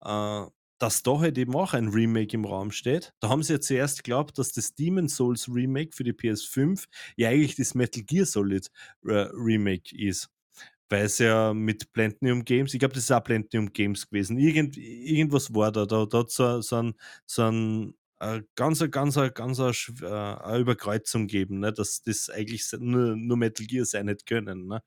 äh, 0.04 0.46
dass 0.80 1.04
da 1.04 1.20
halt 1.20 1.38
eben 1.38 1.56
auch 1.56 1.74
ein 1.74 1.90
Remake 1.90 2.36
im 2.36 2.46
Raum 2.46 2.72
steht. 2.72 3.14
Da 3.22 3.30
haben 3.30 3.44
sie 3.44 3.54
ja 3.54 3.60
zuerst 3.62 4.04
geglaubt, 4.04 4.38
dass 4.40 4.52
das 4.54 4.76
Demon's 4.76 5.16
Souls 5.18 5.48
Remake 5.54 5.92
für 5.96 6.04
die 6.04 6.14
PS5 6.14 6.86
ja 7.18 7.30
eigentlich 7.30 7.56
das 7.58 7.76
Metal 7.76 8.04
Gear 8.04 8.26
Solid, 8.26 8.70
äh, 9.06 9.12
Remake 9.34 9.96
ist, 9.98 10.30
weil's 10.90 11.20
ja 11.20 11.54
mit 11.54 11.94
Platinum 11.94 12.46
Games 12.46 12.74
ich 12.74 12.80
glaube, 12.80 12.96
das 12.96 13.04
ist 13.06 13.12
auch 13.12 13.24
Platinum 13.24 13.74
Games 13.74 14.10
gewesen. 14.10 14.38
Irgend 14.40 14.78
irgendwas 14.78 15.54
war 15.56 15.72
da. 15.72 15.86
Da 15.86 16.06
da 16.08 16.20
hat's 16.20 16.36
so 16.36 16.62
so 16.62 16.78
'n 16.78 16.96
so 17.28 17.44
'n, 17.44 17.96
äh, 18.22 18.42
ganz 18.56 18.80
ganz 18.92 19.16
ganz 19.36 19.62
schw 19.76 19.94
äh, 20.06 20.08
a 20.08 20.58
Überkreuzung 20.60 21.28
gegeben, 21.28 21.60
ne, 21.62 21.74
dass 21.74 22.02
das 22.04 22.30
eigentlich 22.30 22.66
nur 22.80 23.16
nur 23.18 23.38
Metal 23.38 23.66
Gear 23.68 23.86
sein 23.86 24.08
hätte 24.10 24.26
können, 24.26 24.68
ne? 24.68 24.82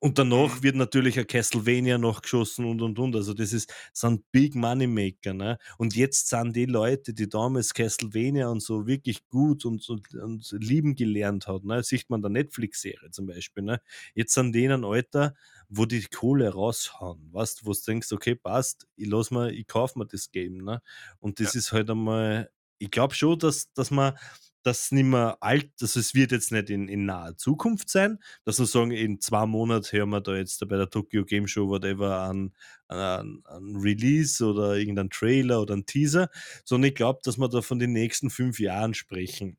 Und 0.00 0.16
danach 0.18 0.62
Mhm. 0.62 0.62
wird 0.62 0.76
natürlich 0.76 1.18
ein 1.18 1.26
Castlevania 1.26 1.98
nachgeschossen 1.98 2.64
und, 2.64 2.80
und, 2.82 2.98
und. 3.00 3.16
Also, 3.16 3.34
das 3.34 3.52
ist 3.52 3.72
sind 3.92 4.30
Big 4.30 4.54
Money 4.54 4.86
Maker, 4.86 5.34
ne? 5.34 5.58
Und 5.76 5.96
jetzt 5.96 6.28
sind 6.28 6.54
die 6.54 6.66
Leute, 6.66 7.14
die 7.14 7.28
damals 7.28 7.74
Castlevania 7.74 8.48
und 8.48 8.60
so 8.62 8.86
wirklich 8.86 9.26
gut 9.28 9.64
und 9.64 9.88
und 9.88 10.14
und 10.14 10.52
lieben 10.52 10.94
gelernt 10.94 11.48
hat, 11.48 11.64
ne? 11.64 11.82
Sieht 11.82 12.08
man 12.10 12.22
der 12.22 12.30
Netflix-Serie 12.30 13.10
zum 13.10 13.26
Beispiel, 13.26 13.64
ne? 13.64 13.80
Jetzt 14.14 14.34
sind 14.34 14.52
die 14.54 14.64
in 14.64 14.72
einem 14.72 14.84
Alter, 14.84 15.34
wo 15.68 15.84
die 15.84 16.02
Kohle 16.02 16.48
raushauen, 16.50 17.28
weißt, 17.32 17.66
wo 17.66 17.72
du 17.72 17.78
denkst: 17.86 18.12
„Okay, 18.12 18.34
passt, 18.36 18.86
ich 18.96 19.08
lasse 19.08 19.34
mir 19.34 19.50
ich 19.52 19.66
kaufe 19.66 19.98
mir 19.98 20.06
das 20.06 20.30
Game“, 20.30 20.58
ne? 20.58 20.80
Und 21.18 21.40
Ja. 21.42 21.52
das 21.52 21.54
ist 21.54 21.72
halt 21.72 21.90
einmal 21.90 22.50
ich 22.80 22.92
glaube 22.92 23.12
schon, 23.14 23.36
dass, 23.40 23.72
dass 23.72 23.90
man 23.90 24.16
das 24.62 24.90
nicht 24.92 25.04
mehr 25.04 25.38
alt, 25.40 25.70
also 25.80 26.00
es 26.00 26.14
wird 26.14 26.32
jetzt 26.32 26.52
nicht 26.52 26.70
in, 26.70 26.88
in 26.88 27.06
naher 27.06 27.36
Zukunft 27.36 27.88
sein, 27.90 28.18
dass 28.44 28.58
wir 28.58 28.66
sagen, 28.66 28.90
in 28.90 29.20
zwei 29.20 29.46
Monaten 29.46 29.86
hören 29.96 30.10
wir 30.10 30.20
da 30.20 30.36
jetzt 30.36 30.60
bei 30.68 30.76
der 30.76 30.90
Tokyo 30.90 31.24
Game 31.24 31.46
Show 31.48 31.68
whatever 31.68 32.20
an, 32.20 32.54
an, 32.88 33.40
an 33.44 33.76
Release 33.76 34.44
oder 34.44 34.76
irgendein 34.76 35.10
Trailer 35.10 35.62
oder 35.62 35.74
ein 35.76 35.86
Teaser, 35.86 36.28
sondern 36.64 36.88
ich 36.90 36.94
glaube, 36.96 37.20
dass 37.22 37.38
wir 37.38 37.48
da 37.48 37.62
von 37.62 37.78
den 37.78 37.92
nächsten 37.92 38.30
fünf 38.30 38.58
Jahren 38.60 38.94
sprechen. 38.94 39.58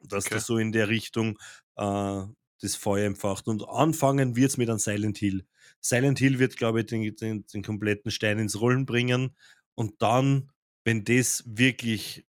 Dass 0.00 0.26
Okay. 0.26 0.34
das 0.34 0.46
so 0.46 0.58
in 0.58 0.72
der 0.72 0.88
Richtung 0.88 1.38
äh, 1.76 2.22
das 2.60 2.76
Feuer 2.76 3.06
empfacht. 3.06 3.48
Und 3.48 3.68
anfangen 3.68 4.36
wird 4.36 4.50
es 4.50 4.56
mit 4.56 4.68
einem 4.68 4.78
Silent 4.78 5.18
Hill. 5.18 5.46
Silent 5.80 6.18
Hill 6.18 6.38
wird, 6.38 6.56
glaube 6.56 6.80
ich, 6.80 6.86
den, 6.86 7.14
den, 7.16 7.46
den 7.46 7.62
kompletten 7.62 8.10
Stein 8.10 8.38
ins 8.38 8.60
Rollen 8.60 8.86
bringen. 8.86 9.36
Und 9.74 10.00
dann, 10.02 10.50
wenn 10.84 11.04
das 11.04 11.44
wirklich 11.46 12.26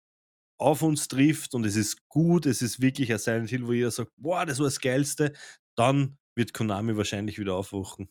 auf 0.63 0.83
uns 0.83 1.09
trifft 1.09 1.55
und 1.55 1.65
es 1.65 1.77
ist 1.77 2.09
gut, 2.09 2.47
es 2.47 2.63
ist 2.63 2.81
wirklich 2.81 3.13
ein 3.13 3.19
Silent 3.19 3.51
Hill, 3.51 3.67
wo 3.67 3.73
jeder 3.73 3.91
sagt, 3.91 4.13
boah, 4.17 4.47
das 4.47 4.59
war 4.59 4.67
das 4.67 4.81
Geilste, 4.81 5.33
dann 5.77 6.19
wird 6.35 6.55
Konami 6.55 6.97
wahrscheinlich 6.97 7.39
wieder 7.39 7.55
aufwachen. 7.55 8.09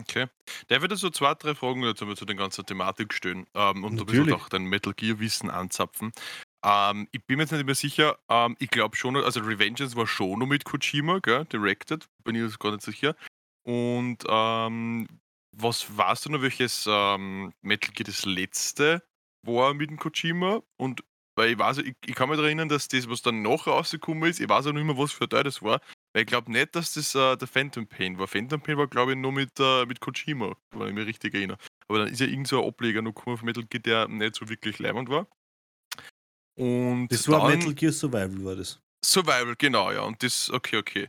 Okay. 0.00 0.26
Der 0.70 0.80
würde 0.80 0.96
so 0.96 1.10
zwei, 1.10 1.34
drei 1.34 1.54
Fragen 1.54 1.84
einmal 1.84 2.16
zu 2.16 2.24
den 2.24 2.36
ganzen 2.36 2.64
Thematik 2.64 3.12
stellen 3.12 3.46
ähm, 3.54 3.84
und 3.84 3.92
ein 4.00 4.06
bisschen 4.06 4.24
Natürlich. 4.24 4.34
auch 4.34 4.48
dein 4.48 4.64
Metal 4.64 4.94
Gear 4.94 5.20
Wissen 5.20 5.50
anzapfen. 5.50 6.12
Ähm, 6.64 7.08
ich 7.12 7.24
bin 7.26 7.36
mir 7.36 7.42
jetzt 7.42 7.52
nicht 7.52 7.66
mehr 7.66 7.74
sicher, 7.74 8.18
ähm, 8.28 8.56
ich 8.58 8.70
glaube 8.70 8.96
schon, 8.96 9.16
also 9.16 9.40
Revengeance 9.40 9.96
war 9.96 10.06
schon 10.06 10.38
noch 10.38 10.46
mit 10.46 10.64
Kojima, 10.64 11.18
gell, 11.18 11.44
directed, 11.46 12.06
bin 12.24 12.36
ich 12.36 12.42
jetzt 12.42 12.58
gar 12.58 12.72
nicht 12.72 12.82
sicher. 12.82 13.16
Und 13.64 14.18
ähm, 14.28 15.08
was 15.54 15.96
weißt 15.96 16.26
du 16.26 16.30
noch, 16.30 16.42
welches 16.42 16.86
ähm, 16.88 17.52
Metal 17.62 17.92
Gear 17.92 18.06
das 18.06 18.24
letzte 18.24 19.02
war 19.44 19.74
mit 19.74 19.90
dem 19.90 19.98
Kojima? 19.98 20.62
Und 20.78 21.02
weil 21.34 21.52
ich 21.52 21.58
weiß, 21.58 21.78
ich, 21.78 21.94
ich 22.04 22.14
kann 22.14 22.28
mich 22.28 22.36
daran 22.36 22.48
erinnern, 22.48 22.68
dass 22.68 22.88
das, 22.88 23.08
was 23.08 23.22
dann 23.22 23.42
noch 23.42 23.66
rausgekommen 23.66 24.28
ist, 24.28 24.40
ich 24.40 24.48
weiß 24.48 24.66
auch 24.66 24.72
nicht 24.72 24.84
mehr, 24.84 24.98
was 24.98 25.12
für 25.12 25.24
ein 25.24 25.30
Teil 25.30 25.44
das 25.44 25.62
war. 25.62 25.80
Weil 26.12 26.22
ich 26.22 26.28
glaube 26.28 26.52
nicht, 26.52 26.76
dass 26.76 26.92
das 26.92 27.14
äh, 27.14 27.36
der 27.36 27.48
Phantom 27.48 27.86
Pain 27.86 28.18
war. 28.18 28.28
Phantom 28.28 28.60
Pain 28.60 28.76
war, 28.76 28.86
glaube 28.86 29.12
ich, 29.12 29.18
nur 29.18 29.32
mit, 29.32 29.58
äh, 29.58 29.86
mit 29.86 30.00
Kojima, 30.00 30.54
wenn 30.72 30.88
ich 30.88 30.94
mich 30.94 31.06
richtig 31.06 31.34
erinnere. 31.34 31.58
Aber 31.88 32.00
dann 32.00 32.08
ist 32.08 32.20
ja 32.20 32.26
irgend 32.26 32.48
so 32.48 32.62
ein 32.62 32.68
Ableger 32.68 33.00
noch 33.00 33.14
gekommen 33.14 33.34
auf 33.34 33.42
Metal 33.42 33.64
Gear, 33.64 33.80
der 33.80 34.08
nicht 34.08 34.34
so 34.34 34.48
wirklich 34.48 34.78
leibend 34.78 35.08
war. 35.08 35.26
Und 36.54 37.08
Das 37.08 37.26
war 37.28 37.48
dann 37.48 37.58
Metal 37.58 37.74
Gear 37.74 37.92
Survival, 37.92 38.44
war 38.44 38.56
das. 38.56 38.80
Survival, 39.04 39.54
genau, 39.56 39.90
ja. 39.90 40.02
Und 40.02 40.22
das, 40.22 40.50
okay, 40.50 40.76
okay. 40.76 41.08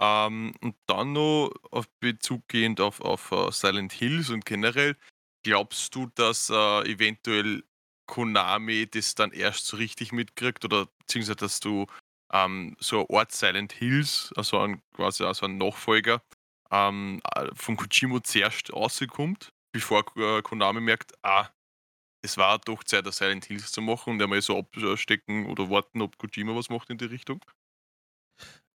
Ähm, 0.00 0.52
und 0.62 0.74
dann 0.86 1.12
noch 1.12 1.52
auf 1.70 1.88
Bezug 2.00 2.48
gehend 2.48 2.80
auf, 2.80 3.00
auf 3.00 3.30
uh, 3.32 3.50
Silent 3.50 3.92
Hills 3.92 4.30
und 4.30 4.44
generell, 4.44 4.96
glaubst 5.44 5.94
du, 5.94 6.10
dass 6.14 6.50
uh, 6.50 6.82
eventuell 6.82 7.62
Konami 8.10 8.88
das 8.90 9.14
dann 9.14 9.30
erst 9.30 9.66
so 9.66 9.76
richtig 9.76 10.12
mitkriegt 10.12 10.64
oder 10.64 10.86
beziehungsweise 10.98 11.36
dass 11.36 11.60
du 11.60 11.86
ähm, 12.32 12.76
so 12.80 13.00
ein 13.00 13.06
Ort 13.08 13.32
Silent 13.32 13.72
Hills, 13.72 14.32
also 14.36 14.58
ein, 14.58 14.82
quasi 14.92 15.24
also 15.24 15.46
ein 15.46 15.58
Nachfolger 15.58 16.20
ähm, 16.70 17.22
von 17.54 17.76
Kojima 17.76 18.22
zuerst 18.22 18.72
rauskommt, 18.72 19.52
bevor 19.72 20.04
uh, 20.16 20.42
Konami 20.42 20.80
merkt, 20.80 21.12
ah, 21.22 21.48
es 22.22 22.36
war 22.36 22.58
doch 22.58 22.84
Zeit, 22.84 23.06
ein 23.06 23.12
Silent 23.12 23.46
Hills 23.46 23.72
zu 23.72 23.80
machen 23.80 24.14
und 24.14 24.22
einmal 24.22 24.42
so 24.42 24.58
abstecken 24.58 25.46
oder 25.46 25.70
warten, 25.70 26.02
ob 26.02 26.18
Kojima 26.18 26.54
was 26.54 26.68
macht 26.68 26.90
in 26.90 26.98
die 26.98 27.06
Richtung? 27.06 27.40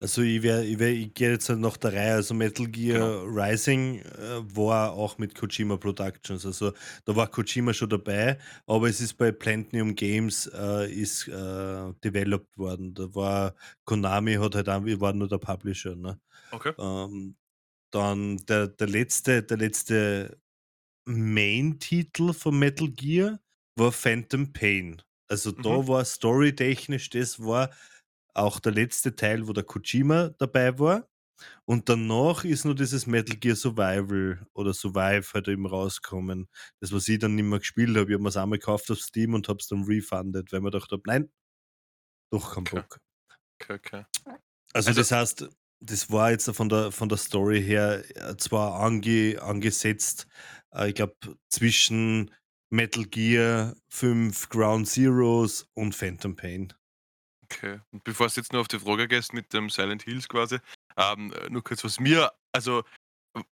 Also 0.04 0.24
ich, 0.24 0.42
wär, 0.42 0.64
ich, 0.64 0.80
wär, 0.80 0.90
ich 0.90 1.14
gehe 1.14 1.30
jetzt 1.32 1.48
halt 1.48 1.60
nach 1.60 1.78
der 1.78 1.94
Reihe. 1.94 2.16
Also 2.16 2.34
Metal 2.34 2.66
Genau. 2.92 3.12
Gear 3.12 3.24
Rising 3.24 4.00
äh, 4.00 4.56
war 4.56 4.94
auch 4.94 5.20
mit 5.20 5.36
Kojima 5.36 5.78
Productions. 5.78 6.44
Also 6.44 6.74
da 7.06 7.16
war 7.16 7.28
Kojima 7.28 7.72
schon 7.74 7.90
dabei, 7.90 8.40
aber 8.66 8.90
es 8.90 9.00
ist 9.00 9.14
bei 9.14 9.32
Platinum 9.32 9.94
Games 9.94 10.48
äh, 10.54 10.92
ist 10.92 11.28
äh, 11.28 11.94
developed 12.04 12.58
worden. 12.58 12.96
Da 12.96 13.14
war 13.14 13.54
Konami 13.86 14.34
hat 14.36 14.56
halt 14.56 14.70
auch, 14.70 14.84
wir 14.86 15.00
waren 15.02 15.20
nur 15.20 15.28
der 15.30 15.38
Publisher. 15.38 15.96
Ne? 15.96 16.20
Okay. 16.54 16.74
Ähm, 16.80 17.38
dann 17.92 18.38
der, 18.48 18.68
der 18.70 18.88
letzte, 18.88 19.44
der 19.44 19.58
letzte 19.58 20.40
Main-Titel 21.06 22.34
von 22.34 22.58
Metal 22.60 22.90
Gear 22.90 23.40
war 23.76 23.92
Phantom 23.92 24.54
Pain. 24.54 25.02
Also 25.28 25.52
da 25.52 25.70
Mhm. 25.70 25.82
war 25.88 26.04
storytechnisch, 26.06 27.10
das 27.10 27.40
war 27.40 27.72
auch 28.34 28.60
der 28.60 28.72
letzte 28.74 29.15
Teil, 29.15 29.48
wo 29.48 29.54
der 29.54 29.63
Kojima 29.63 30.30
dabei 30.38 30.78
war. 30.80 31.08
Und 31.65 31.89
danach 31.89 32.44
ist 32.46 32.65
nur 32.65 32.76
dieses 32.76 33.08
Metal 33.08 33.38
Gear 33.38 33.56
Survival 33.56 34.46
oder 34.54 34.74
Survive 34.74 35.28
halt 35.34 35.48
eben 35.48 35.65
rausgekommen. 35.67 36.50
Das, 36.80 36.91
was 36.94 37.08
ich 37.08 37.20
dann 37.20 37.36
nicht 37.36 37.46
mehr 37.46 37.60
gespielt 37.60 37.98
habe. 37.98 38.12
Ich 38.12 38.13
habe 38.15 38.24
mir 38.24 38.30
es 38.30 38.38
einmal 38.38 38.60
gekauft 38.60 38.91
auf 38.91 39.00
Steam 39.00 39.34
und 39.34 39.50
habe 39.50 39.60
es 39.62 39.67
dann 39.67 39.84
refunded, 39.86 40.52
weil 40.52 40.62
man 40.62 40.72
gedacht 40.72 40.91
habe, 40.91 41.04
nein, 41.06 41.32
doch 42.32 42.56
kein 42.56 42.67
Okay. 42.67 42.70
Bock. 42.70 43.00
Okay, 43.62 43.74
okay. 43.76 44.06
Also, 44.74 44.94
Also 44.94 44.94
das 44.94 45.12
heißt, 45.12 45.50
das 45.82 46.12
war 46.12 46.32
jetzt 46.32 46.50
von 46.56 46.70
der, 46.70 46.91
von 46.91 47.10
der 47.10 47.17
Story 47.17 47.62
her 47.63 48.04
äh, 48.15 48.38
zwar 48.38 48.80
ange, 48.82 49.41
angesetzt, 49.41 50.28
äh, 50.74 50.89
ich 50.89 50.96
glaube, 50.96 51.15
zwischen 51.50 52.32
Metal 52.70 53.06
Gear 53.06 53.76
5, 53.89 54.50
Ground 54.50 54.88
Zeroes 54.88 55.67
und 55.74 55.94
Phantom 55.96 56.36
Pain. 56.36 56.74
Okay. 57.52 57.80
Und 57.92 58.04
bevor 58.04 58.28
du 58.28 58.34
jetzt 58.36 58.54
nur 58.54 58.62
auf 58.62 58.68
die 58.68 58.80
Frage 58.80 59.08
gehst 59.08 59.34
mit 59.34 59.54
dem 59.54 59.70
Silent 59.70 60.04
Hills 60.04 60.28
quasi, 60.28 60.58
ähm, 60.98 61.34
äh, 61.34 61.50
nur 61.50 61.64
kurz, 61.64 61.84
was 61.84 62.00
mir, 62.00 62.32
also 62.54 62.84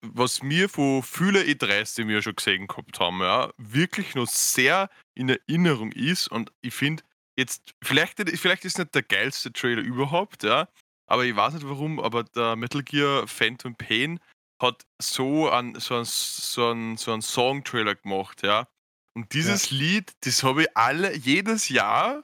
was 0.02 0.42
mir 0.42 0.70
von 0.70 1.04
vielen 1.04 1.46
E3s, 1.46 1.96
die 1.96 2.08
wir 2.08 2.22
schon 2.22 2.36
gesehen 2.36 2.68
gehabt 2.68 3.00
haben, 3.00 3.20
ja, 3.20 3.52
wirklich 3.58 4.16
noch 4.16 4.28
sehr 4.28 4.90
in 5.16 5.30
Erinnerung 5.30 5.92
ist 5.92 6.28
und 6.28 6.52
ich 6.62 6.74
finde 6.74 7.04
jetzt, 7.38 7.74
vielleicht, 7.84 8.20
vielleicht 8.40 8.64
ist 8.66 8.78
nicht 8.78 8.96
der 8.96 9.04
geilste 9.04 9.52
Trailer 9.52 9.82
überhaupt, 9.82 10.44
ja, 10.44 10.70
aber 11.08 11.26
ich 11.26 11.36
weiß 11.36 11.56
nicht 11.56 11.68
warum, 11.68 12.00
aber 12.00 12.24
der 12.24 12.56
Metal 12.56 12.84
Gear 12.84 13.28
Phantom 13.28 13.76
Pain 13.76 14.20
hat 14.62 14.86
so 15.02 15.50
einen, 15.50 15.80
so 15.80 15.96
einen, 15.96 16.06
so 16.06 16.70
einen, 16.70 16.98
so 16.98 17.12
einen 17.12 17.22
Song-Trailer 17.22 17.96
gemacht, 17.96 18.44
ja. 18.44 18.68
Und 19.14 19.34
dieses 19.34 19.72
Lied, 19.72 20.14
das 20.22 20.44
habe 20.44 20.64
ich 20.64 20.78
alle, 20.78 21.16
jedes 21.16 21.70
Jahr 21.70 22.24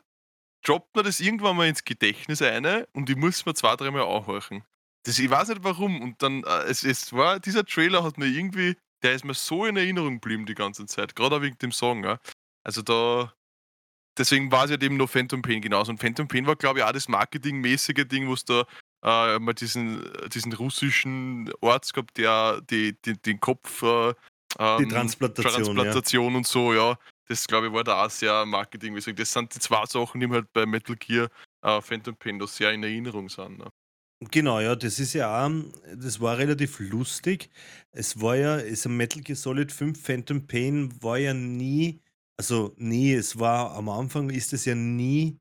droppt 0.65 0.95
mir 0.95 1.03
das 1.03 1.19
irgendwann 1.19 1.57
mal 1.57 1.67
ins 1.67 1.83
Gedächtnis 1.83 2.41
eine 2.41 2.87
und 2.93 3.09
ich 3.09 3.15
muss 3.15 3.45
mir 3.45 3.53
zwei, 3.53 3.75
dreimal 3.75 4.03
anhorchen. 4.03 4.63
Das, 5.03 5.17
ich 5.17 5.29
weiß 5.29 5.49
nicht 5.49 5.63
warum. 5.63 6.01
Und 6.01 6.21
dann, 6.21 6.43
äh, 6.43 6.63
es, 6.63 6.83
es 6.83 7.11
war, 7.13 7.39
dieser 7.39 7.65
Trailer 7.65 8.03
hat 8.03 8.17
mir 8.17 8.27
irgendwie, 8.27 8.77
der 9.03 9.13
ist 9.13 9.25
mir 9.25 9.33
so 9.33 9.65
in 9.65 9.77
Erinnerung 9.77 10.15
geblieben 10.15 10.45
die 10.45 10.53
ganze 10.55 10.85
Zeit, 10.85 11.15
gerade 11.15 11.37
auch 11.37 11.41
wegen 11.41 11.57
dem 11.57 11.71
Song. 11.71 12.03
Ja. 12.03 12.19
Also 12.63 12.81
da, 12.81 13.33
deswegen 14.17 14.51
war 14.51 14.65
es 14.65 14.71
ja 14.71 14.79
eben 14.79 14.97
noch 14.97 15.09
Phantom 15.09 15.41
Pain 15.41 15.61
genauso. 15.61 15.91
Und 15.91 15.99
Phantom 15.99 16.27
Pain 16.27 16.45
war, 16.45 16.55
glaube 16.55 16.79
ich, 16.79 16.85
auch 16.85 16.91
das 16.91 17.07
marketingmäßige 17.07 18.07
Ding, 18.07 18.27
wo 18.27 18.33
es 18.33 18.45
da 18.45 18.65
äh, 19.03 19.39
mal 19.39 19.53
diesen, 19.53 20.07
diesen 20.31 20.53
russischen 20.53 21.51
Arzt 21.61 21.93
gehabt, 21.93 22.17
der 22.17 22.61
die, 22.61 22.95
die, 23.01 23.19
den 23.19 23.39
Kopf 23.39 23.81
äh, 23.81 24.13
Die 24.59 24.83
ähm, 24.83 24.89
Transplantation, 24.89 25.53
ja. 25.53 25.63
Transplantation 25.63 26.35
und 26.35 26.45
so, 26.45 26.73
ja. 26.73 26.97
Das 27.27 27.47
glaube 27.47 27.67
ich 27.67 27.73
war 27.73 27.83
da 27.83 28.05
auch 28.05 28.09
sehr 28.09 28.45
marketingmäßig. 28.45 29.15
Das 29.15 29.31
sind 29.31 29.53
die 29.55 29.59
zwei 29.59 29.85
Sachen, 29.85 30.19
die 30.19 30.27
mir 30.27 30.35
halt 30.35 30.51
bei 30.53 30.65
Metal 30.65 30.95
Gear 30.95 31.29
äh, 31.61 31.81
Phantom 31.81 32.15
Pain 32.15 32.39
da 32.39 32.47
sehr 32.47 32.71
in 32.71 32.83
Erinnerung 32.83 33.29
sind. 33.29 33.59
Ne? 33.59 33.69
Genau, 34.29 34.59
ja, 34.59 34.75
das 34.75 34.99
ist 34.99 35.13
ja 35.13 35.47
auch, 35.47 35.51
das 35.95 36.19
war 36.21 36.37
relativ 36.37 36.79
lustig. 36.79 37.49
Es 37.91 38.21
war 38.21 38.35
ja, 38.35 38.57
ist 38.57 38.85
ein 38.85 38.95
Metal 38.95 39.21
Gear 39.23 39.35
Solid 39.35 39.71
5 39.71 39.99
Phantom 39.99 40.45
Pain 40.45 40.93
war 41.01 41.17
ja 41.17 41.33
nie, 41.33 42.01
also 42.37 42.73
nie, 42.77 43.13
es 43.13 43.39
war 43.39 43.71
am 43.75 43.89
Anfang 43.89 44.29
ist 44.29 44.53
es 44.53 44.65
ja 44.65 44.75
nie 44.75 45.39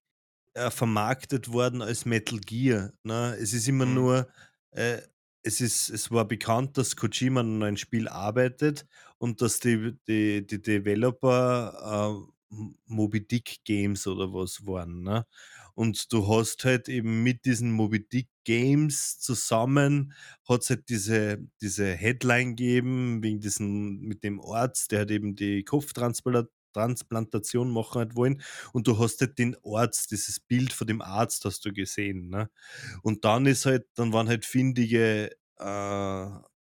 äh, 0.54 0.70
vermarktet 0.70 1.52
worden 1.52 1.82
als 1.82 2.06
Metal 2.06 2.38
Gear. 2.40 2.92
Ne? 3.04 3.36
Es 3.40 3.52
ist 3.52 3.68
immer 3.68 3.86
Mhm. 3.86 3.94
nur, 3.94 4.28
äh, 4.72 5.02
es, 5.42 5.60
ist, 5.60 5.90
es 5.90 6.10
war 6.10 6.26
bekannt, 6.26 6.76
dass 6.78 6.96
Kojima 6.96 7.40
an 7.40 7.62
einem 7.62 7.76
Spiel 7.76 8.08
arbeitet 8.08 8.86
und 9.18 9.40
dass 9.40 9.60
die, 9.60 9.94
die, 10.08 10.46
die 10.46 10.62
Developer 10.62 12.24
äh, 12.50 12.56
Moby 12.86 13.26
Dick 13.26 13.60
Games 13.64 14.06
oder 14.06 14.32
was 14.32 14.66
waren. 14.66 15.02
Ne? 15.02 15.26
Und 15.74 16.12
du 16.12 16.28
hast 16.28 16.64
halt 16.64 16.88
eben 16.88 17.22
mit 17.22 17.44
diesen 17.44 17.70
Moby 17.72 18.06
Dick 18.06 18.28
Games 18.44 19.18
zusammen, 19.20 20.12
hat 20.48 20.62
es 20.62 20.70
halt 20.70 20.88
diese, 20.88 21.38
diese 21.60 21.86
Headline 21.94 22.56
gegeben, 22.56 23.22
wegen 23.22 23.40
diesem, 23.40 24.00
mit 24.00 24.24
dem 24.24 24.40
Arzt, 24.40 24.92
der 24.92 25.02
hat 25.02 25.10
eben 25.10 25.36
die 25.36 25.64
Kopftransplantation 25.64 26.59
machen 26.74 28.00
hat 28.00 28.16
wollen. 28.16 28.42
Und 28.72 28.86
du 28.86 28.98
hast 28.98 29.20
halt 29.20 29.38
den 29.38 29.56
Arzt, 29.64 30.10
dieses 30.10 30.40
Bild 30.40 30.72
von 30.72 30.86
dem 30.86 31.00
Arzt 31.00 31.44
hast 31.44 31.64
du 31.64 31.72
gesehen. 31.72 32.28
Ne? 32.28 32.50
Und 33.02 33.24
dann 33.24 33.46
ist 33.46 33.66
halt, 33.66 33.86
dann 33.94 34.12
waren 34.12 34.28
halt 34.28 34.44
findige, 34.44 35.30
äh, 35.58 36.26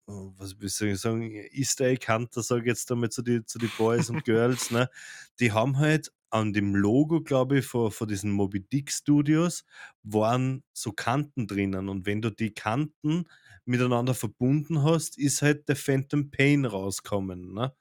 was 0.07 0.55
soll 0.77 0.89
ich 0.89 1.01
sagen, 1.01 1.31
Easter 1.51 1.87
Egg 1.87 2.07
Hunter, 2.13 2.43
sage 2.43 2.63
ich 2.63 2.67
jetzt 2.67 2.91
einmal 2.93 3.11
zu 3.11 3.23
die, 3.23 3.45
zu 3.45 3.59
die 3.59 3.71
Boys 3.79 4.11
und 4.11 4.25
Girls, 4.25 4.71
ne? 4.71 4.91
Die 5.41 5.53
haben 5.53 5.79
halt 5.79 6.13
an 6.35 6.53
dem 6.53 6.75
Logo, 6.75 7.21
glaube 7.23 7.59
ich, 7.61 7.67
von, 7.67 7.93
von 7.93 8.09
diesen 8.09 8.33
Moby 8.33 8.61
Dick 8.61 8.91
Studios 8.91 9.65
waren 10.03 10.65
so 10.73 10.93
Kanten 10.93 11.47
drinnen. 11.47 11.89
Und 11.89 12.07
wenn 12.07 12.21
du 12.23 12.31
die 12.31 12.53
Kanten 12.53 13.27
miteinander 13.65 14.15
verbunden 14.15 14.83
hast, 14.83 15.17
ist 15.17 15.43
halt 15.43 15.69
der 15.69 15.77
Phantom 15.77 16.31
Pain 16.31 16.65
rauskommen. 16.65 17.55
Ne? 17.55 17.73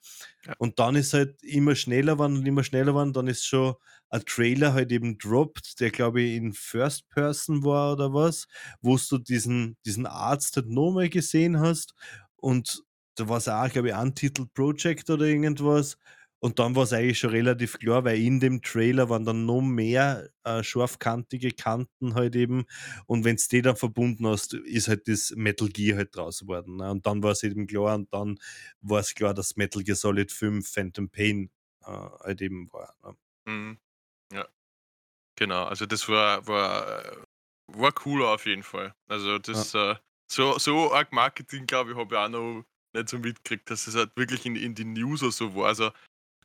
Ja. 0.45 0.53
Und 0.59 0.79
dann 0.79 0.95
ist 0.95 1.13
halt 1.13 1.41
immer 1.43 1.75
schneller 1.75 2.19
waren 2.19 2.37
und 2.37 2.45
immer 2.47 2.63
schneller 2.63 2.93
waren, 2.95 3.11
dann 3.11 3.27
ist 3.27 3.45
schon 3.45 3.73
ein 4.09 4.23
Trailer 4.25 4.73
halt 4.73 4.91
eben 4.91 5.17
droppt, 5.17 5.79
der 5.79 5.89
glaube 5.89 6.21
ich 6.21 6.35
in 6.35 6.53
First 6.53 7.09
Person 7.09 7.63
war 7.63 7.93
oder 7.93 8.13
was, 8.13 8.47
wo 8.81 8.97
du 8.97 9.17
diesen 9.17 9.77
diesen 9.85 10.05
Arzt 10.05 10.55
halt 10.57 10.69
noch 10.69 10.91
mal 10.91 11.09
gesehen 11.09 11.59
hast 11.59 11.95
und 12.35 12.83
da 13.15 13.29
war's 13.29 13.47
auch, 13.47 13.69
glaube 13.69 13.89
ich, 13.89 13.95
Untitled 13.95 14.53
Project 14.53 15.09
oder 15.09 15.25
irgendwas. 15.25 15.97
Und 16.43 16.59
dann 16.59 16.75
war's 16.75 16.91
eigentlich 16.91 17.19
schon 17.19 17.29
relativ 17.29 17.79
klar, 17.79 18.03
weil 18.03 18.19
in 18.21 18.41
dem 18.41 18.61
Trailer 18.61 19.09
waren 19.09 19.23
dann 19.25 19.45
noch 19.45 19.61
mehr, 19.61 20.29
äh, 20.43 20.61
scharfkantige 20.61 21.51
Kanten 21.51 22.15
halt 22.15 22.35
eben. 22.35 22.65
Und 23.07 23.23
wenn's 23.23 23.47
die 23.47 23.61
dann 23.61 23.77
verbunden 23.77 24.27
hast, 24.27 24.53
ist 24.53 24.89
halt 24.89 25.07
das 25.07 25.31
Metal 25.37 25.69
Gear 25.69 25.97
halt 25.97 26.15
draus 26.15 26.39
geworden, 26.41 26.75
ne? 26.77 26.91
Und 26.91 27.05
dann 27.05 27.23
war's 27.23 27.43
eben 27.43 27.65
klar 27.67 27.95
und 27.95 28.13
dann 28.13 28.39
war's 28.81 29.15
klar, 29.15 29.33
dass 29.33 29.55
Metal 29.55 29.83
Gear 29.83 29.95
Solid 29.95 30.31
5 30.33 30.69
Phantom 30.69 31.09
Pain, 31.09 31.49
äh, 31.81 31.85
halt 31.87 32.41
eben 32.41 32.71
war, 32.73 32.93
ne? 33.03 33.15
Mhm. 33.47 33.79
Ja, 34.33 34.47
genau. 35.37 35.65
Also 35.65 35.87
das 35.87 36.09
war 36.09 36.47
war 36.47 37.05
äh, 37.05 37.23
war 37.69 37.93
cool 38.05 38.23
auf 38.25 38.45
jeden 38.45 38.63
Fall. 38.63 38.95
Also 39.07 39.39
Ja. 39.53 39.67
das, 39.67 39.75
äh 39.75 39.95
so 40.31 40.57
so 40.59 40.93
arg 40.93 41.13
Marketing, 41.13 41.67
glaube 41.67 41.91
ich, 41.91 41.97
habe 41.97 42.15
ich 42.15 42.19
auch 42.21 42.29
noch 42.29 42.63
nicht 42.95 43.09
so 43.09 43.19
mitgekriegt, 43.19 43.69
dass 43.71 43.87
es 43.87 43.95
halt 43.95 44.15
wirklich 44.17 44.45
in 44.45 44.55
in 44.57 44.75
die 44.75 44.85
News 44.85 45.23
oder 45.23 45.31
so 45.33 45.55
war. 45.55 45.67
Also 45.67 45.91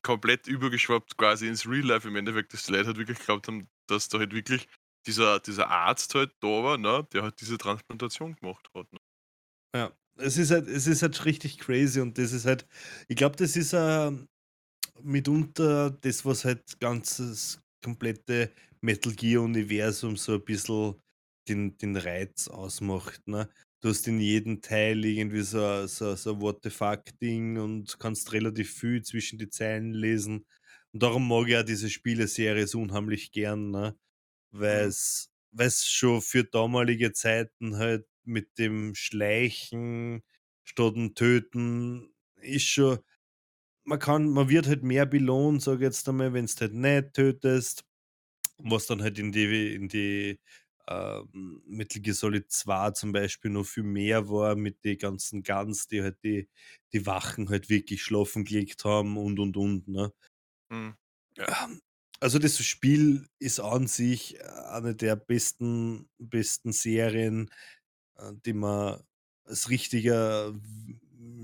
komplett 0.02 0.46
übergeschwappt 0.46 1.16
quasi 1.16 1.48
ins 1.48 1.66
Real 1.66 1.86
Life 1.86 2.08
im 2.08 2.16
Endeffekt, 2.16 2.52
dass 2.52 2.64
die 2.64 2.72
Leute 2.72 2.88
halt 2.88 2.98
wirklich 2.98 3.18
geglaubt 3.18 3.48
haben, 3.48 3.68
dass 3.88 4.08
da 4.08 4.18
halt 4.18 4.32
wirklich 4.34 4.68
dieser 5.06 5.40
dieser 5.40 5.68
Arzt 5.70 6.14
halt 6.14 6.32
da 6.40 6.48
war, 6.48 6.78
ne, 6.78 7.06
der 7.12 7.22
halt 7.22 7.40
diese 7.40 7.58
Transplantation 7.58 8.36
gemacht 8.36 8.68
hat, 8.74 8.92
ne? 8.92 8.98
Ja. 9.74 9.92
Es 10.20 10.36
ist 10.36 10.50
halt 10.50 10.66
es 10.66 10.86
ist 10.88 11.02
halt 11.02 11.24
richtig 11.26 11.58
crazy 11.58 12.00
und 12.00 12.18
das 12.18 12.32
ist 12.32 12.44
halt 12.44 12.66
ich 13.06 13.16
glaube, 13.16 13.36
das 13.36 13.54
ist, 13.56 13.72
ähm, 13.72 14.28
mitunter 15.02 15.90
das, 15.90 16.24
was 16.26 16.44
halt 16.44 16.80
ganzes 16.80 17.60
komplette 17.84 18.52
Metal 18.82 19.12
Gear 19.14 19.42
Universum 19.42 20.16
so 20.16 20.34
ein 20.34 20.44
bisschen 20.44 21.00
den 21.48 21.76
den 21.78 21.96
Reiz 21.96 22.48
ausmacht, 22.48 23.26
ne? 23.28 23.48
Du 23.82 23.90
hast 23.90 24.08
in 24.08 24.18
jedem 24.20 24.60
Teil 24.60 25.04
irgendwie 25.04 25.42
so 25.42 25.86
so 25.86 26.16
so 26.16 26.40
What 26.40 26.60
the 26.64 26.70
fuck 26.70 27.04
Ding 27.20 27.58
und 27.58 27.98
kannst 28.00 28.32
relativ 28.32 28.72
viel 28.74 29.02
zwischen 29.02 29.38
die 29.38 29.50
Zeilen 29.50 29.92
lesen. 29.92 30.46
Und 30.92 31.02
darum 31.02 31.28
mag 31.28 31.48
ich 31.48 31.56
auch 31.56 31.62
diese 31.64 31.88
Spieleserie 31.88 32.66
so 32.66 32.80
unheimlich 32.80 33.30
gern, 33.30 33.70
ne? 33.70 33.96
Mhm. 34.70 34.92
Weil's 34.92 35.30
weil's 35.52 35.86
schon 35.86 36.22
für 36.22 36.44
damalige 36.44 37.12
Zeiten 37.12 37.76
halt 37.78 38.06
mit 38.24 38.58
dem 38.58 38.94
Schleichen 38.96 40.22
statt 40.64 40.94
dem 40.96 41.14
Töten 41.14 42.14
ist 42.42 42.64
schon 42.66 42.98
man 43.84 43.98
kann 43.98 44.28
man 44.30 44.48
wird 44.50 44.66
halt 44.68 44.82
mehr 44.84 45.06
belohnt, 45.06 45.62
sage 45.62 45.78
ich 45.78 45.82
jetzt 45.84 46.08
einmal, 46.08 46.32
wenn's 46.34 46.60
halt 46.60 46.74
nicht 46.74 47.14
tötest, 47.14 47.84
was 48.58 48.86
dann 48.86 49.02
halt 49.02 49.18
in 49.18 49.32
die 49.32 49.74
in 49.74 49.88
die, 49.88 50.40
ähm, 50.88 51.62
Metal 51.66 52.02
Gear 52.02 52.14
Solid 52.14 52.50
2 52.50 52.92
zum 52.92 53.12
Beispiel 53.12 53.50
noch 53.50 53.64
viel 53.64 53.82
mehr 53.82 54.28
war 54.28 54.56
mit 54.56 54.84
den 54.84 54.98
ganzen 54.98 55.42
Guns, 55.42 55.86
die 55.88 56.02
halt 56.02 56.18
die 56.24 56.48
die 56.92 57.06
Wachen 57.06 57.50
halt 57.50 57.68
wirklich 57.68 58.02
schlafen 58.02 58.44
gelegt 58.44 58.84
haben 58.84 59.16
und, 59.18 59.38
und, 59.38 59.56
und, 59.56 59.88
ne? 59.88 60.12
Mhm. 60.70 60.96
Ja. 61.36 61.64
Ähm, 61.64 61.80
also 62.20 62.38
das 62.38 62.58
Spiel 62.64 63.28
ist 63.38 63.60
an 63.60 63.86
sich 63.86 64.40
äh, 64.40 64.42
eine 64.72 64.94
der 64.94 65.16
besten 65.16 66.08
besten 66.18 66.72
Serien, 66.72 67.50
äh, 68.16 68.32
die 68.46 68.54
man 68.54 69.02
als 69.44 69.70
richtiger 69.70 70.54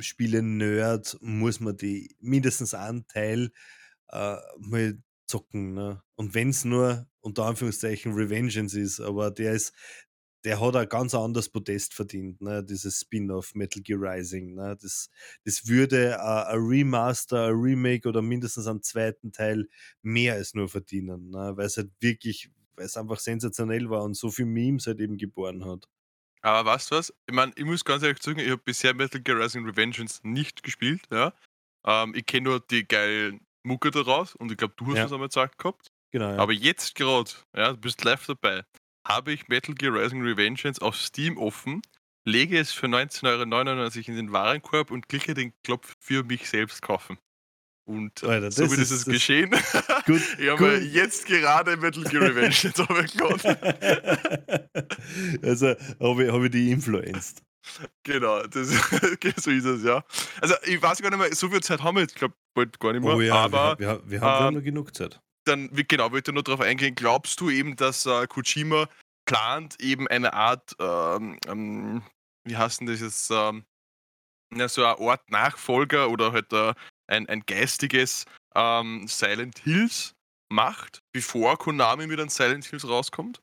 Spiele-Nerd 0.01 1.19
muss 1.21 1.61
man 1.61 1.77
die 1.77 2.17
mindestens 2.21 2.75
einen 2.75 3.07
Teil, 3.07 3.51
äh, 4.09 4.37
mal 4.59 4.99
zocken, 5.35 5.75
ne? 5.75 6.03
Und 6.17 6.35
wenn's 6.35 6.65
nur 6.65 7.09
unter 7.21 7.47
Anführungszeichen 7.47 8.13
Revengeance 8.15 8.79
ist, 8.79 9.01
aber 9.01 9.31
der 9.31 9.53
ist 9.55 9.73
der 10.45 10.61
hat 10.61 10.77
ein 10.77 10.89
ganz 10.89 11.15
anderes 11.15 11.49
Podest 11.49 11.95
verdient, 11.95 12.43
ne, 12.43 12.63
dieses 12.63 13.01
Spin-off 13.01 13.55
Metal 13.55 13.83
Gear 13.83 13.99
Rising, 14.01 14.55
ne? 14.55 14.77
Das 14.81 15.09
das 15.45 15.67
würde 15.69 16.21
a 16.21 16.43
a 16.45 16.55
Remaster, 16.55 17.47
a 17.47 17.49
Remake 17.49 18.07
oder 18.09 18.21
mindestens 18.23 18.67
einen 18.67 18.83
zweiten 18.83 19.33
Teil 19.33 19.69
mehr 20.03 20.35
als 20.35 20.55
nur 20.55 20.69
verdienen, 20.69 21.31
ne? 21.31 21.57
Weil's 21.57 21.77
halt 21.79 21.91
wirklich 22.01 22.51
weil's 22.77 22.97
einfach 22.97 23.19
sensationell 23.21 23.89
war 23.91 24.03
und 24.05 24.15
so 24.17 24.31
viel 24.31 24.47
Memes 24.47 24.87
halt 24.87 25.01
eben 25.01 25.17
geboren 25.17 25.65
hat. 25.65 25.89
Aber 26.43 26.71
weißt 26.71 26.91
du 26.91 26.97
was? 26.97 27.13
Ich 27.27 27.35
meine, 27.35 27.53
ich 27.57 27.65
muss 27.65 27.85
ganz 27.85 28.03
ehrlich 28.03 28.23
sagen, 28.23 28.39
ich 28.39 28.51
habe 28.51 28.63
bisher 28.63 28.95
Metal 28.95 29.21
Gear 29.21 29.39
Rising: 29.41 29.65
Revengeance 29.65 30.21
nicht 30.25 30.63
gespielt, 30.63 31.03
ja. 31.11 31.33
Ähm, 31.87 32.15
ich 32.15 32.27
kenne 32.27 32.45
nur 32.51 32.61
die 32.61 32.87
geilen 32.87 33.47
Mucke 33.65 33.91
daraus 33.91 34.35
und 34.35 34.51
ich 34.53 34.57
glaube, 34.59 34.75
du 34.77 34.87
hast 34.89 34.97
Ja. 34.99 35.05
einmal 35.07 35.29
gezeigt 35.29 35.59
gehabt. 35.59 35.91
Genau, 36.13 36.31
ja. 36.31 36.37
Aber 36.37 36.53
jetzt 36.53 36.95
grad, 36.95 37.45
ja, 37.57 37.73
du 37.73 37.79
bist 37.79 38.05
live 38.05 38.25
dabei, 38.27 38.63
habe 39.07 39.33
ich 39.33 39.49
Metal 39.49 39.75
Gear 39.75 39.95
Rising: 39.95 40.23
Revengeance 40.23 40.81
auf 40.81 40.97
Steam 40.97 41.37
offen, 41.39 41.83
lege 42.25 42.59
es 42.59 42.73
für 42.73 42.87
19,99 42.87 44.07
€ 44.07 44.09
in 44.09 44.17
den 44.17 44.33
Warenkorb 44.33 44.91
und 44.91 45.09
klicke 45.09 45.35
den 45.35 45.53
Knopf 45.65 45.95
für 46.01 46.23
mich 46.23 46.49
selbst 46.49 46.83
kaufen. 46.83 47.19
Und 47.87 48.23
Alter, 48.25 48.47
das 48.47 48.55
somit 48.55 48.79
ist 48.79 48.91
ist 48.91 48.91
es 49.01 49.05
geschehen. 49.07 49.51
gut 50.07 50.23
Ich 50.39 50.49
habe 50.49 50.81
gut. 50.81 50.83
jetzt 50.93 51.27
gerade 51.27 51.77
Metal 51.77 52.03
Gear 52.05 52.23
Revengeance 52.23 52.79
runtergeladen. 52.89 53.57
Also, 55.43 55.67
habe 56.01 56.25
ich 56.25 56.33
habe 56.33 56.45
ich 56.47 56.51
dich 56.53 56.69
influenced. 56.71 57.43
Genau, 58.05 58.43
das 58.47 58.69
so 59.37 59.51
ist 59.51 59.65
es, 59.65 59.83
ja. 59.85 60.05
Also, 60.41 60.55
ich 60.65 60.81
weiß 60.83 61.01
gar 61.03 61.11
nicht 61.11 61.19
mehr, 61.19 61.35
so 61.35 61.49
viel 61.49 61.63
Zeit 61.63 61.83
haben 61.83 61.97
wir 61.97 62.03
jetzt, 62.03 62.15
glaube 62.17 62.35
bald 62.55 62.79
gar 62.79 62.93
nicht 62.93 63.03
mehr, 63.03 63.15
Oh 63.15 63.21
ja, 63.21 63.51
wir 63.51 63.63
aber, 63.63 63.79
wir 63.79 63.89
ha 63.89 64.01
wir 64.05 64.21
haben 64.21 64.39
wir 64.39 64.45
haben 64.45 64.57
ähm 64.57 64.65
genug 64.65 64.95
Zeit. 64.95 65.21
dann 65.47 65.71
genau, 65.89 66.13
wollte 66.13 66.33
nur 66.33 66.43
drauf 66.43 66.61
eingehen, 66.61 66.95
glaubst 66.95 67.41
du 67.41 67.51
eben, 67.51 67.77
dass, 67.77 68.07
äh, 68.07 68.27
Kojima 68.27 68.89
plant, 69.27 69.81
eben 69.81 70.09
eine 70.09 70.33
Art, 70.35 70.75
ähm, 70.81 71.39
ähm, 71.49 72.03
wie 72.47 72.57
heißt 72.57 72.83
'n 72.83 72.87
das 72.87 73.01
jetzt, 73.01 73.31
ähm, 73.31 73.65
na, 74.51 74.69
so 74.69 74.85
eine 74.85 74.99
Art 75.01 75.31
Nachfolger 75.31 76.11
oder 76.11 76.33
halt, 76.33 76.53
äh, 76.53 76.75
ein 77.09 77.29
ein 77.29 77.43
geistiges, 77.47 78.25
ähm, 78.57 79.07
Silent 79.09 79.59
Hills 79.61 80.15
macht, 80.51 81.01
bevor 81.15 81.59
Konami 81.59 82.07
mit 82.07 82.21
einem 82.21 82.29
Silent 82.31 82.65
Hills 82.67 82.89
rauskommt? 82.89 83.41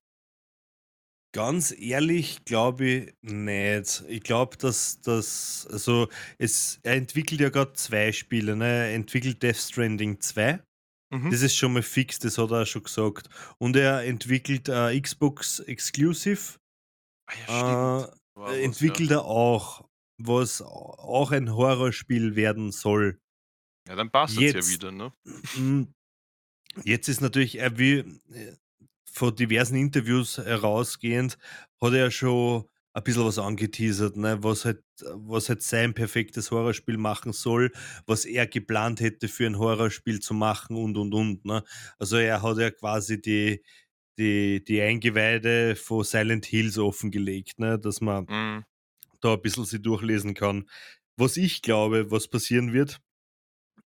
Ganz 1.34 1.73
ehrlich 1.77 2.43
glaube 2.43 2.86
ich 2.86 3.13
nicht. 3.21 4.03
Ich 4.09 4.23
glaube, 4.23 4.57
dass 4.57 4.99
das 5.01 5.67
also, 5.71 6.09
es 6.38 6.79
er 6.84 6.95
entwickelt 6.95 7.39
ja 7.39 7.49
grad 7.49 7.77
2 7.77 8.11
Spiele, 8.11 8.55
ne? 8.55 8.65
Er 8.65 8.93
entwickelt 8.93 9.41
Death 9.41 9.57
Stranding 9.57 10.19
2. 10.19 10.61
Mhm. 11.13 11.32
Das 11.32 11.41
ist 11.41 11.55
schon 11.55 11.73
mal 11.73 11.84
fix, 11.84 12.19
das 12.19 12.38
hat 12.38 12.51
er 12.51 12.63
auch 12.63 12.65
schon 12.65 12.84
gesagt. 12.84 13.29
Und 13.57 13.75
er 13.75 14.03
entwickelt, 14.03 14.69
äh, 14.69 14.99
Xbox 14.99 15.59
Exclusive, 15.59 16.57
Ah 17.27 17.34
ja, 17.34 17.97
äh, 17.97 18.01
stimmt. 18.03 18.21
War 18.36 18.47
was, 18.47 18.55
ja. 18.55 18.61
entwickelt 18.63 19.11
er 19.11 19.25
auch, 19.25 19.88
was 20.17 20.61
auch 20.61 21.32
ein 21.32 21.53
Horrorspiel 21.53 22.36
werden 22.36 22.71
soll. 22.71 23.19
Ja, 23.88 23.95
dann 23.95 24.11
passt 24.11 24.38
das 24.38 24.43
ja 24.43 24.67
wieder, 24.67 24.91
ne? 24.91 25.13
jetzt 26.84 27.09
ist 27.09 27.19
natürlich 27.19 27.59
er 27.59 27.77
will 27.77 28.21
äh, 28.32 28.53
von 29.12 29.36
diversen 29.36 29.76
Interviews 29.76 30.38
herausgehend 30.38 31.38
hat 31.82 31.93
er 31.93 31.99
ja 32.05 32.12
schon 32.12 32.66
ein 32.93 33.03
bisschen 33.03 33.26
was 33.26 33.39
angeteasert, 33.39 34.18
ne, 34.18 34.43
was 34.43 34.66
halt 34.66 34.84
was 35.14 35.49
halt 35.49 35.62
sein 35.64 35.93
perfektes 35.93 36.51
Horrorspiel 36.51 36.97
machen 36.97 37.34
soll, 37.34 37.72
was 38.05 38.26
er 38.26 38.47
geplant 38.47 38.99
hätte 39.01 39.28
für 39.30 39.45
ein 39.47 39.57
Horrorspiel 39.57 40.20
zu 40.20 40.34
machen 40.34 40.76
und, 40.76 40.97
und, 40.97 41.14
und, 41.14 41.45
ne? 41.45 41.64
Also, 41.99 42.18
er 42.18 42.41
hat 42.41 42.57
ja 42.57 42.70
quasi 42.72 43.22
die 43.22 43.64
die 44.18 44.64
die 44.64 44.82
Eingeweide 44.82 45.76
von 45.76 46.03
Silent 46.03 46.45
Hills 46.45 46.78
offengelegt, 46.78 47.59
ne, 47.59 47.80
dass 47.80 48.01
man 48.01 48.28
Mhm. 48.28 48.64
da 49.22 49.34
ein 49.34 49.41
bisschen 49.41 49.66
sich 49.66 49.82
durchlesen 49.82 50.34
kann. 50.34 50.70
Was 51.18 51.38
ich 51.38 51.62
glaube, 51.62 52.12
was 52.12 52.28
passieren 52.28 52.74
wird, 52.74 52.99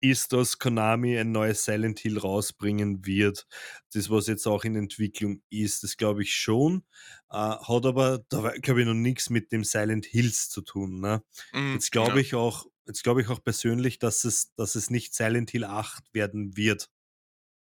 ist, 0.09 0.33
dass 0.33 0.59
Konami 0.59 1.17
ein 1.17 1.31
neues 1.31 1.65
Silent 1.65 1.99
Hill 1.99 2.17
rausbringen 2.19 3.05
wird. 3.05 3.47
Das, 3.93 4.09
was 4.09 4.27
jetzt 4.27 4.47
auch 4.47 4.63
in 4.63 4.75
Entwicklung 4.75 5.41
ist, 5.49 5.83
das 5.83 5.97
glaube 5.97 6.23
ich 6.23 6.33
schon, 6.35 6.83
äh, 7.29 7.35
hat 7.37 7.85
aber 7.85 8.19
dabei, 8.29 8.57
glaube 8.59 8.81
ich, 8.81 8.87
noch 8.87 8.93
nix 8.93 9.29
mit 9.29 9.51
dem 9.51 9.63
Silent 9.63 10.05
Hills 10.05 10.49
zu 10.49 10.61
tun, 10.61 10.99
ne? 10.99 11.23
Mhm, 11.53 11.73
Jetzt 11.73 11.91
glaube 11.91 12.19
ja. 12.19 12.21
ich 12.21 12.35
auch 12.35 12.65
jetzt 12.87 13.03
glaube 13.03 13.21
ich 13.21 13.29
auch 13.29 13.43
persönlich, 13.43 13.99
dass 13.99 14.23
es 14.25 14.53
dass 14.55 14.75
es 14.75 14.89
nicht 14.89 15.13
Silent 15.15 15.51
Hill 15.51 15.65
8 15.65 16.13
werden 16.13 16.55
wird. 16.57 16.89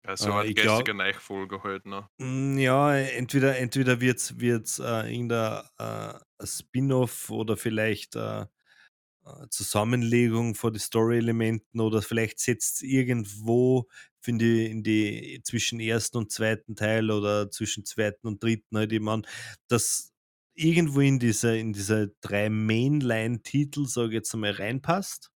Ja, 0.05 0.17
so 0.17 0.34
Äh, 0.41 0.53
glau 0.55 0.84
geistiger 0.84 0.93
Nachfolger 0.93 1.63
halt, 1.63 1.86
ne? 1.86 2.09
Hm, 2.19 2.57
ja, 2.57 2.95
entweder 2.97 3.57
entweder 3.57 4.01
wird's 4.01 4.39
wird's, 4.39 4.80
äh, 4.80 5.09
irgendein, 5.13 5.63
äh, 5.77 6.19
Spin-off 6.45 7.30
oder 7.30 7.55
vielleicht, 7.55 8.15
äh, 8.17 8.41
äh, 8.41 8.45
Zusammenlegung 9.49 10.55
von 10.55 10.73
den 10.73 10.80
Story-Elementen 10.80 11.80
oder 11.80 12.01
vielleicht 12.01 12.39
setzt's 12.39 12.82
irgendwo 12.82 13.88
in 14.25 14.38
die 14.39 14.65
in 14.67 14.84
die 14.84 15.41
zwischen 15.43 15.80
1. 15.82 16.11
und 16.11 16.32
2. 16.32 16.63
Teil 16.75 17.09
oder 17.11 17.49
zwischen 17.49 17.86
2. 17.86 18.13
und 18.23 18.43
3. 18.43 18.61
halt 18.75 18.91
eben 18.93 19.09
an, 19.09 19.25
dass 19.67 20.11
irgendwo 20.53 20.99
in 21.01 21.19
diese 21.19 21.57
in 21.57 21.73
diese 21.73 22.13
3 22.21 22.49
Mainline-Titel, 22.49 23.86
sage 23.86 24.09
ich 24.09 24.13
jetzt 24.15 24.34
einmal, 24.34 24.51
reinpasst. 24.51 25.32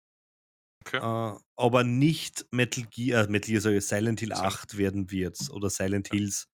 Okay. 0.87 0.99
Äh, 0.99 1.39
aber 1.57 1.85
nicht 1.85 2.47
Metal 2.53 2.85
Gear, 2.91 3.25
äh, 3.25 3.31
Metal 3.31 3.51
Gear, 3.51 3.61
sorry, 3.61 3.81
Silent 3.81 4.21
Hill 4.21 4.33
8 4.33 4.79
werden 4.79 5.11
wird 5.11 5.39
oder 5.51 5.71
Silent 5.71 6.09
Hills. 6.09 6.49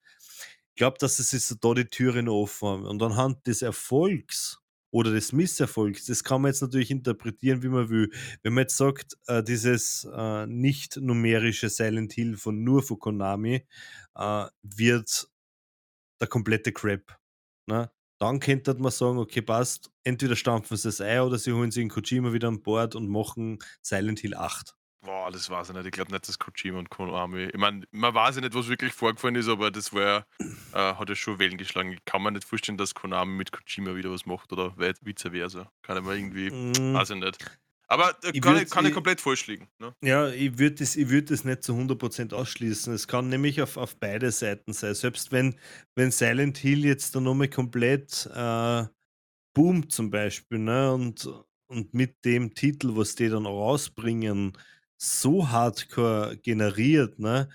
Ich 0.74 0.78
glaube, 0.78 0.98
dass 0.98 1.18
es 1.18 1.32
ist 1.32 1.56
da 1.62 1.74
die 1.74 1.86
Türen 1.86 2.28
offen 2.28 2.68
haben. 2.68 2.86
Und 2.86 3.02
anhand 3.02 3.46
des 3.46 3.62
Erfolgs 3.62 4.58
oder 4.90 5.12
des 5.12 5.32
Misserfolgs, 5.32 6.06
das 6.06 6.24
kann 6.24 6.42
man 6.42 6.50
jetzt 6.50 6.62
natürlich 6.62 6.90
interpretieren, 6.90 7.62
wie 7.62 7.68
man 7.68 7.88
will. 7.88 8.10
Wenn 8.42 8.54
man 8.54 8.62
jetzt 8.62 8.76
sagt, 8.76 9.16
äh, 9.26 9.42
dieses 9.42 10.08
äh, 10.12 10.46
nicht 10.46 10.96
numerische 10.96 11.68
Silent 11.68 12.12
Hill 12.12 12.36
von 12.36 12.62
nur 12.64 12.82
von 12.82 12.98
Konami 12.98 13.66
äh, 14.14 14.46
wird 14.62 15.28
der 16.20 16.28
komplette 16.28 16.72
Crap. 16.72 17.18
Ne? 17.66 17.90
Dann 18.18 18.40
könnte 18.40 18.74
man 18.74 18.92
sagen, 18.92 19.18
okay, 19.18 19.42
passt, 19.42 19.90
entweder 20.04 20.36
stampfen 20.36 20.76
sie 20.76 20.88
es 20.88 21.00
ein 21.00 21.20
oder 21.20 21.38
sie 21.38 21.52
holen 21.52 21.70
sich 21.70 21.82
in 21.82 21.90
Kojima 21.90 22.32
wieder 22.32 22.48
an 22.48 22.62
Bord 22.62 22.94
und 22.94 23.08
machen 23.08 23.58
Silent 23.82 24.20
Hill 24.20 24.34
8. 24.34 24.75
Boah, 25.06 25.30
das 25.30 25.48
weiß 25.48 25.68
ich 25.68 25.74
nicht. 25.76 25.86
Ich 25.86 25.92
glaube 25.92 26.10
nicht, 26.10 26.28
dass 26.28 26.36
Kojima 26.36 26.80
und 26.80 26.90
Konami. 26.90 27.44
Ich 27.44 27.58
meine, 27.58 27.86
man 27.92 28.12
weiß 28.12 28.34
ja 28.34 28.40
nicht, 28.40 28.54
was 28.54 28.66
wirklich 28.66 28.92
vorgefallen 28.92 29.36
ist, 29.36 29.48
aber 29.48 29.70
das 29.70 29.92
war 29.92 30.26
äh, 30.72 30.94
hat 30.94 31.08
ja 31.08 31.14
schon 31.14 31.38
Wellen 31.38 31.56
geschlagen. 31.56 31.92
Ich 31.92 32.04
kann 32.04 32.24
mir 32.24 32.32
nicht 32.32 32.44
vorstellen, 32.44 32.76
dass 32.76 32.92
Konami 32.92 33.32
mit 33.32 33.52
Kojima 33.52 33.94
wieder 33.94 34.10
was 34.10 34.26
macht 34.26 34.52
oder 34.52 34.76
vice 34.76 35.30
versa. 35.30 35.70
Kann 35.82 35.98
ich 35.98 36.02
mir 36.02 36.16
irgendwie, 36.16 36.50
mm. 36.50 36.94
weiß 36.94 37.10
ich 37.10 37.16
nicht. 37.16 37.38
Aber 37.86 38.16
äh, 38.24 38.32
kann, 38.40 38.60
ich, 38.60 38.68
kann 38.68 38.84
ich, 38.84 38.92
komplett 38.92 39.20
falsch 39.20 39.46
liegen. 39.46 39.68
Ne? 39.78 39.94
Ja, 40.02 40.28
ich 40.28 40.58
würde 40.58 40.74
das, 40.74 40.96
würd 40.96 41.30
das 41.30 41.44
nicht 41.44 41.62
zu 41.62 41.74
100% 41.74 42.34
ausschließen. 42.34 42.92
Es 42.92 43.06
kann 43.06 43.28
nämlich 43.28 43.62
auf, 43.62 43.76
auf 43.76 43.96
beide 44.00 44.32
Seiten 44.32 44.72
sein. 44.72 44.94
Selbst 44.94 45.30
wenn, 45.30 45.54
wenn 45.94 46.10
Silent 46.10 46.58
Hill 46.58 46.84
jetzt 46.84 47.14
dann 47.14 47.22
nochmal 47.22 47.48
komplett 47.48 48.28
äh, 48.34 48.84
boomt 49.54 49.92
zum 49.92 50.10
Beispiel 50.10 50.58
ne? 50.58 50.92
und, 50.92 51.30
und 51.68 51.94
mit 51.94 52.24
dem 52.24 52.54
Titel, 52.54 52.96
was 52.96 53.14
die 53.14 53.28
dann 53.28 53.46
rausbringen, 53.46 54.52
so 54.96 55.48
hardcore 55.48 56.36
generiert, 56.38 57.18
ne? 57.18 57.48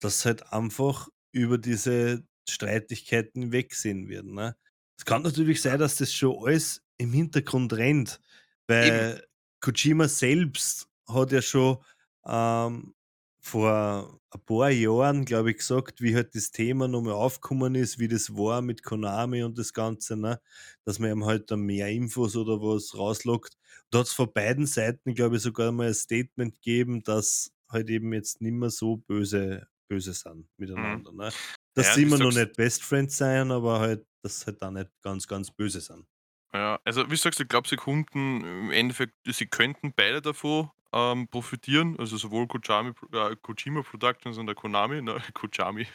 dass 0.00 0.24
halt 0.24 0.52
einfach 0.52 1.08
über 1.32 1.58
diese 1.58 2.24
Streitigkeiten 2.48 3.52
wegsehen 3.52 4.08
werden. 4.08 4.34
Ne? 4.34 4.56
Es 4.98 5.04
kann 5.04 5.22
natürlich 5.22 5.60
sein, 5.62 5.78
dass 5.78 5.96
das 5.96 6.12
schon 6.12 6.36
alles 6.44 6.82
im 6.98 7.12
Hintergrund 7.12 7.72
rennt, 7.72 8.20
weil 8.66 9.16
Eben. 9.16 9.20
Kojima 9.60 10.08
selbst 10.08 10.88
hat 11.08 11.32
ja 11.32 11.42
schon 11.42 11.78
ähm, 12.24 12.94
vor 13.40 14.20
ein 14.36 14.44
paar 14.44 14.70
Jahren, 14.70 15.24
glaube 15.24 15.50
ich, 15.50 15.58
gesagt, 15.58 16.00
wie 16.00 16.14
halt 16.14 16.34
das 16.34 16.50
Thema 16.50 16.88
nochmal 16.88 17.14
aufgekommen 17.14 17.74
ist, 17.74 17.98
wie 17.98 18.08
das 18.08 18.34
war 18.34 18.62
mit 18.62 18.82
Konami 18.82 19.42
und 19.42 19.58
das 19.58 19.72
Ganze, 19.72 20.16
ne? 20.16 20.40
dass 20.84 20.98
man 20.98 21.10
ihm 21.10 21.24
halt 21.24 21.50
dann 21.50 21.60
mehr 21.60 21.88
Infos 21.88 22.36
oder 22.36 22.60
was 22.60 22.96
rauslockt. 22.96 23.56
Da 23.90 24.00
hat 24.00 24.06
es 24.06 24.12
von 24.12 24.32
beiden 24.32 24.66
Seiten, 24.66 25.14
glaube 25.14 25.36
ich, 25.36 25.42
sogar 25.42 25.72
mal 25.72 25.88
ein 25.88 25.94
Statement 25.94 26.54
gegeben, 26.54 27.02
dass 27.02 27.52
halt 27.68 27.90
eben 27.90 28.12
jetzt 28.12 28.40
nicht 28.40 28.52
mehr 28.52 28.70
so 28.70 28.98
böse, 28.98 29.66
böse 29.88 30.12
sind 30.12 30.36
mhm. 30.36 30.48
miteinander. 30.56 31.12
Mhm. 31.12 31.18
Ne? 31.18 31.32
Dass 31.74 31.88
ja, 31.88 31.94
sie 31.94 32.02
immer 32.02 32.18
noch 32.18 32.32
nicht 32.32 32.56
Best 32.56 32.82
Friends 32.82 33.16
sein, 33.16 33.50
aber 33.50 33.80
halt, 33.80 34.06
dass 34.22 34.46
halt 34.46 34.60
da 34.60 34.70
nicht 34.70 34.90
ganz, 35.02 35.26
ganz 35.26 35.50
böse 35.50 35.80
sind. 35.80 36.06
Ja, 36.52 36.80
also 36.84 37.10
wie 37.10 37.16
sagst 37.16 37.38
du, 37.38 37.42
ich 37.42 37.48
glaube, 37.48 37.68
sie 37.68 37.76
Kunden 37.76 38.42
im 38.42 38.70
Endeffekt, 38.70 39.14
sie 39.26 39.46
könnten 39.46 39.92
beide 39.94 40.22
davon 40.22 40.70
ähm, 40.96 41.28
profitieren, 41.28 41.98
also 41.98 42.16
sowohl 42.16 42.46
Kojami, 42.46 42.92
äh, 43.12 43.36
Kojima 43.42 43.82
Productions 43.82 44.38
und 44.38 44.46
der 44.46 44.54
Konami, 44.54 45.02
ne, 45.02 45.20
Kojami. 45.34 45.86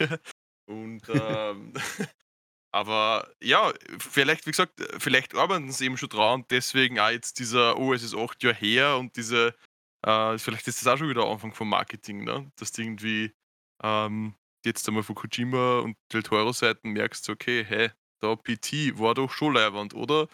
und 0.66 1.02
ähm, 1.08 1.72
aber 2.72 3.28
ja, 3.42 3.72
vielleicht, 3.98 4.46
wie 4.46 4.52
gesagt, 4.52 4.80
vielleicht 4.98 5.34
arbeiten 5.34 5.72
sie 5.72 5.86
eben 5.86 5.96
schon 5.96 6.08
dran 6.08 6.40
und 6.40 6.50
deswegen 6.50 7.00
auch 7.00 7.10
jetzt 7.10 7.40
dieser, 7.40 7.76
oh, 7.78 7.92
es 7.92 8.04
ist 8.04 8.14
acht 8.14 8.42
Jahre 8.44 8.56
her 8.56 8.96
und 8.96 9.16
diese, 9.16 9.54
äh, 10.06 10.38
vielleicht 10.38 10.68
ist 10.68 10.80
das 10.80 10.86
auch 10.86 10.98
schon 10.98 11.08
wieder 11.08 11.26
Anfang 11.26 11.52
vom 11.52 11.68
Marketing, 11.68 12.24
ne? 12.24 12.50
Dass 12.56 12.70
du 12.70 12.82
irgendwie 12.82 13.32
ähm, 13.82 14.34
jetzt 14.64 14.86
einmal 14.88 15.02
von 15.02 15.16
Kojima 15.16 15.80
und 15.80 15.96
Del 16.12 16.22
Toro 16.22 16.52
Seiten 16.52 16.90
merkst, 16.90 17.28
okay, 17.28 17.64
hey, 17.64 17.90
da 18.20 18.36
PT 18.36 18.98
war 18.98 19.14
doch 19.14 19.32
schon 19.32 19.54
Leihwand, 19.54 19.94
oder? 19.94 20.28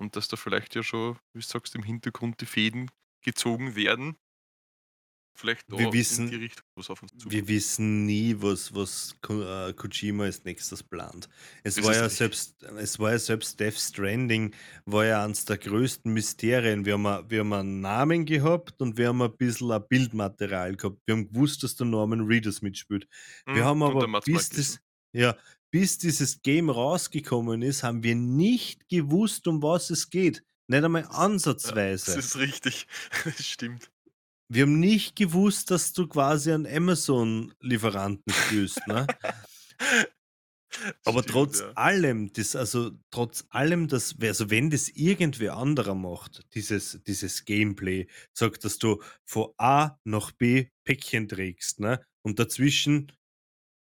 Und 0.00 0.16
dass 0.16 0.28
da 0.28 0.36
vielleicht 0.36 0.74
ja 0.74 0.82
schon, 0.82 1.18
wie 1.34 1.40
du 1.40 1.46
sagst, 1.46 1.74
im 1.74 1.82
Hintergrund 1.82 2.40
die 2.40 2.46
Fäden 2.46 2.90
gezogen 3.24 3.74
werden. 3.74 4.16
Vielleicht 5.36 5.68
wir 5.68 5.92
wissen, 5.92 6.26
in 6.26 6.30
die 6.30 6.36
Richtung. 6.36 6.64
Wir 7.26 7.48
wissen 7.48 8.06
nie, 8.06 8.36
was, 8.38 8.72
was 8.72 9.16
äh, 9.28 9.72
Kojima 9.72 10.24
als 10.24 10.44
nächstes 10.44 10.84
plant. 10.84 11.28
Es 11.64 11.82
war, 11.82 11.92
ja 11.92 12.08
selbst, 12.08 12.62
es 12.62 13.00
war 13.00 13.10
ja 13.10 13.18
selbst 13.18 13.58
Death 13.58 13.74
Stranding, 13.74 14.54
war 14.86 15.06
ja 15.06 15.24
eines 15.24 15.44
der 15.44 15.58
größten 15.58 16.12
Mysterien. 16.12 16.84
Wir 16.84 16.92
haben, 16.92 17.28
wir 17.28 17.40
haben 17.40 17.52
einen 17.52 17.80
Namen 17.80 18.26
gehabt 18.26 18.80
und 18.80 18.96
wir 18.96 19.08
haben 19.08 19.22
ein 19.22 19.36
bisschen 19.36 19.72
ein 19.72 19.82
Bildmaterial 19.88 20.76
gehabt. 20.76 21.00
Wir 21.04 21.16
haben 21.16 21.26
gewusst, 21.26 21.64
dass 21.64 21.74
der 21.74 21.86
Norman 21.86 22.20
Reedus 22.20 22.62
mitspielt. 22.62 23.08
Wir 23.44 23.54
mhm, 23.54 23.64
haben 23.64 23.82
aber 23.82 24.20
bis 24.20 24.50
das, 24.50 24.78
ja, 25.12 25.36
bis 25.72 25.98
dieses 25.98 26.42
Game 26.42 26.70
rausgekommen 26.70 27.60
ist, 27.62 27.82
haben 27.82 28.04
wir 28.04 28.14
nicht 28.14 28.88
gewusst, 28.88 29.48
um 29.48 29.60
was 29.64 29.90
es 29.90 30.10
geht. 30.10 30.44
Nicht 30.68 30.84
einmal 30.84 31.06
ansatzweise. 31.10 32.10
Ja, 32.10 32.16
das 32.16 32.26
ist 32.26 32.36
richtig. 32.38 32.86
Das 33.24 33.46
stimmt. 33.46 33.90
Wir 34.48 34.62
haben 34.62 34.78
nicht 34.78 35.16
gewusst, 35.16 35.70
dass 35.70 35.92
du 35.92 36.06
quasi 36.06 36.52
einen 36.52 36.66
Amazon-Lieferanten 36.66 38.32
spielst, 38.32 38.86
ne? 38.86 39.06
Aber 41.04 41.20
Stimmt, 41.20 41.30
trotz 41.30 41.60
ja. 41.60 41.70
allem, 41.74 42.32
das, 42.32 42.56
also 42.56 42.90
trotz 43.10 43.46
allem, 43.50 43.88
dass, 43.88 44.16
also 44.20 44.50
wenn 44.50 44.70
das 44.70 44.88
irgendwer 44.88 45.56
anderer 45.56 45.94
macht, 45.94 46.42
dieses, 46.54 47.00
dieses 47.06 47.44
Gameplay, 47.44 48.08
sagt, 48.32 48.64
dass 48.64 48.78
du 48.78 49.00
von 49.24 49.52
A 49.56 49.98
nach 50.04 50.32
B 50.32 50.66
Päckchen 50.84 51.28
trägst, 51.28 51.80
ne? 51.80 52.04
Und 52.22 52.38
dazwischen 52.38 53.12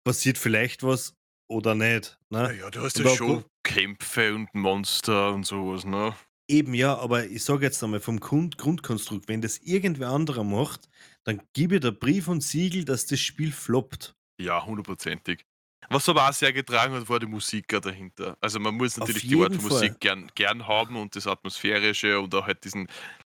passiert 0.05 0.37
vielleicht 0.37 0.83
was 0.83 1.15
oder 1.49 1.75
nicht. 1.75 2.19
Ne? 2.29 2.55
Ja, 2.59 2.69
du 2.69 2.81
hast 2.81 2.99
ja 2.99 3.09
schon 3.09 3.45
Kämpfe 3.63 4.33
und 4.33 4.53
Monster 4.53 5.33
und 5.33 5.45
sowas, 5.45 5.85
ne? 5.85 6.15
Eben 6.47 6.73
ja, 6.75 6.95
aber 6.97 7.25
ich 7.25 7.43
sage 7.43 7.65
jetzt 7.65 7.83
einmal 7.83 7.99
vom 7.99 8.19
Grund 8.19 8.57
Grundkonstrukt, 8.57 9.27
wenn 9.27 9.41
das 9.41 9.57
irgendwer 9.59 10.09
anderer 10.09 10.43
macht, 10.43 10.89
dann 11.23 11.41
gebe 11.53 11.75
ich 11.75 11.81
der 11.81 11.91
Brief 11.91 12.27
und 12.27 12.41
Siegel, 12.41 12.85
dass 12.85 13.07
das 13.07 13.19
Spiel 13.19 13.51
floppt. 13.51 14.15
Ja, 14.39 14.63
hundertprozentig. 14.63 15.45
Was 15.89 16.09
aber 16.09 16.27
auch 16.27 16.33
sehr 16.33 16.53
getragen 16.53 16.93
hat, 16.93 17.09
war 17.09 17.19
die 17.19 17.25
Musik 17.25 17.67
dahinter. 17.67 18.37
Also 18.41 18.59
man 18.59 18.75
muss 18.75 18.97
natürlich 18.97 19.27
die 19.27 19.41
Art 19.41 19.55
von 19.55 19.65
Musik 19.65 19.99
gern, 19.99 20.31
gern 20.35 20.67
haben 20.67 20.95
und 20.95 21.15
das 21.15 21.27
Atmosphärische 21.27 22.21
oder 22.21 22.45
halt 22.45 22.63
diesen. 22.63 22.87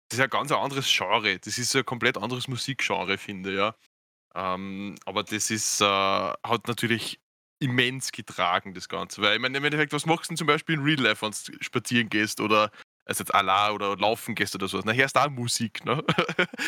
Das 0.09 0.19
ist 0.19 0.23
ein 0.23 0.29
ganz 0.29 0.51
anderes 0.51 0.87
Genre. 0.87 1.39
Das 1.39 1.57
ist 1.57 1.75
ein 1.75 1.85
komplett 1.85 2.17
anderes 2.17 2.47
Musikgenre, 2.47 3.17
finde 3.17 3.51
ich, 3.51 3.57
ja. 3.57 3.75
Ähm, 4.35 4.95
aber 5.05 5.23
das 5.23 5.49
ist, 5.49 5.81
äh, 5.81 5.85
hat 5.85 6.67
natürlich 6.67 7.19
immens 7.59 8.11
getragen, 8.11 8.73
das 8.73 8.89
Ganze. 8.89 9.21
Weil 9.21 9.35
ich 9.35 9.41
meine, 9.41 9.57
im 9.57 9.63
Endeffekt, 9.63 9.93
was 9.93 10.05
machst 10.05 10.25
du 10.25 10.33
denn 10.33 10.37
zum 10.37 10.47
Beispiel 10.47 10.75
in 10.75 10.83
Real 10.83 10.99
Life, 10.99 11.25
wenn 11.25 11.31
du 11.31 11.63
spazieren 11.63 12.09
gehst 12.09 12.39
oder 12.41 12.69
also 13.05 13.21
jetzt 13.21 13.33
Allah 13.33 13.71
oder 13.71 13.95
laufen 13.97 14.35
gehst 14.35 14.55
oder 14.55 14.67
sowas. 14.67 14.85
Nachher 14.85 15.05
ist 15.05 15.15
da 15.15 15.29
Musik, 15.29 15.85
ne? 15.85 16.03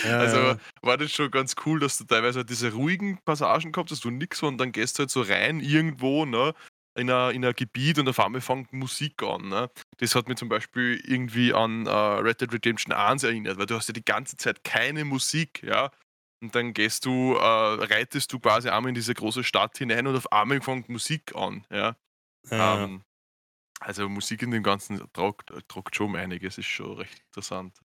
Ja, 0.04 0.20
also 0.20 0.38
ja. 0.38 0.58
war 0.82 0.98
das 0.98 1.12
schon 1.12 1.32
ganz 1.32 1.56
cool, 1.66 1.80
dass 1.80 1.98
du 1.98 2.04
teilweise 2.04 2.46
diese 2.46 2.74
ruhigen 2.74 3.18
Passagen 3.26 3.72
gehabt 3.72 3.92
hast, 3.92 4.06
wo 4.06 4.10
nix 4.10 4.42
und 4.44 4.58
dann 4.58 4.72
gehst 4.72 4.98
du 4.98 5.02
halt 5.02 5.10
so 5.10 5.22
rein 5.22 5.60
irgendwo, 5.60 6.26
ne? 6.26 6.54
In 6.96 7.12
ein, 7.12 7.36
in 7.36 7.46
ein 7.46 7.54
Gebiet 7.54 8.00
und 8.00 8.10
auf 8.10 8.20
einmal 8.20 8.42
fängt 8.42 8.74
Musik 8.74 9.22
an. 9.22 9.50
Ne? 9.50 9.70
Das 9.98 10.16
hat 10.16 10.28
mich 10.28 10.38
zum 10.38 10.50
Beispiel 10.50 11.00
irgendwie 11.06 11.54
an 11.54 11.86
uh, 11.86 12.18
Red 12.22 12.42
Dead 12.42 12.52
Redemption 12.52 12.92
1 12.92 13.22
erinnert, 13.22 13.60
weil 13.60 13.68
du 13.68 13.76
hast 13.76 13.88
ja 13.88 13.94
die 13.94 14.04
ganze 14.04 14.36
Zeit 14.36 14.64
keine 14.64 15.06
Musik, 15.06 15.62
ja. 15.62 15.92
Und 16.42 16.56
dann 16.56 16.74
gehst 16.74 17.06
du, 17.06 17.36
äh, 17.36 17.40
reitest 17.40 18.32
du 18.34 18.40
quasi 18.40 18.70
einmal 18.70 18.90
in 18.90 18.96
diese 18.96 19.14
große 19.14 19.44
Stadt 19.44 19.78
hinein 19.78 20.08
und 20.08 20.16
auf 20.16 20.32
einmal 20.32 20.62
fängt 20.62 20.90
Musik 20.90 21.36
an. 21.36 21.66
Ja? 21.72 21.96
ja. 22.50 22.84
Ähm, 22.84 23.02
also 23.80 24.10
Musik 24.10 24.42
in 24.42 24.52
dem 24.52 24.64
Ganzen 24.64 25.02
tragt, 25.14 25.52
tragt 25.68 25.96
schon 25.96 26.16
einiges, 26.16 26.58
ist 26.58 26.66
schon 26.66 26.98
recht 26.98 27.20
interessant. 27.28 27.80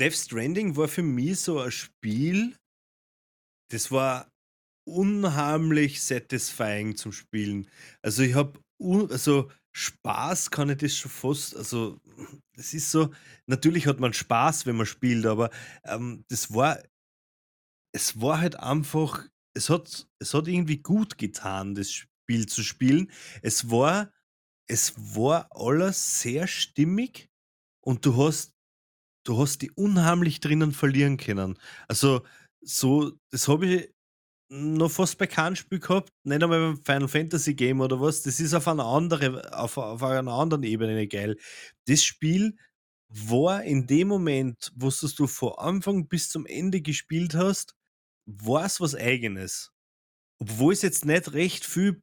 Death 0.00 0.14
Stranding 0.14 0.76
war 0.76 0.88
für 0.88 1.02
mich 1.02 1.40
so 1.40 1.60
ein 1.60 1.70
Spiel, 1.70 2.56
das 3.70 3.90
war 3.90 4.30
unheimlich 4.86 6.02
satisfying 6.02 6.96
zum 6.96 7.12
Spielen. 7.12 7.68
Also 8.02 8.22
ich 8.22 8.34
habe, 8.34 8.60
also 8.80 9.50
Spaß 9.74 10.50
kann 10.50 10.70
ich 10.70 10.78
das 10.78 10.96
schon 10.96 11.10
fast, 11.10 11.56
also 11.56 12.00
es 12.56 12.72
ist 12.72 12.90
so, 12.90 13.12
natürlich 13.46 13.86
hat 13.86 14.00
man 14.00 14.12
Spaß, 14.12 14.64
wenn 14.66 14.76
man 14.76 14.86
spielt, 14.86 15.26
aber 15.26 15.50
ähm, 15.84 16.24
das 16.28 16.54
war 16.54 16.78
es 17.96 18.20
war 18.20 18.40
halt 18.40 18.60
einfach, 18.60 19.26
es 19.54 19.70
hat, 19.70 20.06
es 20.18 20.34
hat 20.34 20.48
irgendwie 20.48 20.78
gut 20.82 21.16
getan, 21.16 21.74
das 21.74 21.90
Spiel 21.90 22.46
zu 22.46 22.62
spielen. 22.62 23.10
Es 23.40 23.70
war, 23.70 24.12
es 24.66 24.94
war 25.16 25.48
alles 25.50 26.20
sehr 26.20 26.46
stimmig 26.46 27.28
und 27.80 28.04
du 28.04 28.16
hast, 28.16 28.54
du 29.24 29.38
hast 29.38 29.62
die 29.62 29.70
unheimlich 29.72 30.40
drinnen 30.40 30.72
verlieren 30.72 31.16
können. 31.16 31.58
Also, 31.88 32.22
so, 32.62 33.12
das 33.30 33.48
habe 33.48 33.66
ich 33.66 33.94
noch 34.48 34.90
fast 34.90 35.18
bei 35.18 35.26
keinem 35.26 35.56
Spiel 35.56 35.80
gehabt, 35.80 36.10
nicht 36.24 36.42
einmal 36.42 36.74
beim 36.74 36.84
Final 36.84 37.08
Fantasy 37.08 37.54
Game 37.54 37.80
oder 37.80 38.00
was. 38.00 38.22
Das 38.22 38.40
ist 38.40 38.54
auf 38.54 38.68
einer, 38.68 38.86
andere, 38.86 39.52
auf, 39.58 39.76
auf 39.76 40.02
einer 40.02 40.32
anderen 40.32 40.62
Ebene 40.62 41.08
geil. 41.08 41.36
Das 41.86 42.02
Spiel 42.02 42.56
war 43.08 43.62
in 43.64 43.86
dem 43.86 44.08
Moment, 44.08 44.72
wo 44.74 44.90
du 44.90 45.26
von 45.26 45.52
Anfang 45.58 46.08
bis 46.08 46.28
zum 46.28 46.46
Ende 46.46 46.80
gespielt 46.80 47.34
hast, 47.34 47.74
war's 48.26 48.80
was 48.80 48.94
Eigenes. 48.94 49.72
Obwohl 50.38 50.72
es 50.72 50.82
jetzt 50.82 51.04
nicht 51.04 51.32
recht 51.32 51.64
viel 51.64 52.02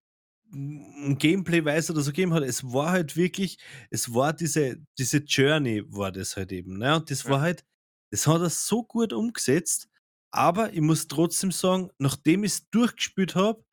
Gameplay-weise 0.51 1.93
oder 1.93 2.01
so 2.01 2.11
gegeben 2.11 2.33
hat. 2.33 2.43
Es 2.43 2.63
war 2.73 2.91
halt 2.91 3.15
wirklich 3.17 3.57
es 3.89 4.13
war 4.13 4.33
diese 4.33 4.77
diese 4.99 5.17
Journey 5.19 5.83
war 5.87 6.11
das 6.11 6.37
halt 6.37 6.51
eben, 6.51 6.77
ne? 6.77 6.95
Und 6.95 7.09
das 7.11 7.27
war 7.27 7.41
halt 7.41 7.63
das 8.11 8.27
hat 8.27 8.41
er 8.41 8.49
so 8.49 8.83
gut 8.83 9.13
umgesetzt, 9.13 9.89
aber 10.31 10.73
ich 10.73 10.81
muss 10.81 11.07
trotzdem 11.07 11.51
sagen, 11.51 11.89
nachdem 11.97 12.43
ich's 12.43 12.69
durchgespielt 12.69 13.35
habe, 13.35 13.63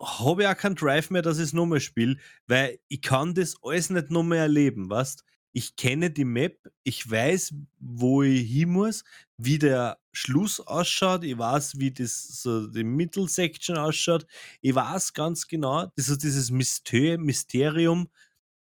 habe 0.00 0.42
ich 0.42 0.48
auch 0.48 0.56
keinen 0.56 0.76
Drive 0.76 1.10
mehr, 1.10 1.22
dass 1.22 1.38
ich's 1.38 1.52
noch 1.54 1.66
mal 1.66 1.80
spiele, 1.80 2.16
weil 2.48 2.80
ich 2.88 3.02
kann 3.02 3.34
das 3.34 3.56
alles 3.62 3.90
nicht 3.90 4.10
noch 4.10 4.24
mehr 4.24 4.42
erleben, 4.42 4.90
weißt? 4.90 5.24
Ich 5.54 5.74
kenne 5.76 6.10
die 6.10 6.24
Map, 6.24 6.70
ich 6.84 7.10
weiß, 7.10 7.54
wo 7.80 8.22
ich 8.22 8.48
hin 8.48 8.70
muss, 8.70 9.02
wie 9.36 9.58
der 9.58 9.98
Schluss 10.12 10.60
ausschaut, 10.60 11.24
ich 11.24 11.36
weiß, 11.38 11.78
wie 11.80 11.90
das 11.92 12.42
so 12.42 12.68
die 12.68 12.84
Mittelsection 12.84 13.76
ausschaut. 13.76 14.26
Ich 14.60 14.74
weiß 14.74 15.12
ganz 15.12 15.48
genau, 15.48 15.86
das 15.96 16.08
ist 16.08 16.22
dieses 16.22 16.50
Mysterium, 16.52 18.08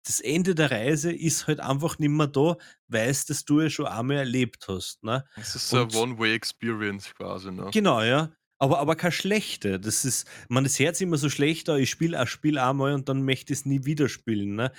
das 0.07 0.21
Ende 0.21 0.55
der 0.55 0.71
Reise 0.71 1.13
ist 1.13 1.47
halt 1.49 1.61
einfach 1.61 1.99
nimmer 1.99 2.29
da, 2.29 2.57
weil's 2.89 3.27
das 3.27 3.45
du 3.45 3.61
ja 3.63 3.71
schon 3.71 3.87
einmal 3.87 4.19
erlebt 4.19 4.67
hast, 4.69 5.03
ne? 5.05 5.25
Es 5.39 5.55
ist 5.55 5.69
so 5.69 5.77
'ne 5.77 5.85
Und 5.85 5.95
One-Way-Experience 5.95 7.15
quasi, 7.15 7.53
ne? 7.53 7.75
Genau, 7.75 8.03
ja. 8.03 8.33
Aber 8.59 8.79
aber 8.79 8.97
keine 8.97 9.13
schlechte. 9.13 9.79
Das 9.81 10.05
ist 10.05 10.27
man, 10.49 10.65
das 10.65 10.75
sich 10.75 11.01
immer 11.03 11.19
so 11.19 11.29
schlecht 11.29 11.69
an, 11.69 11.81
ich 11.81 11.91
spiele 11.91 12.19
ein 12.19 12.27
Spiel 12.27 12.59
einmal 12.59 12.95
und 12.95 13.09
dann 13.09 13.23
möchte 13.25 13.53
ich's 13.53 13.67
nie 13.67 13.85
wieder 13.85 14.09
spielen, 14.09 14.55
ne? 14.57 14.73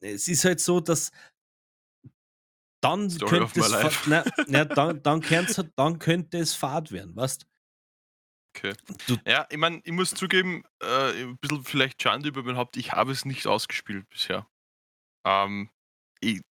Es 0.00 0.28
ist 0.28 0.44
halt 0.44 0.60
so, 0.60 0.80
dass 0.80 1.12
dann 2.80 3.22
Story 3.22 3.38
könnte 3.40 3.60
es 3.60 3.74
fa 3.74 3.92
life. 3.92 4.00
na 4.04 4.26
na, 4.46 4.64
dann 4.64 5.02
dann 5.02 5.22
könnte 5.22 5.52
es 5.62 5.70
dann 5.76 5.98
könnte 5.98 6.38
es 6.38 6.54
fad 6.54 6.92
werden, 6.92 7.14
weißt? 7.16 7.46
Okay. 8.56 8.74
Du 9.06 9.20
Ja, 9.26 9.46
ich 9.50 9.58
meine, 9.58 9.80
ich 9.84 9.92
muss 9.92 10.14
zugeben, 10.14 10.64
äh, 10.82 11.22
'n 11.22 11.38
bisschen 11.38 11.64
vielleicht 11.64 12.02
Schande 12.02 12.28
über 12.28 12.42
mein 12.42 12.56
Haupt, 12.56 12.76
ich 12.76 12.92
habe 12.92 13.12
es 13.12 13.24
nicht 13.24 13.46
ausgespielt 13.46 14.08
bisher. 14.08 14.46
Ähm, 15.26 15.70
i 16.24 16.42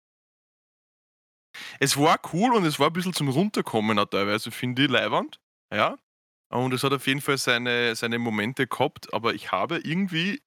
Es 1.79 1.97
war 1.97 2.19
cool 2.33 2.53
und 2.53 2.65
es 2.65 2.79
war 2.79 2.87
'n 2.87 2.93
bisschen 2.93 3.13
zum 3.13 3.29
Runterkommen 3.29 3.97
auch 3.99 4.05
teilweise, 4.05 4.51
finde 4.51 4.83
ich 4.83 4.89
leiwand, 4.89 5.39
ja. 5.73 5.97
Und 6.51 6.73
es 6.73 6.83
hat 6.83 6.93
auf 6.93 7.07
jeden 7.07 7.21
Fall 7.21 7.37
seine 7.37 7.95
seine 7.95 8.19
Momente 8.19 8.67
gehabt, 8.67 9.13
aber 9.13 9.33
ich 9.35 9.51
habe 9.51 9.77
irgendwie 9.79 10.41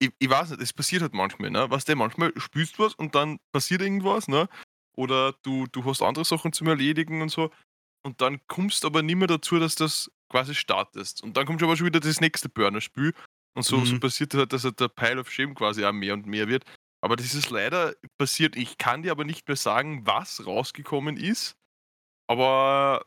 ich 0.00 0.12
ich 0.20 0.30
weiß 0.30 0.50
nicht, 0.50 0.62
es 0.62 0.72
passiert 0.74 1.02
halt 1.02 1.14
manchmal, 1.14 1.50
ne? 1.50 1.70
Weißt 1.70 1.88
du, 1.88 1.96
manchmal 1.96 2.32
spielst 2.38 2.78
du 2.78 2.84
was 2.84 2.94
und 2.94 3.14
dann 3.16 3.38
passiert 3.52 3.82
irgendwas, 3.82 4.28
ne? 4.28 4.48
Oder 4.98 5.34
du 5.44 5.66
du 5.72 5.84
hast 5.86 6.02
andere 6.02 6.26
Sachen 6.26 6.52
zum 6.54 6.68
Erledigen 6.68 7.22
und 7.22 7.30
so 7.30 7.50
und 8.04 8.20
dann 8.22 8.40
kommst 8.48 8.84
aber 8.84 9.02
nicht 9.02 9.16
mehr 9.16 9.28
dazu, 9.28 9.58
dass 9.60 9.76
das 9.76 10.10
quasi 10.30 10.54
startest. 10.54 11.22
Und 11.22 11.36
dann 11.36 11.46
kommt 11.46 11.62
aber 11.62 11.76
schon 11.76 11.86
wieder 11.86 12.00
das 12.00 12.20
nächste 12.20 12.48
Burner-Spiel 12.50 13.14
und 13.56 13.64
so 13.64 13.84
so 13.84 13.96
Mhm. 13.96 14.00
passiert 14.00 14.34
halt, 14.34 14.52
dass 14.52 14.64
halt 14.64 14.80
der 14.80 14.88
Pile 14.88 15.20
of 15.20 15.30
Shame 15.32 15.54
quasi 15.54 15.84
auch 15.84 15.92
mehr 15.92 16.14
und 16.14 16.26
mehr 16.26 16.48
wird. 16.48 16.64
Aber 17.02 17.16
das 17.16 17.34
ist 17.34 17.50
leider 17.50 17.94
passiert. 18.18 18.56
Ich 18.56 18.78
kann 18.78 19.02
dir 19.02 19.12
aber 19.12 19.24
nicht 19.24 19.48
mehr 19.48 19.56
sagen, 19.56 20.06
was 20.06 20.46
rausgekommen 20.46 21.16
ist, 21.16 21.56
aber 22.28 23.06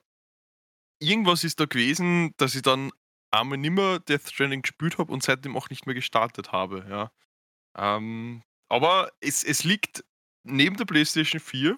irgendwas 0.99 1.43
ist 1.43 1.59
da 1.59 1.65
gewesen, 1.65 2.33
dass 2.37 2.55
ich 2.55 2.61
dann 2.61 2.91
einmal 3.31 3.57
nimmer 3.57 3.99
Death 3.99 4.29
Stranding 4.29 4.61
gespielt 4.61 4.97
habe 4.97 5.11
und 5.11 5.23
seitdem 5.23 5.55
auch 5.57 5.69
nicht 5.69 5.85
mehr 5.85 5.95
gestartet 5.95 6.51
habe, 6.51 6.85
ja. 6.89 7.11
Ähm, 7.77 8.43
aber 8.69 9.11
es 9.21 9.43
es 9.43 9.63
liegt 9.65 10.05
neben 10.43 10.77
der 10.77 10.85
PlayStation 10.85 11.39
4. 11.41 11.77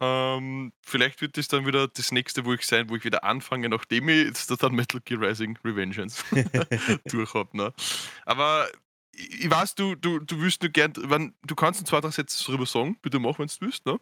Ähm, 0.00 0.72
vielleicht 0.84 1.20
wird 1.22 1.36
das 1.38 1.48
dann 1.48 1.66
wieder 1.66 1.88
das 1.88 2.12
Nächste, 2.12 2.44
wo 2.46 2.54
ich 2.54 2.66
sein 2.66 2.90
wo 2.90 2.96
ich 2.96 3.04
wieder 3.04 3.24
anfange, 3.24 3.68
nachdem 3.70 4.08
ich 4.10 4.26
jetzt 4.26 4.50
da 4.50 4.56
dann 4.56 4.74
Metal 4.74 5.00
Gear 5.04 5.20
Rising: 5.22 5.58
Revengeance 5.64 6.24
durch 7.08 7.34
habe, 7.34 7.56
ne? 7.56 7.72
Aber 8.26 8.68
ich 9.14 9.50
weiß, 9.50 9.74
du 9.76 9.94
du 9.96 10.20
du 10.20 10.40
willst 10.40 10.62
nur 10.62 10.72
gern 10.72 10.92
wann 10.98 11.34
du 11.46 11.54
kannst 11.56 11.80
in 11.80 11.86
2, 11.86 12.00
3 12.02 12.10
Sätze 12.12 12.44
drüber 12.44 12.66
sagen. 12.66 12.98
Bitte 13.02 13.18
mach, 13.20 13.38
wenn 13.40 13.48
du 13.48 13.54
willst, 13.60 13.86
ne? 13.86 13.98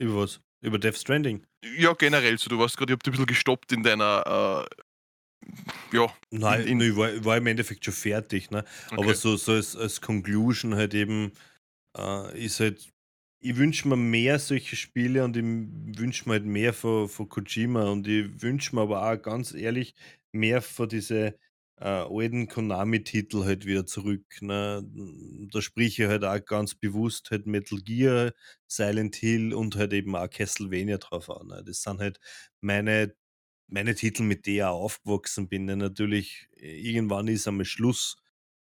Über 0.00 0.16
was? 0.16 0.40
Über 0.62 0.78
Death 0.78 0.96
Stranding? 0.96 1.46
Ja, 1.62 1.92
generell 1.92 2.38
so. 2.38 2.48
Du 2.48 2.58
warst 2.58 2.76
grad 2.78 2.88
ich 2.88 2.92
habe 2.92 3.02
dich 3.02 3.10
'n 3.10 3.12
bisschen 3.12 3.26
gestoppt 3.26 3.72
in 3.72 3.82
deiner, 3.82 4.66
äh 4.70 4.84
ja, 5.92 6.14
in 6.46 6.58
Nein, 6.58 6.62
in 6.64 6.78
ne, 6.78 6.86
ich 6.90 6.96
war 6.96 7.24
war 7.24 7.36
im 7.38 7.46
Endeffekt 7.48 7.84
schon 7.84 7.92
fertig, 7.94 8.50
ne? 8.52 8.64
Aber 8.94 9.14
Okay. 9.14 9.16
so 9.16 9.36
so 9.36 9.52
als 9.52 9.74
als 9.76 10.00
Conclusion 10.00 10.76
halt 10.76 10.94
eben, 10.94 11.32
äh, 11.96 12.44
ist 12.44 12.60
halt 12.60 12.90
ich 13.42 13.56
wünsche 13.56 13.88
mir 13.88 13.96
mehr 13.96 14.38
solche 14.38 14.76
Spiele 14.76 15.24
und 15.24 15.34
ich 15.36 15.42
wünsche 15.44 16.28
mir 16.28 16.34
halt 16.34 16.44
mehr 16.44 16.74
von 16.74 17.08
von 17.08 17.28
Kojima 17.28 17.84
und 17.90 18.06
ich 18.08 18.42
wünsche 18.42 18.74
mir 18.76 18.82
aber 18.82 19.10
auch 19.10 19.20
ganz 19.22 19.54
ehrlich 19.54 19.94
mehr 20.32 20.60
von 20.62 20.88
diese, 20.90 21.38
äh, 21.78 21.84
alten 21.88 22.48
Konami-Titel 22.48 23.44
halt 23.44 23.64
wieder 23.66 23.86
zurück, 23.86 24.24
ne? 24.42 24.84
Da 25.50 25.62
sprich 25.62 25.98
ich 25.98 26.06
halt 26.06 26.24
auch 26.24 26.44
ganz 26.44 26.74
bewusst 26.74 27.30
halt 27.30 27.46
Metal 27.46 27.80
Gear, 27.80 28.32
Silent 28.66 29.16
Hill 29.16 29.54
und 29.54 29.74
halt 29.76 29.92
eben 29.94 30.14
auch 30.16 30.28
Castlevania 30.30 30.98
drauf 30.98 31.30
an, 31.30 31.46
ne? 31.48 31.62
Das 31.66 31.82
sind 31.82 32.00
halt 32.00 32.20
meine 32.60 33.14
meine 33.68 33.94
Titel, 33.94 34.22
mit 34.24 34.46
der 34.46 34.54
ich 34.54 34.62
auch 34.64 34.82
aufgewachsen 34.84 35.48
bin, 35.48 35.64
ne? 35.66 35.76
Natürlich, 35.76 36.48
irgendwann 36.56 37.28
ist 37.28 37.48
einmal 37.48 37.64
Schluss? 37.64 38.16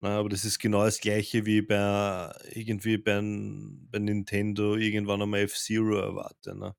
Aber 0.06 0.30
das 0.30 0.46
ist 0.46 0.60
genau 0.60 0.86
das 0.86 1.00
Gleiche 1.00 1.46
wie 1.46 1.62
bei 1.62 2.32
irgendwie 2.52 2.98
beim 2.98 3.88
bei 3.92 4.00
Nintendo 4.00 4.76
irgendwann 4.76 5.22
einmal 5.22 5.42
F-Zero 5.42 5.96
erwarte, 5.98 6.56
ne? 6.58 6.76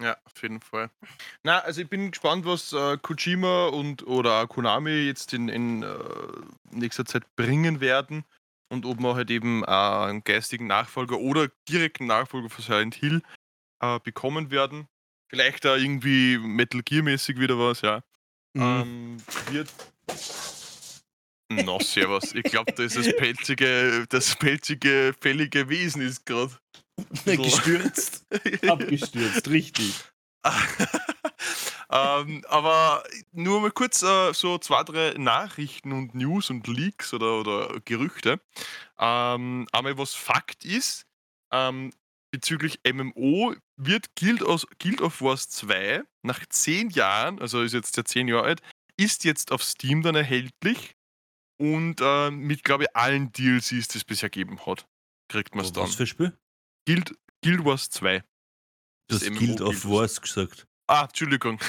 Ja, 0.00 0.16
auf 0.24 0.42
jeden 0.42 0.60
Fall. 0.60 0.90
Na, 1.44 1.60
also 1.60 1.80
ich 1.82 1.88
bin 1.88 2.10
gespannt, 2.10 2.44
was, 2.44 2.72
äh, 2.72 2.96
Kojima 2.98 3.68
und 3.68 4.04
oder 4.06 4.46
Konami 4.48 4.90
jetzt 4.90 5.32
in 5.32 5.48
in, 5.48 5.82
äh, 5.84 5.96
nächster 6.70 7.04
Zeit 7.04 7.22
bringen 7.36 7.80
werden 7.80 8.24
und 8.70 8.86
ob 8.86 8.98
wir 8.98 9.14
halt 9.14 9.30
eben, 9.30 9.62
äh, 9.64 9.66
'n 10.10 10.24
geistigen 10.24 10.66
Nachfolger 10.66 11.18
oder 11.18 11.48
direkten 11.68 12.06
Nachfolger 12.06 12.50
von 12.50 12.64
Silent 12.64 12.96
Hill, 12.96 13.22
äh, 13.80 14.00
bekommen 14.00 14.50
werden. 14.50 14.88
Vielleicht 15.30 15.64
da 15.64 15.76
irgendwie 15.76 16.38
Metal 16.38 16.82
Gear-mäßig 16.82 17.38
wieder 17.38 17.58
was, 17.58 17.82
ja. 17.82 18.02
Mhm. 18.54 18.62
Ähm, 18.62 19.16
wird 19.50 19.70
Na, 21.54 21.78
servus. 21.80 22.34
Ich 22.34 22.44
glaube, 22.44 22.72
da 22.72 22.82
ist 22.82 22.96
das 22.96 23.14
pelzige 23.16 24.06
das 24.08 24.34
pelzige, 24.36 25.14
fällige 25.20 25.68
Wesen 25.68 26.02
ist 26.02 26.24
grad 26.26 26.50
Gestürzt. 27.24 28.24
Abgestürzt, 28.66 29.48
richtig. 29.48 29.94
Ähm, 31.90 32.42
aber 32.48 33.04
nur 33.30 33.60
mal 33.60 33.70
kurz, 33.70 34.02
äh, 34.02 34.32
so 34.32 34.58
2, 34.58 34.82
3 34.84 35.14
Nachrichten 35.18 35.92
und 35.92 36.14
News 36.14 36.50
und 36.50 36.66
Leaks 36.66 37.14
oder 37.14 37.38
oder 37.38 37.80
Gerüchte. 37.84 38.40
Ähm, 38.98 39.68
einmal 39.70 39.96
was 39.96 40.14
Fakt 40.14 40.64
ist, 40.64 41.06
ähm, 41.52 41.92
bezüglich 42.32 42.80
MMO 42.90 43.54
wird 43.76 44.16
Guild 44.16 44.42
aus 44.42 44.66
Guild 44.80 45.02
of 45.02 45.20
Wars 45.20 45.48
2 45.50 46.02
nach 46.22 46.44
10 46.48 46.90
Jahren, 46.90 47.40
also 47.40 47.62
ist 47.62 47.74
jetzt 47.74 47.96
ja 47.96 48.04
10 48.04 48.26
Jahre 48.26 48.44
alt, 48.44 48.62
ist 48.96 49.22
jetzt 49.24 49.52
auf 49.52 49.62
Steam 49.62 50.02
dann 50.02 50.16
erhältlich 50.16 50.96
und, 51.58 52.00
äh, 52.00 52.30
mit, 52.30 52.64
glaube 52.64 52.84
ich, 52.84 52.96
allen 52.96 53.32
DLCs, 53.32 53.88
die 53.88 53.98
es 53.98 54.04
bisher 54.04 54.30
gegeben 54.30 54.64
hat, 54.66 54.86
kriegt 55.28 55.54
Wa 55.54 55.60
was 55.60 55.72
dann. 55.72 55.88
für 55.88 56.04
ein 56.04 56.06
Spiel? 56.06 56.38
Guild 56.86 57.14
Guild 57.42 57.64
Wars 57.64 57.90
2. 57.90 58.20
Du 59.08 59.18
Das 59.18 59.28
MMO 59.28 59.38
Guild 59.38 59.60
of 59.60 59.82
Guild 59.82 59.90
Wars. 59.90 60.20
Gesagt. 60.20 60.66
Ah, 60.86 61.04
Entschuldigung. 61.04 61.58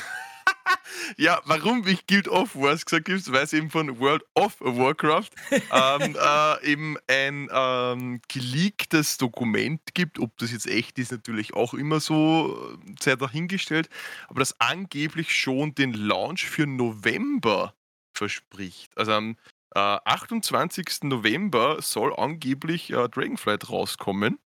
Ja, 1.18 1.42
warum 1.46 1.86
ich 1.88 2.08
Guild 2.08 2.28
of 2.28 2.56
Wars 2.56 2.86
gesagt 2.86 3.10
habe, 3.10 3.22
weil's 3.32 3.54
eben 3.54 3.70
von 3.70 4.00
World 4.00 4.24
of 4.34 4.60
Warcraft, 4.60 5.30
ähm, 5.52 6.16
äh, 6.20 6.66
eben 6.72 6.98
ein, 7.08 7.48
ähm, 7.52 8.22
geleaktes 8.28 9.18
Dokument 9.18 9.82
gibt. 9.94 10.20
Ob 10.20 10.36
das 10.38 10.52
jetzt 10.52 10.68
echt 10.68 10.98
ist, 10.98 11.12
natürlich 11.12 11.54
auch 11.54 11.74
immer 11.74 12.00
so, 12.00 12.78
äh, 12.88 12.96
sei 13.00 13.16
dahingestellt, 13.16 13.90
aber 14.28 14.40
das 14.40 14.60
angeblich 14.60 15.34
schon 15.36 15.76
den 15.76 15.94
Launch 15.94 16.46
für 16.46 16.66
November 16.66 17.76
verspricht. 18.14 18.98
Also 18.98 19.14
am, 19.14 19.38
äh, 19.76 19.80
28. 19.80 21.08
November 21.10 21.82
soll 21.82 22.14
angeblich, 22.16 22.92
äh, 22.92 23.10
Dragonflight 23.10 23.70
rauskommen. 23.70 24.40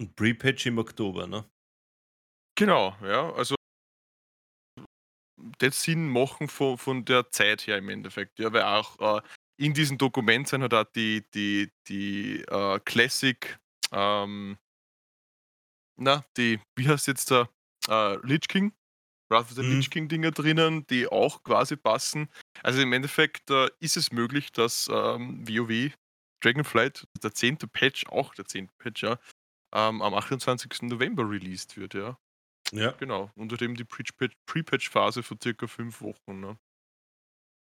'N 0.00 0.14
Pre-Patch 0.16 0.66
im 0.66 0.78
Oktober, 0.78 1.26
ne? 1.26 1.46
Genau, 2.58 2.96
ja, 3.02 3.30
also 3.34 3.54
das 5.58 5.82
Sinn 5.82 6.08
machen 6.08 6.48
von 6.48 6.78
von 6.78 7.04
der 7.04 7.30
Zeit 7.30 7.66
her 7.66 7.78
im 7.78 7.88
Endeffekt, 7.88 8.38
ja, 8.38 8.52
weil 8.52 8.62
auch, 8.62 9.18
äh, 9.18 9.22
in 9.58 9.74
diesem 9.74 9.98
Dokument 9.98 10.48
sind 10.48 10.62
halt 10.62 10.74
auch 10.74 10.84
die 10.94 11.24
die 11.34 11.70
die, 11.88 12.42
äh, 12.48 12.80
Classic, 12.84 13.58
ähm 13.92 14.58
na, 15.98 16.24
die 16.36 16.60
wie 16.76 16.88
heißt 16.88 17.06
jetzt 17.06 17.30
der, 17.30 17.48
äh, 17.88 18.16
Lich 18.26 18.48
King? 18.48 18.72
Wrath 19.28 19.46
of 19.46 19.52
the 19.52 19.62
Mhm. 19.62 19.76
Lich 19.76 19.90
King 19.90 20.08
Dinger 20.08 20.30
drinnen, 20.32 20.86
die 20.88 21.08
auch 21.08 21.42
quasi 21.42 21.76
passen. 21.76 22.28
Also, 22.62 22.80
im 22.82 22.92
Endeffekt, 22.92 23.50
äh, 23.50 23.68
ist 23.80 23.96
es 23.96 24.12
möglich, 24.12 24.52
dass, 24.52 24.88
ähm, 24.92 25.46
WoW 25.48 25.92
Dragonflight, 26.42 27.06
der 27.22 27.34
10. 27.34 27.66
Patch 27.68 28.06
auch 28.08 28.34
der 28.34 28.44
10. 28.46 28.74
Patch, 28.78 29.02
ja, 29.02 29.18
ähm, 29.74 30.02
am 30.02 30.14
28. 30.14 30.88
November 30.88 31.28
released 31.28 31.76
wird, 31.76 31.94
ja. 31.94 32.18
Ja. 32.72 32.92
Genau. 32.98 33.30
Unter 33.36 33.56
dem 33.56 33.76
die 33.76 33.84
Pre-Patch-Phase 33.84 35.22
von 35.22 35.38
circa 35.42 35.66
fünf 35.68 36.00
Wochen. 36.02 36.40
Ne? 36.40 36.58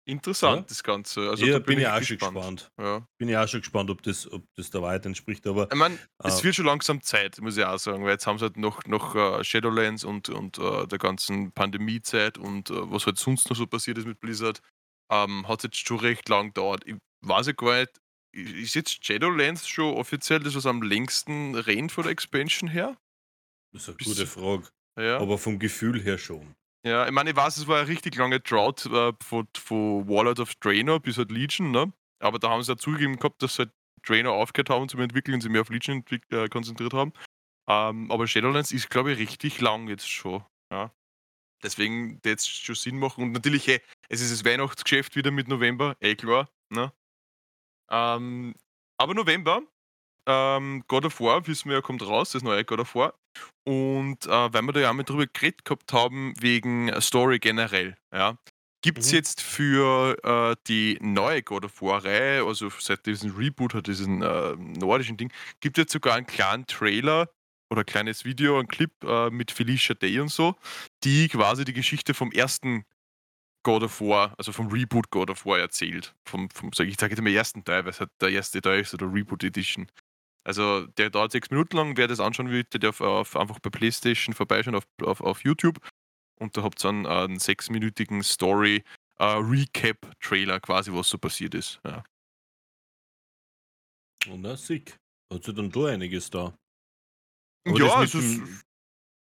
Interessant, 0.07 0.57
Ja. 0.63 0.65
das 0.69 0.83
Ganze. 0.83 1.31
Also 1.31 1.47
ja, 1.47 1.53
da 1.55 1.59
bin 1.61 1.67
bin 1.67 1.79
ich 1.79 1.85
ich 1.85 1.89
auch 1.91 2.03
schon 2.03 2.19
gespannt. 2.19 2.71
gespannt. 2.71 2.73
Ja. 2.79 3.07
Bin 3.19 3.29
ich 3.31 3.37
auch 3.39 3.49
schon 3.49 3.61
gespannt, 3.61 3.91
ob 3.91 4.03
das, 4.03 4.31
ob 4.31 4.45
das 4.55 4.71
der 4.71 4.83
Wahrheit 4.83 5.07
entspricht. 5.07 5.47
Aber 5.47 5.69
Ich 5.73 5.79
meine, 5.79 5.99
es 6.23 6.41
äh, 6.41 6.45
wird 6.45 6.55
schon 6.57 6.67
langsam 6.67 7.01
Zeit, 7.01 7.41
muss 7.41 7.57
ich 7.57 7.65
auch 7.65 7.79
sagen, 7.79 8.05
weil 8.05 8.13
jetzt 8.13 8.27
haben 8.27 8.39
sie 8.39 8.45
halt 8.45 8.59
noch, 8.59 8.85
noch 8.87 9.15
äh, 9.15 9.43
Shadowlands 9.45 10.05
und, 10.05 10.29
und 10.29 10.59
äh, 10.59 10.87
der 10.87 10.99
ganzen 10.99 11.53
Pandemiezeit 11.53 12.37
und 12.37 12.69
äh, 12.71 12.91
was 12.93 13.07
halt 13.07 13.17
sonst 13.19 13.49
noch 13.49 13.57
so 13.57 13.67
passiert 13.67 13.97
ist 13.97 14.07
mit 14.07 14.21
Blizzard, 14.21 14.61
ähm, 15.11 15.49
hat 15.49 15.63
jetzt 15.63 15.77
schon 15.87 16.01
recht 16.01 16.29
lang 16.29 16.49
gedauert. 16.49 16.83
Ich 16.87 16.97
weiß 17.23 17.47
ja 17.47 17.53
gar 17.55 17.81
nicht, 17.81 17.93
ist 18.33 18.75
jetzt 18.75 19.05
Shadowlands 19.07 19.67
schon 19.69 19.95
offiziell 19.95 20.41
das, 20.41 20.55
was 20.55 20.67
am 20.67 20.83
längsten 20.83 21.55
rennt 21.55 21.93
von 21.93 22.03
der 22.05 22.13
Expansion 22.13 22.69
her? 22.69 22.97
das 23.73 23.83
ist 23.83 23.89
eine 23.89 23.97
Bist 23.97 24.11
gute 24.11 24.27
Frage. 24.27 24.69
Ja. 24.99 25.19
Aber 25.19 25.39
vom 25.39 25.59
Gefühl 25.59 26.01
her 26.03 26.19
schon. 26.19 26.55
Ja, 26.87 27.07
ich 27.07 27.13
meine, 27.13 27.31
ich 27.31 27.37
weiß, 27.37 27.57
es 27.57 27.67
war 27.67 27.79
eine 27.79 27.89
richtig 27.89 28.15
lange 28.17 28.41
Drought 28.41 28.85
äh, 28.87 29.13
von, 29.23 29.49
von 29.57 30.07
Warlord 30.07 30.41
of 30.41 30.55
Draenor 30.57 31.01
bis 31.01 31.17
halt 31.17 31.31
Legion, 31.31 31.71
ne? 31.71 31.93
Aber 32.19 32.39
da 32.39 32.51
haben 32.51 32.63
sie 32.63 32.73
ja 32.73 32.77
zugegeben 32.77 33.17
gehabt, 33.17 33.43
dass 33.43 33.57
sie 33.57 33.63
halt 33.63 33.73
Draenor 34.07 34.35
aufgehört 34.35 34.69
haben 34.69 34.89
zum 34.89 35.01
Entwickeln 35.01 35.35
und 35.35 35.41
sich 35.41 35.51
mehr 35.51 35.63
auf 35.63 35.71
Legion 35.71 36.05
äh, 36.31 36.49
konzentriert 36.49 36.93
haben. 36.93 37.13
Ähm, 37.67 38.11
aber 38.11 38.27
Shadowlands 38.27 38.71
ist, 38.73 38.91
glaube 38.91 39.13
ich, 39.13 39.19
richtig 39.19 39.61
lang 39.61 39.89
jetzt 39.89 40.09
schon. 40.09 40.45
Ja. 40.71 40.93
Deswegen 41.63 42.21
es 42.23 42.47
schon 42.47 42.75
Sinn 42.75 42.99
machen. 42.99 43.25
Und 43.25 43.33
natürlich, 43.33 43.67
hey, 43.67 43.81
es 44.11 44.21
ist 44.21 44.33
das 44.33 44.45
Weihnachtsgeschäft 44.45 45.17
wieder 45.17 45.31
mit 45.31 45.49
November, 45.49 45.97
eh 46.01 46.15
klar. 46.15 46.51
Ne? 46.69 46.93
Ähm, 47.91 48.55
aber 48.99 49.15
November, 49.15 49.63
ähm, 50.27 50.85
God 50.87 51.07
of 51.07 51.21
War, 51.21 51.47
wissen 51.47 51.71
wir 51.71 51.77
ja, 51.77 51.83
kommt 51.83 52.03
raus, 52.03 52.33
das 52.33 52.43
neue 52.43 52.65
God 52.65 52.81
of 52.81 52.95
War. 52.95 53.15
Und 53.65 54.27
äh, 54.27 54.53
weil 54.53 54.63
wir 54.63 54.73
da 54.73 54.81
ja 54.81 54.91
auch 54.91 54.95
mal 54.95 55.05
drüber 55.05 55.27
geredet 55.27 55.65
gehabt 55.65 55.93
haben, 55.93 56.35
wegen 56.41 56.91
Story 57.01 57.39
generell, 57.39 57.97
ja, 58.13 58.37
gibt 58.83 58.99
es 58.99 59.11
Mhm. 59.11 59.17
jetzt 59.17 59.41
für 59.41 60.17
äh, 60.25 60.57
die 60.69 60.99
neue 61.01 61.43
God 61.43 61.65
of 61.65 61.81
War-Reihe, 61.81 62.45
also 62.45 62.69
seit 62.79 63.07
diesem 63.07 63.35
Reboot 63.37 63.75
hat 63.75 63.87
diesen 63.87 64.23
äh, 64.23 64.57
nordischen 64.57 65.17
Ding, 65.17 65.33
gibt 65.61 65.79
es 65.79 65.83
jetzt 65.85 65.93
sogar 65.93 66.15
einen 66.17 66.27
kleinen 66.27 66.67
Trailer 66.67 67.31
oder 67.71 67.81
ein 67.83 67.87
kleines 67.87 68.25
Video, 68.27 68.59
ein 68.61 68.69
Clip 68.69 68.93
äh, 69.05 69.31
mit 69.31 69.51
Felicia 69.51 69.95
Day 69.95 70.21
und 70.21 70.29
so, 70.31 70.55
die 71.03 71.29
quasi 71.29 71.65
die 71.65 71.73
Geschichte 71.73 72.13
vom 72.13 72.31
ersten 72.33 72.85
God 73.65 73.83
of 73.83 74.01
War, 74.03 74.35
also 74.37 74.53
vom 74.53 74.69
Reboot 74.69 75.11
God 75.11 75.31
of 75.31 75.47
War 75.47 75.59
erzählt. 75.59 76.15
Vom, 76.29 76.51
vom 76.51 76.69
ich 76.69 77.01
sage 77.01 77.15
jetzt 77.15 77.23
mal 77.23 77.31
ersten 77.33 77.65
Teil, 77.65 77.85
weil 77.85 77.93
es 77.93 78.01
halt 78.01 78.11
der 78.21 78.29
erste 78.31 78.61
Teil 78.61 78.81
ist 78.81 78.93
oder 78.95 79.11
Reboot 79.13 79.43
Edition. 79.43 79.87
Also 80.45 80.87
der 80.87 81.11
dauert 81.11 81.33
sechs 81.33 81.51
Minuten 81.51 81.77
lang, 81.77 81.97
wer 81.97 82.07
das 82.07 82.21
anschauen 82.21 82.51
will, 82.51 82.65
der 82.65 82.81
darf 82.81 83.01
auf, 83.01 83.37
einfach 83.37 83.59
bei 83.61 83.71
Playstation 83.71 84.35
vorbeischauen 84.35 84.77
auf, 84.77 84.85
auf, 85.03 85.21
auf 85.21 85.43
YouTube 85.43 85.81
und 86.39 86.57
da 86.57 86.63
habt 86.63 86.85
ihr 86.85 86.89
einen, 86.89 87.07
einen 87.07 87.39
sechsminütigen 87.39 88.23
Story 88.23 88.85
äh, 89.19 89.25
Recap 89.25 90.19
Trailer 90.21 90.61
quasi, 90.61 90.93
was 90.93 91.09
so 91.09 91.19
passiert 91.19 91.55
ist. 91.55 91.81
Ja. 91.85 92.05
Und 94.29 94.43
na, 94.43 94.57
sick. 94.57 94.99
Hat 95.33 95.45
sich 95.45 95.55
dann 95.55 95.71
da 95.71 95.87
einiges 95.87 96.31
da. 96.31 96.57
Aber 97.67 97.79
ja, 97.79 97.87
das 97.87 98.15
also 98.15 98.19
mit, 98.19 98.27
dem, 98.27 98.61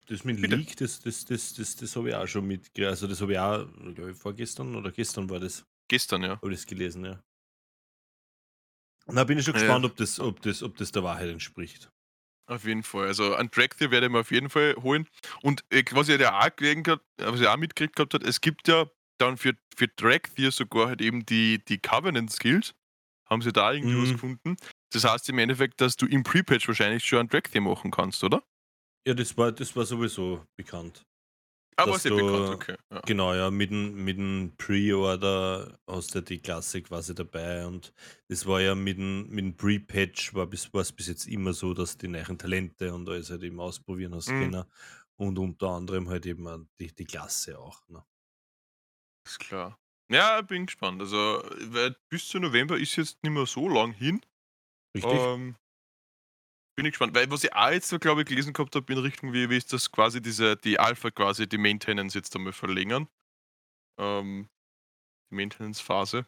das 0.07 0.25
mit 0.25 0.37
dem 0.37 0.43
Bitte. 0.43 0.57
Leak, 0.57 0.77
das, 0.77 1.01
das, 1.01 1.25
das, 1.25 1.55
das, 1.55 1.77
das 1.77 1.97
habe 1.97 2.09
ich 2.09 2.15
auch 2.15 2.27
schon 2.27 2.47
mitgekriegt. 2.47 2.89
Also 2.89 3.07
das 3.07 3.21
habe 3.21 3.33
ich 3.33 3.39
auch, 3.39 3.67
glaube 3.95 4.11
ich, 4.11 4.17
vorgestern 4.17 4.75
oder 4.75 4.91
gestern 4.91 5.31
war 5.31 5.39
das, 5.39 5.65
gestern, 5.89 6.23
ja. 6.23 6.41
habe 6.41 6.53
ich 6.53 6.59
das 6.59 6.67
gelesen, 6.67 7.05
ja. 7.05 7.23
Und 9.09 9.17
da 9.17 9.25
bin 9.25 9.39
ich 9.39 9.45
schon 9.45 9.55
Ja. 9.55 9.61
gespannt, 9.61 9.85
ob 9.85 9.97
das, 9.97 10.19
ob, 10.21 10.43
das, 10.43 10.63
ob 10.63 10.77
das 10.77 10.93
der 10.93 11.03
Wahrheit 11.05 11.29
entspricht. 11.29 11.89
Auf 12.49 12.65
jeden 12.65 12.83
Fall. 12.85 13.07
Also 13.09 13.35
ein 13.35 13.51
Track 13.51 13.75
hier 13.79 13.91
werde 13.91 14.07
ich 14.07 14.13
mir 14.13 14.21
auf 14.21 14.31
jeden 14.31 14.51
Fall 14.51 14.77
holen. 14.81 15.09
Und 15.43 15.65
äh, 15.71 15.83
was 15.93 16.09
ich 16.09 16.21
ja 16.21 16.39
auch 16.41 16.55
gelegen 16.55 16.85
äh, 16.85 16.99
was 17.19 17.41
ich 17.41 17.47
auch 17.49 17.57
mitgekriegt 17.57 17.97
gehabt 17.97 18.15
hat, 18.15 18.23
es 18.23 18.41
gibt 18.41 18.69
ja 18.69 18.87
dann 19.19 19.37
für, 19.37 19.55
für 19.77 19.95
Track 19.97 20.31
hier 20.37 20.53
sogar 20.53 20.89
halt 20.89 21.01
eben 21.01 21.27
die, 21.27 21.65
die 21.65 21.79
Covenant 21.79 22.31
Skills. 22.31 22.75
Haben 23.29 23.43
sie 23.43 23.53
da 23.53 23.73
irgendwie 23.73 23.97
was 24.01 24.11
Mhm. 24.11 24.13
gefunden. 24.13 24.57
Das 24.93 25.03
heißt 25.05 25.29
im 25.29 25.39
Endeffekt, 25.39 25.81
dass 25.81 25.97
du 25.97 26.07
im 26.07 26.23
Pre-Patch 26.23 26.69
wahrscheinlich 26.69 27.05
schon 27.05 27.19
ein 27.21 27.29
Track 27.29 27.49
hier 27.51 27.61
machen 27.61 27.91
kannst, 27.91 28.23
oder? 28.23 28.45
Ja, 29.07 29.15
das 29.15 29.37
war, 29.37 29.51
das 29.53 29.75
war 29.75 29.85
sowieso 29.85 30.45
bekannt. 30.57 31.03
Aber 31.79 31.99
du- 31.99 32.17
bekannt, 32.17 32.49
okay. 32.55 32.77
Ja. 32.91 33.01
Genau, 33.05 33.35
ja, 33.35 33.51
mit 33.51 33.71
dem, 33.71 34.03
mit 34.05 34.17
dem 34.19 34.55
Pre-Order 34.57 35.79
hast 35.87 36.15
du 36.15 36.19
ja 36.21 36.25
die 36.25 36.39
Klasse 36.41 36.83
quasi 36.83 37.15
dabei 37.15 37.67
und 37.67 37.93
das 38.29 38.47
war 38.47 38.61
ja 38.63 38.75
mit 38.75 38.97
dem, 38.99 39.29
mit 39.29 39.45
dem 39.45 39.57
Pre-Patch 39.57 40.35
war 40.35 40.47
bis, 40.47 40.73
war 40.73 40.81
es 40.81 40.93
bis 40.93 41.07
jetzt 41.09 41.27
immer 41.27 41.53
so, 41.53 41.75
dass 41.75 41.99
die 41.99 42.09
neuen 42.09 42.39
Talente 42.39 42.95
und 42.95 43.09
alles 43.09 43.31
halt 43.31 43.43
eben 43.43 43.61
ausprobieren 43.61 44.15
hast 44.15 44.29
Mhm. 44.31 44.41
können 44.53 44.65
und 45.17 45.39
unter 45.39 45.69
anderem 45.69 46.09
halt 46.09 46.25
eben 46.27 46.69
die, 46.81 46.95
die 46.95 47.05
Klasse 47.05 47.59
auch. 47.59 47.87
Ne? 47.89 48.03
Ist 49.27 49.39
klar. 49.41 49.79
Ja, 50.11 50.41
bin 50.43 50.67
gespannt. 50.67 51.01
Also, 51.03 51.17
weil 51.17 51.97
bis 52.09 52.29
zu 52.29 52.39
November 52.39 52.79
ist 52.79 52.97
jetzt 52.97 53.23
nicht 53.23 53.33
mehr 53.33 53.47
so 53.47 53.69
lang 53.69 53.93
hin. 53.93 54.21
Richtig? 54.97 55.13
Ähm, 55.13 55.57
bin 56.77 56.87
ich 56.87 56.93
gespannt. 56.93 57.15
Weil 57.15 57.31
was 57.31 57.43
ich 57.43 57.53
auch 57.53 57.71
jetzt 57.71 57.89
so, 57.89 57.99
glaube 57.99 58.23
ich, 58.23 58.29
gelesen 58.29 58.53
gehabt 58.53 58.77
habe 58.77 58.93
in 58.93 58.99
Richtung 58.99 59.33
WoW 59.33 59.51
ist, 59.51 59.73
dass 59.73 59.91
quasi 59.91 60.21
diese, 60.21 60.57
die 60.57 60.79
Alpha 60.79 61.11
quasi 61.11 61.49
die 61.49 61.59
Maintenance 61.59 62.15
jetzt 62.15 62.37
einmal 62.37 62.53
verlängern. 62.53 63.09
Ähm, 63.99 64.49
die 65.31 65.35
Maintenance-Phase. 65.37 66.27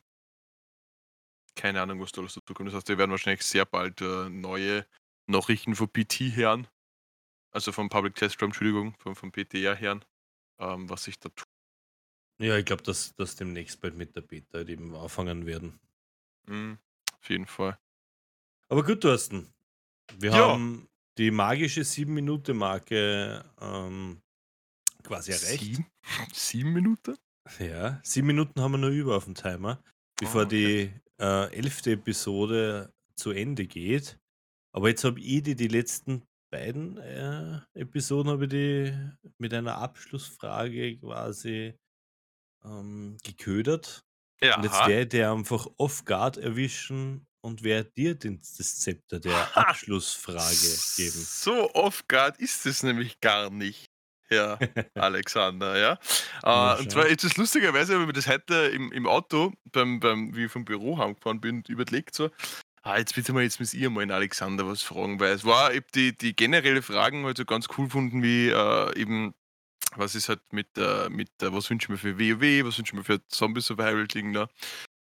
Keine 1.55 1.82
Ahnung, 1.82 2.01
was 2.01 2.12
da 2.12 2.22
alles 2.22 2.34
dazu 2.34 2.55
kommt. 2.55 2.68
Das 2.68 2.74
heißt, 2.74 2.88
wir 2.88 2.99
werden 2.99 3.11
wahrscheinlich 3.11 3.42
sehr 3.42 3.66
bald 3.66 4.01
äh, 4.01 4.28
neue 4.28 4.86
Nachrichten 5.26 5.74
von 5.74 5.88
PT 5.88 6.34
hören. 6.34 6.66
Also 7.51 7.72
vom 7.72 7.88
Public 7.88 8.14
Test 8.14 8.40
Room, 8.40 8.49
Entschuldigung, 8.49 8.94
vom, 8.99 9.16
vom 9.16 9.32
PTR 9.32 9.78
hören, 9.78 10.05
ähm, 10.59 10.88
was 10.88 11.05
sich 11.05 11.18
da 11.18 11.28
tut. 11.30 11.49
ja, 12.40 12.57
ich 12.57 12.64
glaube, 12.64 12.82
dass 12.82 13.14
das 13.14 13.36
demnächst 13.36 13.80
bald 13.80 13.96
mit 13.96 14.14
der 14.14 14.20
Beta 14.20 14.61
eben 14.61 14.94
anfangen 14.94 15.46
werden. 15.46 15.80
Mhm, 16.46 16.78
auf 17.18 17.30
jeden 17.30 17.46
Fall. 17.46 17.78
Aber 18.68 18.84
gut, 18.84 19.01
Thorsten. 19.01 19.53
Wir 20.16 20.30
Ja. 20.30 20.48
haben 20.52 20.88
die 21.18 21.30
magische 21.30 21.82
7-Minute-Marke 21.82 23.44
ähm, 23.61 24.20
quasi 25.02 25.32
erreicht. 25.32 25.61
Sieben, 25.62 25.86
sieben 26.32 26.72
Minuten? 26.72 27.16
Ja, 27.59 28.00
sieben 28.02 28.26
Minuten 28.28 28.61
haben 28.61 28.72
wir 28.72 28.78
noch 28.78 28.90
über 28.90 29.16
auf 29.16 29.24
dem 29.24 29.34
Timer, 29.34 29.82
bevor 30.18 30.42
Ah, 30.42 30.44
okay. 30.44 30.92
die 31.18 31.22
äh, 31.22 31.54
elfte 31.56 31.92
Episode 31.92 32.92
zu 33.16 33.30
Ende 33.30 33.66
geht. 33.66 34.18
Aber 34.72 34.88
jetzt 34.88 35.04
habe 35.04 35.18
ich 35.20 35.42
die, 35.42 35.56
die 35.56 35.68
letzten 35.68 36.24
beiden 36.52 36.98
äh, 36.98 37.61
Episoden 37.74 38.30
habe 38.30 38.44
ich 38.44 38.50
die 38.50 38.94
mit 39.38 39.52
einer 39.54 39.78
Abschlussfrage 39.78 40.98
quasi 40.98 41.74
ähm, 42.64 43.16
geködert. 43.24 44.04
Ja, 44.42 44.56
Und 44.56 44.64
jetzt 44.64 44.86
werde 44.86 45.18
ich 45.18 45.24
einfach 45.24 45.66
off-guard 45.78 46.36
erwischen 46.36 47.26
und 47.41 47.62
werde 47.62 47.91
dir 47.91 48.14
den, 48.14 48.41
das 48.41 48.80
Zepter 48.80 49.20
der 49.20 49.55
Ha! 49.55 49.61
Abschlussfrage 49.68 50.76
geben. 50.97 51.26
So 51.26 51.72
off-guard 51.74 52.39
ist 52.39 52.66
es 52.66 52.82
nämlich 52.82 53.20
gar 53.20 53.51
nicht, 53.51 53.86
Herr 54.28 54.59
Alexander, 54.95 55.78
ja. 55.78 55.99
Äh, 56.43 56.80
und 56.80 56.91
zwar 56.91 57.07
ist 57.07 57.24
es 57.24 57.36
lustigerweise, 57.36 57.99
wenn 57.99 58.07
mir 58.07 58.12
das 58.12 58.26
heute 58.26 58.55
im, 58.55 58.93
im 58.93 59.07
Auto, 59.07 59.53
beim, 59.72 60.01
beim, 60.01 60.34
wie 60.36 60.47
ich 60.47 60.53
vom 60.53 60.64
Büro 60.64 60.99
heimgefahren 60.99 61.41
bin, 61.41 61.62
überlegt 61.68 62.14
so, 62.14 62.30
ah, 62.82 62.99
jetzt 62.99 63.14
bitte 63.14 63.32
mal, 63.32 63.43
jetzt 63.43 63.61
muss 63.61 63.74
ihr 63.74 63.91
mal 63.91 64.01
den 64.01 64.11
Alexander 64.11 64.66
was 64.66 64.82
fragen, 64.82 65.20
weil 65.20 65.32
es 65.32 65.45
war 65.45 65.72
eben 65.72 65.86
die, 65.95 66.16
die 66.16 66.34
generelle 66.34 66.82
Fragen 66.82 67.24
halt 67.24 67.36
so 67.36 67.45
ganz 67.45 67.66
cool 67.76 67.86
gefunden, 67.86 68.22
wie 68.22 68.49
äh, 68.49 69.01
eben, 69.01 69.34
was 69.97 70.14
ist 70.14 70.28
halt 70.28 70.41
mit, 70.53 70.68
äh, 70.76 71.09
mit 71.09 71.30
äh, 71.43 71.53
was 71.53 71.70
wünschen 71.70 71.91
wir 71.91 71.99
für 71.99 72.18
WoW, 72.18 72.66
was 72.66 72.78
wünschen 72.78 72.99
wir 72.99 73.05
für 73.05 73.26
Zombie 73.28 73.61
Survival 73.61 74.07
Ding 74.07 74.32
da. 74.32 74.49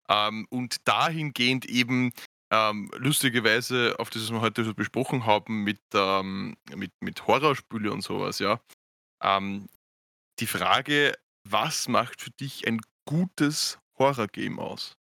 Ähm, 0.08 0.46
und 0.50 0.86
dahingehend 0.86 1.66
eben 1.66 2.12
ähm, 2.50 2.90
lustigerweise 2.96 3.96
auf 3.98 4.10
das, 4.10 4.22
was 4.22 4.30
wir 4.30 4.40
heute 4.40 4.64
so 4.64 4.74
besprochen 4.74 5.26
haben, 5.26 5.64
mit, 5.64 5.80
ähm, 5.94 6.56
mit, 6.74 6.92
mit 7.00 7.26
Horrorspiele 7.26 7.92
und 7.92 8.02
sowas, 8.02 8.38
ja. 8.38 8.60
Ähm, 9.22 9.68
die 10.38 10.46
Frage, 10.46 11.14
was 11.44 11.88
macht 11.88 12.20
für 12.20 12.30
dich 12.30 12.66
ein 12.66 12.80
gutes 13.04 13.78
Horror-Game 13.98 14.58
aus? 14.58 14.96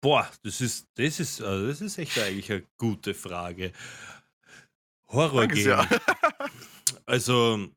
Boah, 0.00 0.30
das 0.42 0.60
ist, 0.60 0.86
das 0.96 1.20
ist, 1.20 1.40
also 1.40 1.66
das 1.66 1.80
ist 1.80 1.98
echt 1.98 2.18
eigentlich 2.18 2.50
eine 2.50 2.66
gute 2.78 3.14
Frage. 3.14 3.72
Horror-Game. 5.08 5.86
Also 7.06 7.68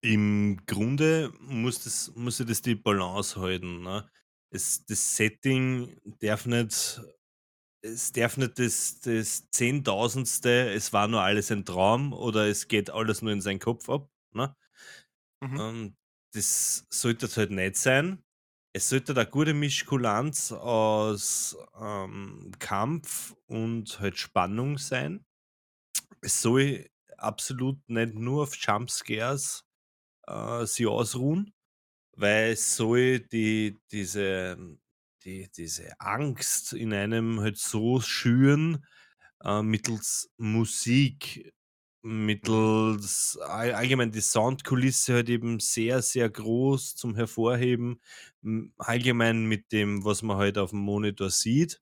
im 0.00 0.60
Grunde 0.66 1.32
muss 1.40 1.84
das, 1.84 2.12
muss 2.14 2.38
ja 2.38 2.44
das 2.44 2.62
die 2.62 2.74
Balance 2.74 3.40
halten. 3.40 3.82
Ne? 3.82 4.08
Es, 4.54 4.84
das 4.86 5.16
Setting 5.16 6.00
darf 6.20 6.46
nicht, 6.46 7.00
es 7.82 8.12
darf 8.12 8.36
nicht 8.36 8.58
das, 8.58 9.00
das 9.00 9.50
Zehntausendste, 9.50 10.72
es 10.72 10.92
war 10.92 11.08
nur 11.08 11.22
alles 11.22 11.50
ein 11.50 11.64
Traum 11.64 12.12
oder 12.12 12.46
es 12.46 12.68
geht 12.68 12.90
alles 12.90 13.20
nur 13.20 13.32
in 13.32 13.40
seinen 13.40 13.58
Kopf 13.58 13.88
ab. 13.90 14.08
Ne? 14.32 14.54
Mhm. 15.42 15.60
Ähm, 15.60 15.96
das 16.32 16.86
sollte 16.90 17.26
es 17.26 17.36
halt 17.36 17.50
nicht 17.50 17.76
sein. 17.76 18.22
Es 18.72 18.88
sollte 18.88 19.12
eine 19.12 19.26
gute 19.26 19.54
Mischkulanz 19.54 20.52
aus 20.52 21.56
ähm, 21.80 22.52
Kampf 22.60 23.34
und 23.46 24.00
halt 24.00 24.18
Spannung 24.18 24.78
sein. 24.78 25.24
es 26.22 26.42
soll 26.42 26.88
absolut 27.18 27.78
nicht 27.88 28.14
nur 28.14 28.44
auf 28.44 28.56
Jumpscares, 28.56 29.64
äh, 30.28 30.66
sich 30.66 30.86
ausruhen, 30.86 31.53
weil 32.16 32.56
soll 32.56 33.20
die 33.20 33.80
diese 33.92 34.56
die 35.24 35.50
diese 35.56 35.98
Angst 36.00 36.72
in 36.74 36.92
einem 36.92 37.40
halt 37.40 37.58
so 37.58 38.00
schüren, 38.00 38.84
äh, 39.44 39.62
mittels 39.62 40.30
Musik, 40.38 41.52
Mhm. 42.42 42.64
mittels 42.72 43.38
all 43.42 43.72
allgemein 43.74 44.12
die 44.12 44.20
Soundkulisse 44.20 45.14
halt 45.14 45.30
eben 45.30 45.60
sehr, 45.60 46.02
sehr 46.02 46.30
groß 46.30 46.96
zum 46.96 47.16
Hervorheben, 47.16 48.00
allgemein 48.78 49.46
mit 49.46 49.72
dem, 49.72 50.04
was 50.04 50.22
man 50.22 50.36
halt 50.38 50.58
aufm 50.58 50.78
Monitor 50.80 51.30
sieht 51.30 51.80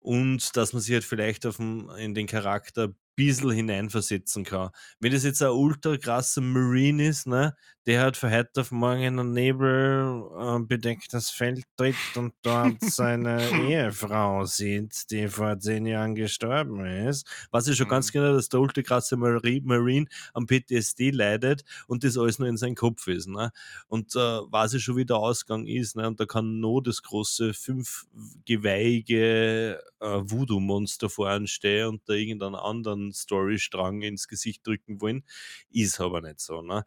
und 0.00 0.56
dass 0.56 0.72
man 0.72 0.82
sich 0.82 0.94
halt 0.94 1.04
vielleicht 1.04 1.46
aufm 1.46 1.90
in 1.98 2.14
den 2.14 2.26
Charakter 2.26 2.94
bissel 3.20 3.52
hineinversetzen 3.52 4.44
kann. 4.44 4.70
Wenn 4.98 5.12
das 5.12 5.24
jetzt 5.24 5.42
ein 5.42 5.50
ultra 5.50 5.96
krasser 5.96 6.40
Marine 6.40 7.08
ist, 7.08 7.26
ne, 7.26 7.54
der 7.86 8.00
halt 8.02 8.16
von 8.16 8.30
heute 8.30 8.60
auf 8.60 8.70
morgen 8.70 9.02
in 9.02 9.18
'n 9.18 9.32
Nebel 9.32 10.22
äh, 10.38 10.58
bedecktes 10.66 11.30
Feld 11.30 11.64
tritt 11.76 12.16
und 12.16 12.34
dort 12.42 12.82
seine 12.82 13.52
Ehefrau 13.54 14.44
sieht, 14.44 15.10
die 15.10 15.28
vor 15.28 15.58
10 15.58 15.86
Jahren 15.86 16.14
gestorben 16.14 16.84
ist, 16.84 17.26
weiß 17.50 17.68
ich 17.68 17.76
schon 17.76 17.86
ganz 17.88 18.10
Mhm. 18.10 18.12
genau, 18.12 18.32
dass 18.34 18.48
der 18.48 18.60
ultra 18.60 18.82
krasse 18.82 19.16
Mari 19.16 19.62
Marine 19.64 20.06
an 20.34 20.46
PTSD 20.46 21.10
leidet 21.10 21.64
und 21.86 22.04
das 22.04 22.16
alles 22.18 22.38
nur 22.38 22.48
in 22.48 22.56
seinem 22.56 22.74
Kopf 22.74 23.06
ist, 23.06 23.28
ne? 23.28 23.50
Und, 23.88 24.14
äh, 24.14 24.18
weiß 24.18 24.74
ich 24.74 24.84
schon, 24.84 24.96
wie 24.96 25.04
der 25.06 25.16
Ausgang 25.16 25.66
ist, 25.66 25.96
ne? 25.96 26.06
Und 26.06 26.20
da 26.20 26.26
kann 26.26 26.60
noch 26.60 26.80
das 26.80 27.02
große 27.02 27.54
fünf 27.54 28.06
w 28.12 28.38
geweihige, 28.44 29.80
äh, 30.00 30.06
Voodoo-Monster 30.22 31.08
vor 31.10 31.28
einem 31.28 31.46
stehen 31.46 31.88
und 31.88 32.02
da 32.08 32.14
irgendeinen 32.14 32.54
anderen 32.56 33.09
Storystrang 33.12 34.02
ins 34.02 34.28
Gesicht 34.28 34.66
drücken 34.66 35.00
wollen. 35.00 35.24
Ist 35.70 36.00
aber 36.00 36.20
nicht 36.20 36.40
so, 36.40 36.62
ne? 36.62 36.84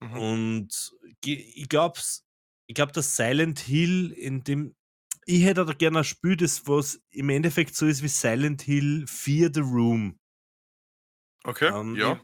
Mhm. 0.00 0.12
Und 0.14 0.94
ich 1.24 1.68
glaube 1.68 2.00
ich 2.66 2.74
glaube, 2.74 2.92
dass 2.92 3.16
Silent 3.16 3.58
Hill 3.60 4.12
in 4.12 4.44
dem 4.44 4.74
ich 5.26 5.44
hätte 5.44 5.64
da 5.64 5.72
gerne 5.72 5.98
ein 6.00 6.04
Spiel, 6.04 6.36
das 6.36 6.66
was 6.68 7.00
im 7.10 7.30
Endeffekt 7.30 7.74
so 7.76 7.86
ist 7.86 8.02
wie 8.02 8.08
Silent 8.08 8.62
Hill 8.62 9.06
4: 9.08 9.50
The 9.54 9.60
Room. 9.60 10.18
Okay, 11.44 11.68
Ähm, 11.68 11.96
ja. 11.96 12.20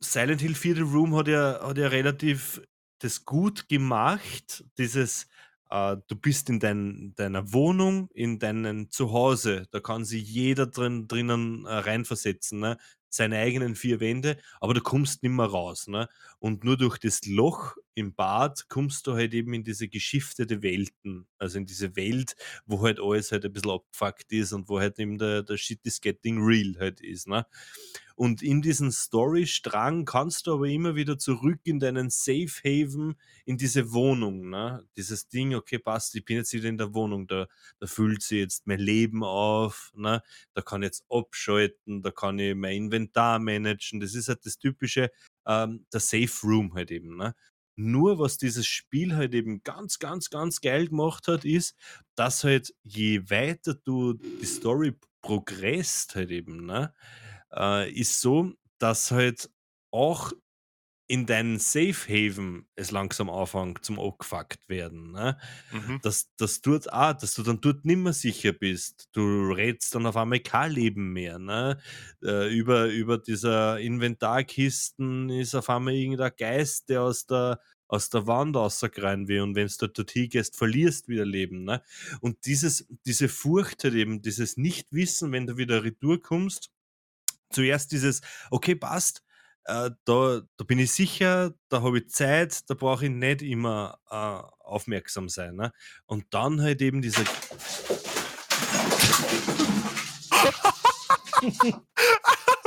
Silent 0.00 0.40
Hill 0.40 0.54
4: 0.54 0.76
The 0.76 0.82
Room 0.82 1.14
hat 1.16 1.28
ja 1.28 1.60
hat 1.62 1.78
ja 1.78 1.88
relativ 1.88 2.62
das 3.00 3.24
gut 3.24 3.68
gemacht, 3.68 4.64
dieses, 4.78 5.28
du 5.70 6.16
bist 6.16 6.48
in 6.50 6.60
dein 6.60 7.14
deiner 7.16 7.52
Wohnung, 7.52 8.08
in 8.14 8.38
deinem 8.38 8.90
Zuhause, 8.90 9.66
da 9.70 9.80
kann 9.80 10.04
sich 10.04 10.28
jeder 10.28 10.66
drin 10.66 11.08
drinnen, 11.08 11.66
äh, 11.66 11.74
reinversetzen, 11.74 12.60
ne? 12.60 12.78
Seine 13.10 13.38
eigenen 13.38 13.74
4 13.74 14.00
Wände, 14.00 14.36
aber 14.60 14.74
du 14.74 14.82
kommst 14.82 15.22
nimmer 15.22 15.46
raus, 15.46 15.86
ne? 15.88 16.08
Und 16.38 16.64
nur 16.64 16.76
durch 16.76 16.98
das 16.98 17.24
Loch 17.26 17.76
im 17.94 18.14
Bad 18.14 18.68
kommst 18.68 19.06
du 19.06 19.14
halt 19.14 19.32
eben 19.34 19.54
in 19.54 19.64
diese 19.64 19.88
geschiftete 19.88 20.62
Welten, 20.62 21.26
also 21.38 21.58
in 21.58 21.66
diese 21.66 21.96
Welt, 21.96 22.36
wo 22.66 22.82
halt 22.82 23.00
alles 23.00 23.32
halt 23.32 23.44
ein 23.46 23.52
bisschen 23.52 23.70
abgefuckt 23.70 24.30
ist 24.32 24.52
und 24.52 24.68
wo 24.68 24.78
halt 24.80 24.98
eben 24.98 25.18
der 25.18 25.42
der 25.42 25.56
Shit 25.56 25.80
is 25.84 26.00
getting 26.00 26.38
real 26.44 26.76
halt 26.78 27.00
ist, 27.00 27.26
ne? 27.28 27.46
Und 28.18 28.42
in 28.42 28.62
diesen 28.62 28.90
Storystrang 28.90 30.04
kannst 30.04 30.48
du 30.48 30.54
aber 30.54 30.66
immer 30.68 30.96
wieder 30.96 31.18
zurück 31.18 31.60
in 31.62 31.78
deinen 31.78 32.10
Safe 32.10 32.48
Haven, 32.64 33.14
in 33.44 33.56
diese 33.58 33.92
Wohnung, 33.92 34.50
ne? 34.50 34.84
Dieses 34.96 35.28
Ding: 35.28 35.54
„Okay, 35.54 35.78
passt, 35.78 36.16
ich 36.16 36.24
bin 36.24 36.36
jetzt 36.38 36.52
wieder 36.52 36.68
in 36.68 36.78
der 36.78 36.94
Wohnung, 36.94 37.28
da 37.28 37.46
da 37.78 37.86
füllt 37.86 38.22
sich 38.22 38.38
jetzt 38.40 38.66
mein 38.66 38.80
Leben 38.80 39.22
auf, 39.22 39.92
ne? 39.94 40.22
Da 40.54 40.62
kann 40.62 40.82
ich 40.82 40.86
jetzt 40.88 41.04
abschalten, 41.10 42.02
da 42.02 42.10
kann 42.10 42.38
ich 42.40 42.56
mein 42.56 42.76
Inventar 42.86 43.38
managen.“ 43.38 44.00
Das 44.00 44.14
ist 44.14 44.28
halt 44.28 44.44
das 44.44 44.58
typische, 44.58 45.10
ähm, 45.46 45.86
der 45.92 46.00
Safe 46.00 46.30
Room 46.46 46.74
halt 46.74 46.90
eben, 46.90 47.16
ne? 47.16 47.34
Nur 47.76 48.18
was 48.18 48.38
dieses 48.38 48.66
Spiel 48.66 49.14
halt 49.14 49.34
eben 49.34 49.62
ganz, 49.62 50.00
ganz, 50.00 50.30
ganz 50.30 50.60
geil 50.60 50.88
gemacht 50.88 51.28
hat, 51.28 51.44
ist, 51.44 51.76
dass 52.16 52.42
halt 52.42 52.74
je 52.82 53.30
weiter 53.30 53.74
du 53.74 54.14
die 54.14 54.46
Story 54.46 54.94
progresst 55.22 56.16
halt 56.16 56.30
eben, 56.32 56.66
ne, 56.66 56.92
äh, 57.54 57.90
ist 57.92 58.20
so, 58.20 58.52
dass 58.78 59.10
halt 59.10 59.50
auch 59.90 60.32
in 61.10 61.24
deinen 61.26 61.58
Safe 61.58 61.94
Haven 62.08 62.68
es 62.76 62.90
langsam 62.90 63.30
anfängt 63.30 63.82
zum 63.84 63.98
abgefuckt 63.98 64.68
werden, 64.68 65.12
ne? 65.12 65.38
Mhm. 65.70 66.00
Dass 66.02 66.30
dass 66.36 66.60
dort 66.60 66.92
auch 66.92 67.14
dass 67.14 67.34
du 67.34 67.42
dann 67.42 67.60
dort 67.62 67.84
nimmer 67.86 68.12
sicher 68.12 68.52
bist. 68.52 69.08
Du 69.12 69.50
rätst 69.52 69.94
dann 69.94 70.04
auf 70.06 70.16
einmal 70.18 70.40
kein 70.40 70.72
Leben 70.72 71.12
mehr, 71.14 71.38
ne? 71.38 71.78
Äh, 72.22 72.54
über 72.54 72.86
über 72.88 73.16
dieser 73.18 73.80
Inventarkisten 73.80 75.30
ist 75.30 75.54
auf 75.54 75.70
einmal 75.70 75.94
irgendein 75.94 76.32
Geist, 76.36 76.90
der 76.90 77.02
aus 77.02 77.26
der 77.26 77.60
aus 77.88 78.10
der 78.10 78.26
Wand 78.26 78.54
rausgerannt 78.54 79.28
will 79.28 79.40
und 79.40 79.54
wenn's 79.54 79.78
dort 79.78 79.96
dorthin 79.96 80.28
gehst, 80.28 80.56
verlierst 80.56 81.08
wieder 81.08 81.24
Leben, 81.24 81.64
ne? 81.64 81.82
Und 82.20 82.44
dieses 82.44 82.86
diese 83.06 83.28
Furcht 83.30 83.82
halt 83.84 83.94
eben, 83.94 84.20
dieses 84.20 84.58
Nichtwissen, 84.58 85.32
wenn 85.32 85.46
du 85.46 85.56
wieder 85.56 85.84
retour 85.84 86.20
kommst. 86.20 86.70
Zuerst 87.50 87.92
dieses: 87.92 88.20
„Okay, 88.50 88.74
passt, 88.74 89.22
äh, 89.64 89.90
da 90.04 90.40
da 90.56 90.64
bin 90.64 90.78
ich 90.78 90.92
sicher, 90.92 91.52
da 91.68 91.82
habe 91.82 91.98
ich 91.98 92.08
Zeit, 92.10 92.68
da 92.70 92.74
brauche 92.74 93.04
ich 93.06 93.10
nicht 93.10 93.42
immer, 93.42 93.98
äh, 94.10 94.42
aufmerksam 94.64 95.28
sein“, 95.28 95.54
ne? 95.56 95.72
Und 96.06 96.26
dann 96.30 96.60
halt 96.62 96.80
eben 96.82 97.02
dieser 97.02 97.22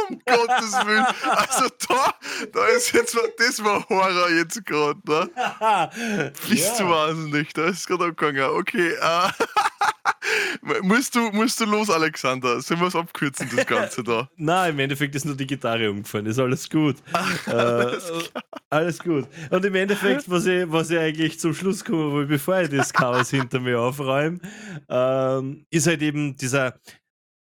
Um 0.09 0.19
Gottes 0.25 0.73
Willen. 0.85 1.05
Also 1.35 1.67
da 1.87 2.13
da 2.53 2.65
ist 2.67 2.91
jetzt 2.93 3.15
mal 3.15 3.29
das 3.37 3.63
war 3.63 3.87
Horror 3.89 4.29
jetzt 4.31 4.65
grad, 4.65 4.97
ne? 5.05 5.29
Bist 6.49 6.79
du 6.79 6.83
Ja. 6.83 6.89
wahnsinnig, 6.89 7.53
da 7.53 7.65
ist 7.67 7.87
grad 7.87 8.01
abgegangen. 8.01 8.57
Okay, 8.57 8.95
mu 8.99 9.31
musst 10.83 11.15
du 11.15 11.31
musst 11.31 11.59
du 11.59 11.65
los, 11.65 11.89
Alexander? 11.89 12.61
Sollen 12.61 12.81
wir's 12.81 12.95
abkürzen, 12.95 13.49
das 13.55 13.65
Ganze 13.65 14.03
da? 14.05 14.29
Nein, 14.35 14.73
im 14.73 14.79
Endeffekt 14.79 15.15
ist 15.15 15.25
nur 15.25 15.35
die 15.35 15.47
Gitarre 15.47 15.89
umgefallen, 15.89 16.25
ist 16.25 16.39
alles 16.39 16.69
gut. 16.69 16.97
Äh, 17.47 17.97
alles 18.69 18.99
gut. 18.99 19.27
Und 19.49 19.65
im 19.65 19.75
Endeffekt, 19.75 20.29
was 20.29 20.45
ich 20.45 20.71
was 20.71 20.89
ich 20.89 20.99
eigentlich 20.99 21.39
zum 21.39 21.53
Schluss 21.53 21.83
kommen 21.83 22.13
will, 22.13 22.25
bevor 22.25 22.61
ich 22.61 22.69
das 22.69 22.93
Chaos 22.93 23.29
hinter 23.29 23.59
mir 23.59 23.79
aufräume, 23.79 24.39
ähm, 24.89 25.65
ist 25.69 25.87
halt 25.87 26.01
eben 26.01 26.35
dieser 26.37 26.79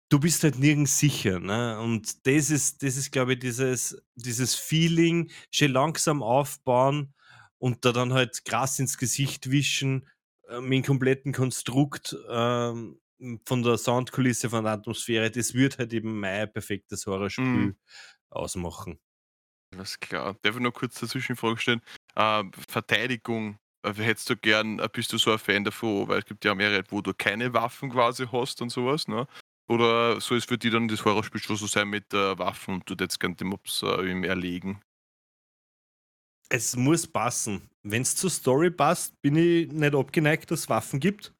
du 0.09 0.19
bist 0.19 0.43
halt 0.43 0.59
nirgends 0.59 0.97
sicher, 0.99 1.39
ne? 1.39 1.79
Und 1.79 2.25
das 2.27 2.49
ist 2.49 2.83
das 2.83 2.97
ist, 2.97 3.11
glaube 3.11 3.33
ich, 3.33 3.39
dieses 3.39 4.01
dieses 4.15 4.55
Feeling, 4.55 5.29
schön 5.51 5.71
langsam 5.71 6.23
aufbauen 6.23 7.13
und 7.57 7.85
da 7.85 7.91
dann 7.91 8.13
halt 8.13 8.43
Gras 8.45 8.79
ins 8.79 8.97
Gesicht 8.97 9.51
wischen, 9.51 10.07
äh, 10.49 10.61
mit 10.61 10.83
'm 10.85 10.87
kompletten 10.87 11.33
Konstrukt, 11.33 12.15
ähm, 12.29 12.99
von 13.45 13.63
der 13.63 13.77
Soundkulisse, 13.77 14.49
von 14.49 14.63
der 14.65 14.73
Atmosphäre. 14.73 15.31
Das 15.31 15.53
würde 15.53 15.77
halt 15.79 15.93
eben 15.93 16.19
mein 16.19 16.51
perfektes 16.53 17.05
Mhm. 17.37 17.71
Horrorspiel 17.71 17.77
ausmachen. 18.29 18.99
Alles 19.75 19.99
klar. 19.99 20.35
Darf 20.41 20.55
ich 20.55 20.61
noch 20.61 20.71
kurz 20.73 21.01
eine 21.01 21.09
Zwischenfrage 21.09 21.57
stellen? 21.59 21.81
Ähm, 22.15 22.51
Verteidigung, 22.67 23.57
äh, 23.83 23.93
hättest 23.93 24.29
du 24.29 24.35
gern 24.37 24.79
äh, 24.79 24.89
bist 24.91 25.13
du 25.13 25.17
so 25.17 25.31
ein 25.31 25.39
Fan 25.39 25.63
davon? 25.63 26.07
Weil 26.07 26.19
es 26.19 26.25
gibt 26.25 26.43
ja 26.45 26.55
mehrere, 26.55 26.83
wo 26.89 27.01
du 27.01 27.13
keine 27.13 27.53
Waffen 27.53 27.91
quasi 27.91 28.25
hast 28.31 28.61
und 28.61 28.69
so 28.71 28.85
was, 28.87 29.07
ne? 29.07 29.27
Oder 29.67 30.19
soll 30.21 30.37
es 30.39 30.45
für 30.45 30.57
dich 30.57 30.71
dann 30.71 30.87
das 30.87 31.05
Horrorspiel 31.05 31.41
schon 31.41 31.55
so 31.55 31.67
sein 31.67 31.87
mit, 31.89 32.11
äh, 32.13 32.37
Waffen 32.39 32.75
und 32.75 32.89
du 32.89 32.95
hättest 32.95 33.19
gern 33.19 33.35
die 33.35 33.43
Mobs, 33.43 33.83
äh, 33.83 33.87
erlegen? 34.27 34.81
Es 36.49 36.75
muss 36.75 37.05
passen. 37.07 37.69
Wenn's 37.83 38.15
zur 38.15 38.29
Story 38.29 38.71
passt, 38.71 39.21
bin 39.21 39.35
ich 39.35 39.71
nicht 39.71 39.95
abgeneigt, 39.95 40.51
dass 40.51 40.69
Waffen 40.69 40.99
gibt. 40.99 41.33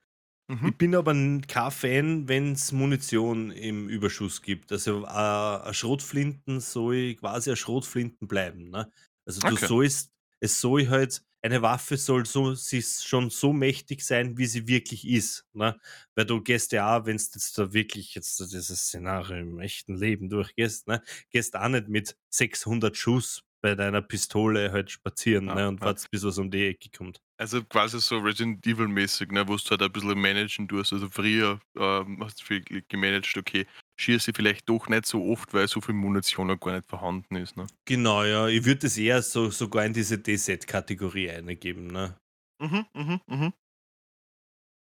Mhm. 0.49 0.69
Ich 0.69 0.77
bin 0.77 0.95
aber 0.95 1.13
kein 1.47 1.71
Fan, 1.71 2.27
wenn's 2.29 2.71
Munition 2.71 3.51
im 3.51 3.89
Überschuss 3.89 4.41
gibt. 4.41 4.71
Also, 4.71 5.05
äh, 5.05 5.73
Schrotflinten 5.73 6.61
soll 6.61 7.15
quasi 7.15 7.51
a 7.51 7.55
Schrotflinten 7.57 8.27
bleiben, 8.27 8.69
ne? 8.71 8.91
Also, 9.25 9.43
du 9.43 9.55
Okay. 9.55 9.57
sollst 9.57 10.11
es 10.41 10.61
soll 10.61 10.89
halt 10.89 11.23
eine 11.43 11.61
Waffe 11.61 11.97
soll 11.97 12.25
so 12.25 12.55
sie 12.55 12.81
schon 12.83 13.29
so 13.29 13.53
mächtig 13.53 14.01
sein, 14.03 14.37
wie 14.37 14.45
sie 14.47 14.67
wirklich 14.67 15.07
ist, 15.07 15.45
ne? 15.53 15.79
Weil 16.15 16.25
du 16.25 16.41
gehst 16.41 16.71
ja 16.73 16.97
auch, 16.99 17.05
wenn's 17.05 17.31
jetzt 17.33 17.57
da 17.57 17.73
wirklich 17.73 18.15
jetzt 18.15 18.39
dieses 18.53 18.81
Szenario 18.87 19.37
im 19.37 19.59
echten 19.59 19.95
Leben 19.97 20.29
durchgehst, 20.29 20.87
ne, 20.87 21.03
gehst 21.31 21.55
auch 21.55 21.69
nicht 21.69 21.89
mit 21.89 22.17
600 22.29 22.97
Schuss 22.97 23.43
bei 23.61 23.75
deiner 23.75 24.01
Pistole 24.01 24.71
halt 24.71 24.91
spazieren, 24.91 25.47
Ja, 25.47 25.55
ne, 25.55 25.67
und 25.67 25.81
ja. 25.81 25.87
wartest, 25.87 26.11
bis 26.11 26.23
was 26.23 26.37
um 26.37 26.49
die 26.51 26.65
Ecke 26.67 26.89
kommt. 26.95 27.19
Also, 27.37 27.63
quasi 27.63 27.99
so 28.01 28.17
Resident 28.17 28.65
Evil 28.67 28.87
mäßig, 28.87 29.31
ne, 29.31 29.47
wo's 29.47 29.63
du 29.63 29.71
halt 29.71 29.81
ein 29.81 29.91
bisschen 29.91 30.19
managen 30.19 30.67
tust. 30.67 30.91
Also, 30.93 31.09
früher, 31.09 31.59
ähm, 31.77 32.21
hast 32.23 32.41
du 32.41 32.45
viel 32.45 32.61
ge 32.61 32.83
gemanagt, 32.87 33.37
okay, 33.37 33.65
schieße 33.99 34.31
ich 34.31 34.35
vielleicht 34.37 34.67
doch 34.69 34.87
nicht 34.87 35.05
so 35.05 35.23
oft, 35.31 35.53
weil 35.53 35.67
so 35.67 35.81
viel 35.81 35.95
Munition 35.95 36.51
auch 36.51 36.59
gar 36.59 36.75
nicht 36.75 36.89
vorhanden 36.89 37.35
ist, 37.37 37.55
ne? 37.57 37.67
Genau, 37.85 38.23
ja. 38.23 38.47
Ich 38.47 38.65
würde 38.65 38.81
das 38.81 38.97
eher 38.97 39.21
so 39.21 39.49
sogar 39.49 39.85
in 39.85 39.93
diese 39.93 40.17
DZ-Kategorie 40.19 41.29
eingeben, 41.31 41.87
ne? 41.87 42.17
Mhm, 42.61 42.85
mhm, 42.93 43.21
mhm. 43.27 43.53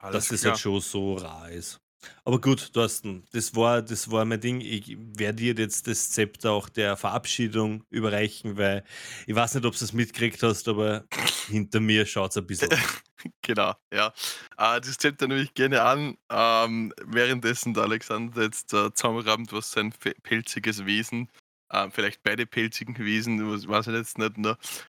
Dass 0.03 0.29
das 0.29 0.45
halt 0.45 0.59
schon 0.59 0.81
so 0.81 1.15
rar 1.15 1.51
ist. 1.51 1.79
Aber 2.25 2.41
gut, 2.41 2.73
Thorsten, 2.73 3.25
das 3.33 3.55
war, 3.55 3.83
das 3.83 4.11
war 4.11 4.25
mein 4.25 4.41
Ding. 4.41 4.61
Ich 4.61 4.97
werde 4.99 5.37
dir 5.37 5.55
jetzt 5.55 5.87
das 5.87 6.11
Zepter 6.11 6.53
auch 6.53 6.69
der 6.69 6.97
Verabschiedung 6.97 7.85
überreichen, 7.91 8.57
weil 8.57 8.85
ich 9.27 9.35
weiß 9.35 9.55
nicht, 9.55 9.65
ob 9.65 9.77
du 9.77 9.85
es 9.85 9.93
mitgekriegt 9.93 10.43
hast, 10.43 10.69
aber 10.69 11.05
hinter 11.49 11.81
mir 11.81 12.07
schaut 12.07 12.31
es 12.31 12.37
ein 12.37 12.47
bisschen. 12.47 12.71
Genau, 13.43 13.75
ja. 13.93 14.13
Äh, 14.59 14.81
das 14.81 14.99
Zepter 14.99 15.27
nehme 15.27 15.41
ich 15.41 15.55
gerne 15.55 15.83
an. 15.83 16.17
Ähm, 16.31 16.93
währenddessen 17.03 17.75
der 17.75 17.85
Alexander 17.85 18.43
jetzt 18.43 18.73
äh, 18.73 18.93
zusammenrammt, 18.93 19.53
was 19.53 19.73
sein 19.73 19.93
pelziges 20.23 20.85
Wesen, 20.85 21.31
äh, 21.71 21.89
vielleicht 21.91 22.23
beide 22.23 22.47
pelzigen 22.47 22.97
Wesen, 22.99 23.51
was, 23.51 23.67
was 23.67 23.87
wir 23.87 23.97
jetzt 23.97 24.19
nicht 24.19 24.35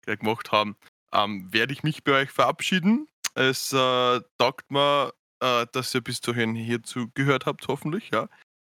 gleich 0.03 0.19
gemacht 0.19 0.51
haben, 0.51 0.77
ähm, 1.13 1.51
werde 1.51 1.73
ich 1.73 1.83
mich 1.83 2.03
bei 2.03 2.21
euch 2.21 2.29
verabschieden. 2.29 3.07
Es 3.33 3.73
äh, 3.73 4.21
taugt 4.37 4.69
mir, 4.69 5.13
äh, 5.41 5.65
dass 5.71 5.93
ihr 5.93 6.01
bis 6.01 6.21
dahin 6.21 6.55
hierzu 6.55 7.09
gehört 7.13 7.45
habt, 7.45 7.67
hoffentlich, 7.67 8.11
ja. 8.11 8.29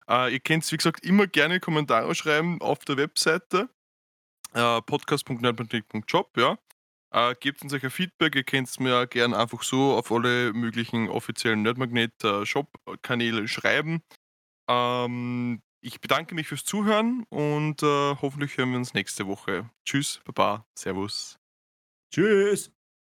Äh, 0.08 0.32
ihr 0.32 0.40
könnt, 0.40 0.70
wie 0.70 0.76
gesagt, 0.76 1.04
immer 1.04 1.26
gerne 1.26 1.60
Kommentare 1.60 2.14
schreiben 2.14 2.60
auf 2.60 2.84
der 2.84 2.96
Webseite 2.96 3.68
äh, 4.54 4.80
podcast.nerdmatik.job, 4.82 6.36
ja. 6.36 6.58
Äh, 7.10 7.34
gebt 7.40 7.62
uns 7.62 7.72
ein 7.72 7.90
Feedback, 7.90 8.34
ihr 8.36 8.44
könnt 8.44 8.68
es 8.68 8.78
mir 8.78 9.06
gerne 9.06 9.36
einfach 9.38 9.62
so 9.62 9.94
auf 9.94 10.12
alle 10.12 10.52
möglichen 10.52 11.08
offiziellen 11.08 11.62
Nerdmagnet-Shop-Kanäle 11.62 13.48
schreiben. 13.48 14.02
Ähm, 14.68 15.62
ich 15.80 16.00
bedanke 16.00 16.34
mich 16.34 16.48
fürs 16.48 16.64
Zuhören 16.64 17.24
und 17.30 17.82
äh, 17.82 18.16
hoffentlich 18.20 18.56
hören 18.58 18.72
wir 18.72 18.78
uns 18.78 18.94
nächste 18.94 19.26
Woche. 19.26 19.70
Tschüss, 19.84 20.20
Baba, 20.24 20.66
Servus. 20.74 21.38
Tschüss! 22.12 22.77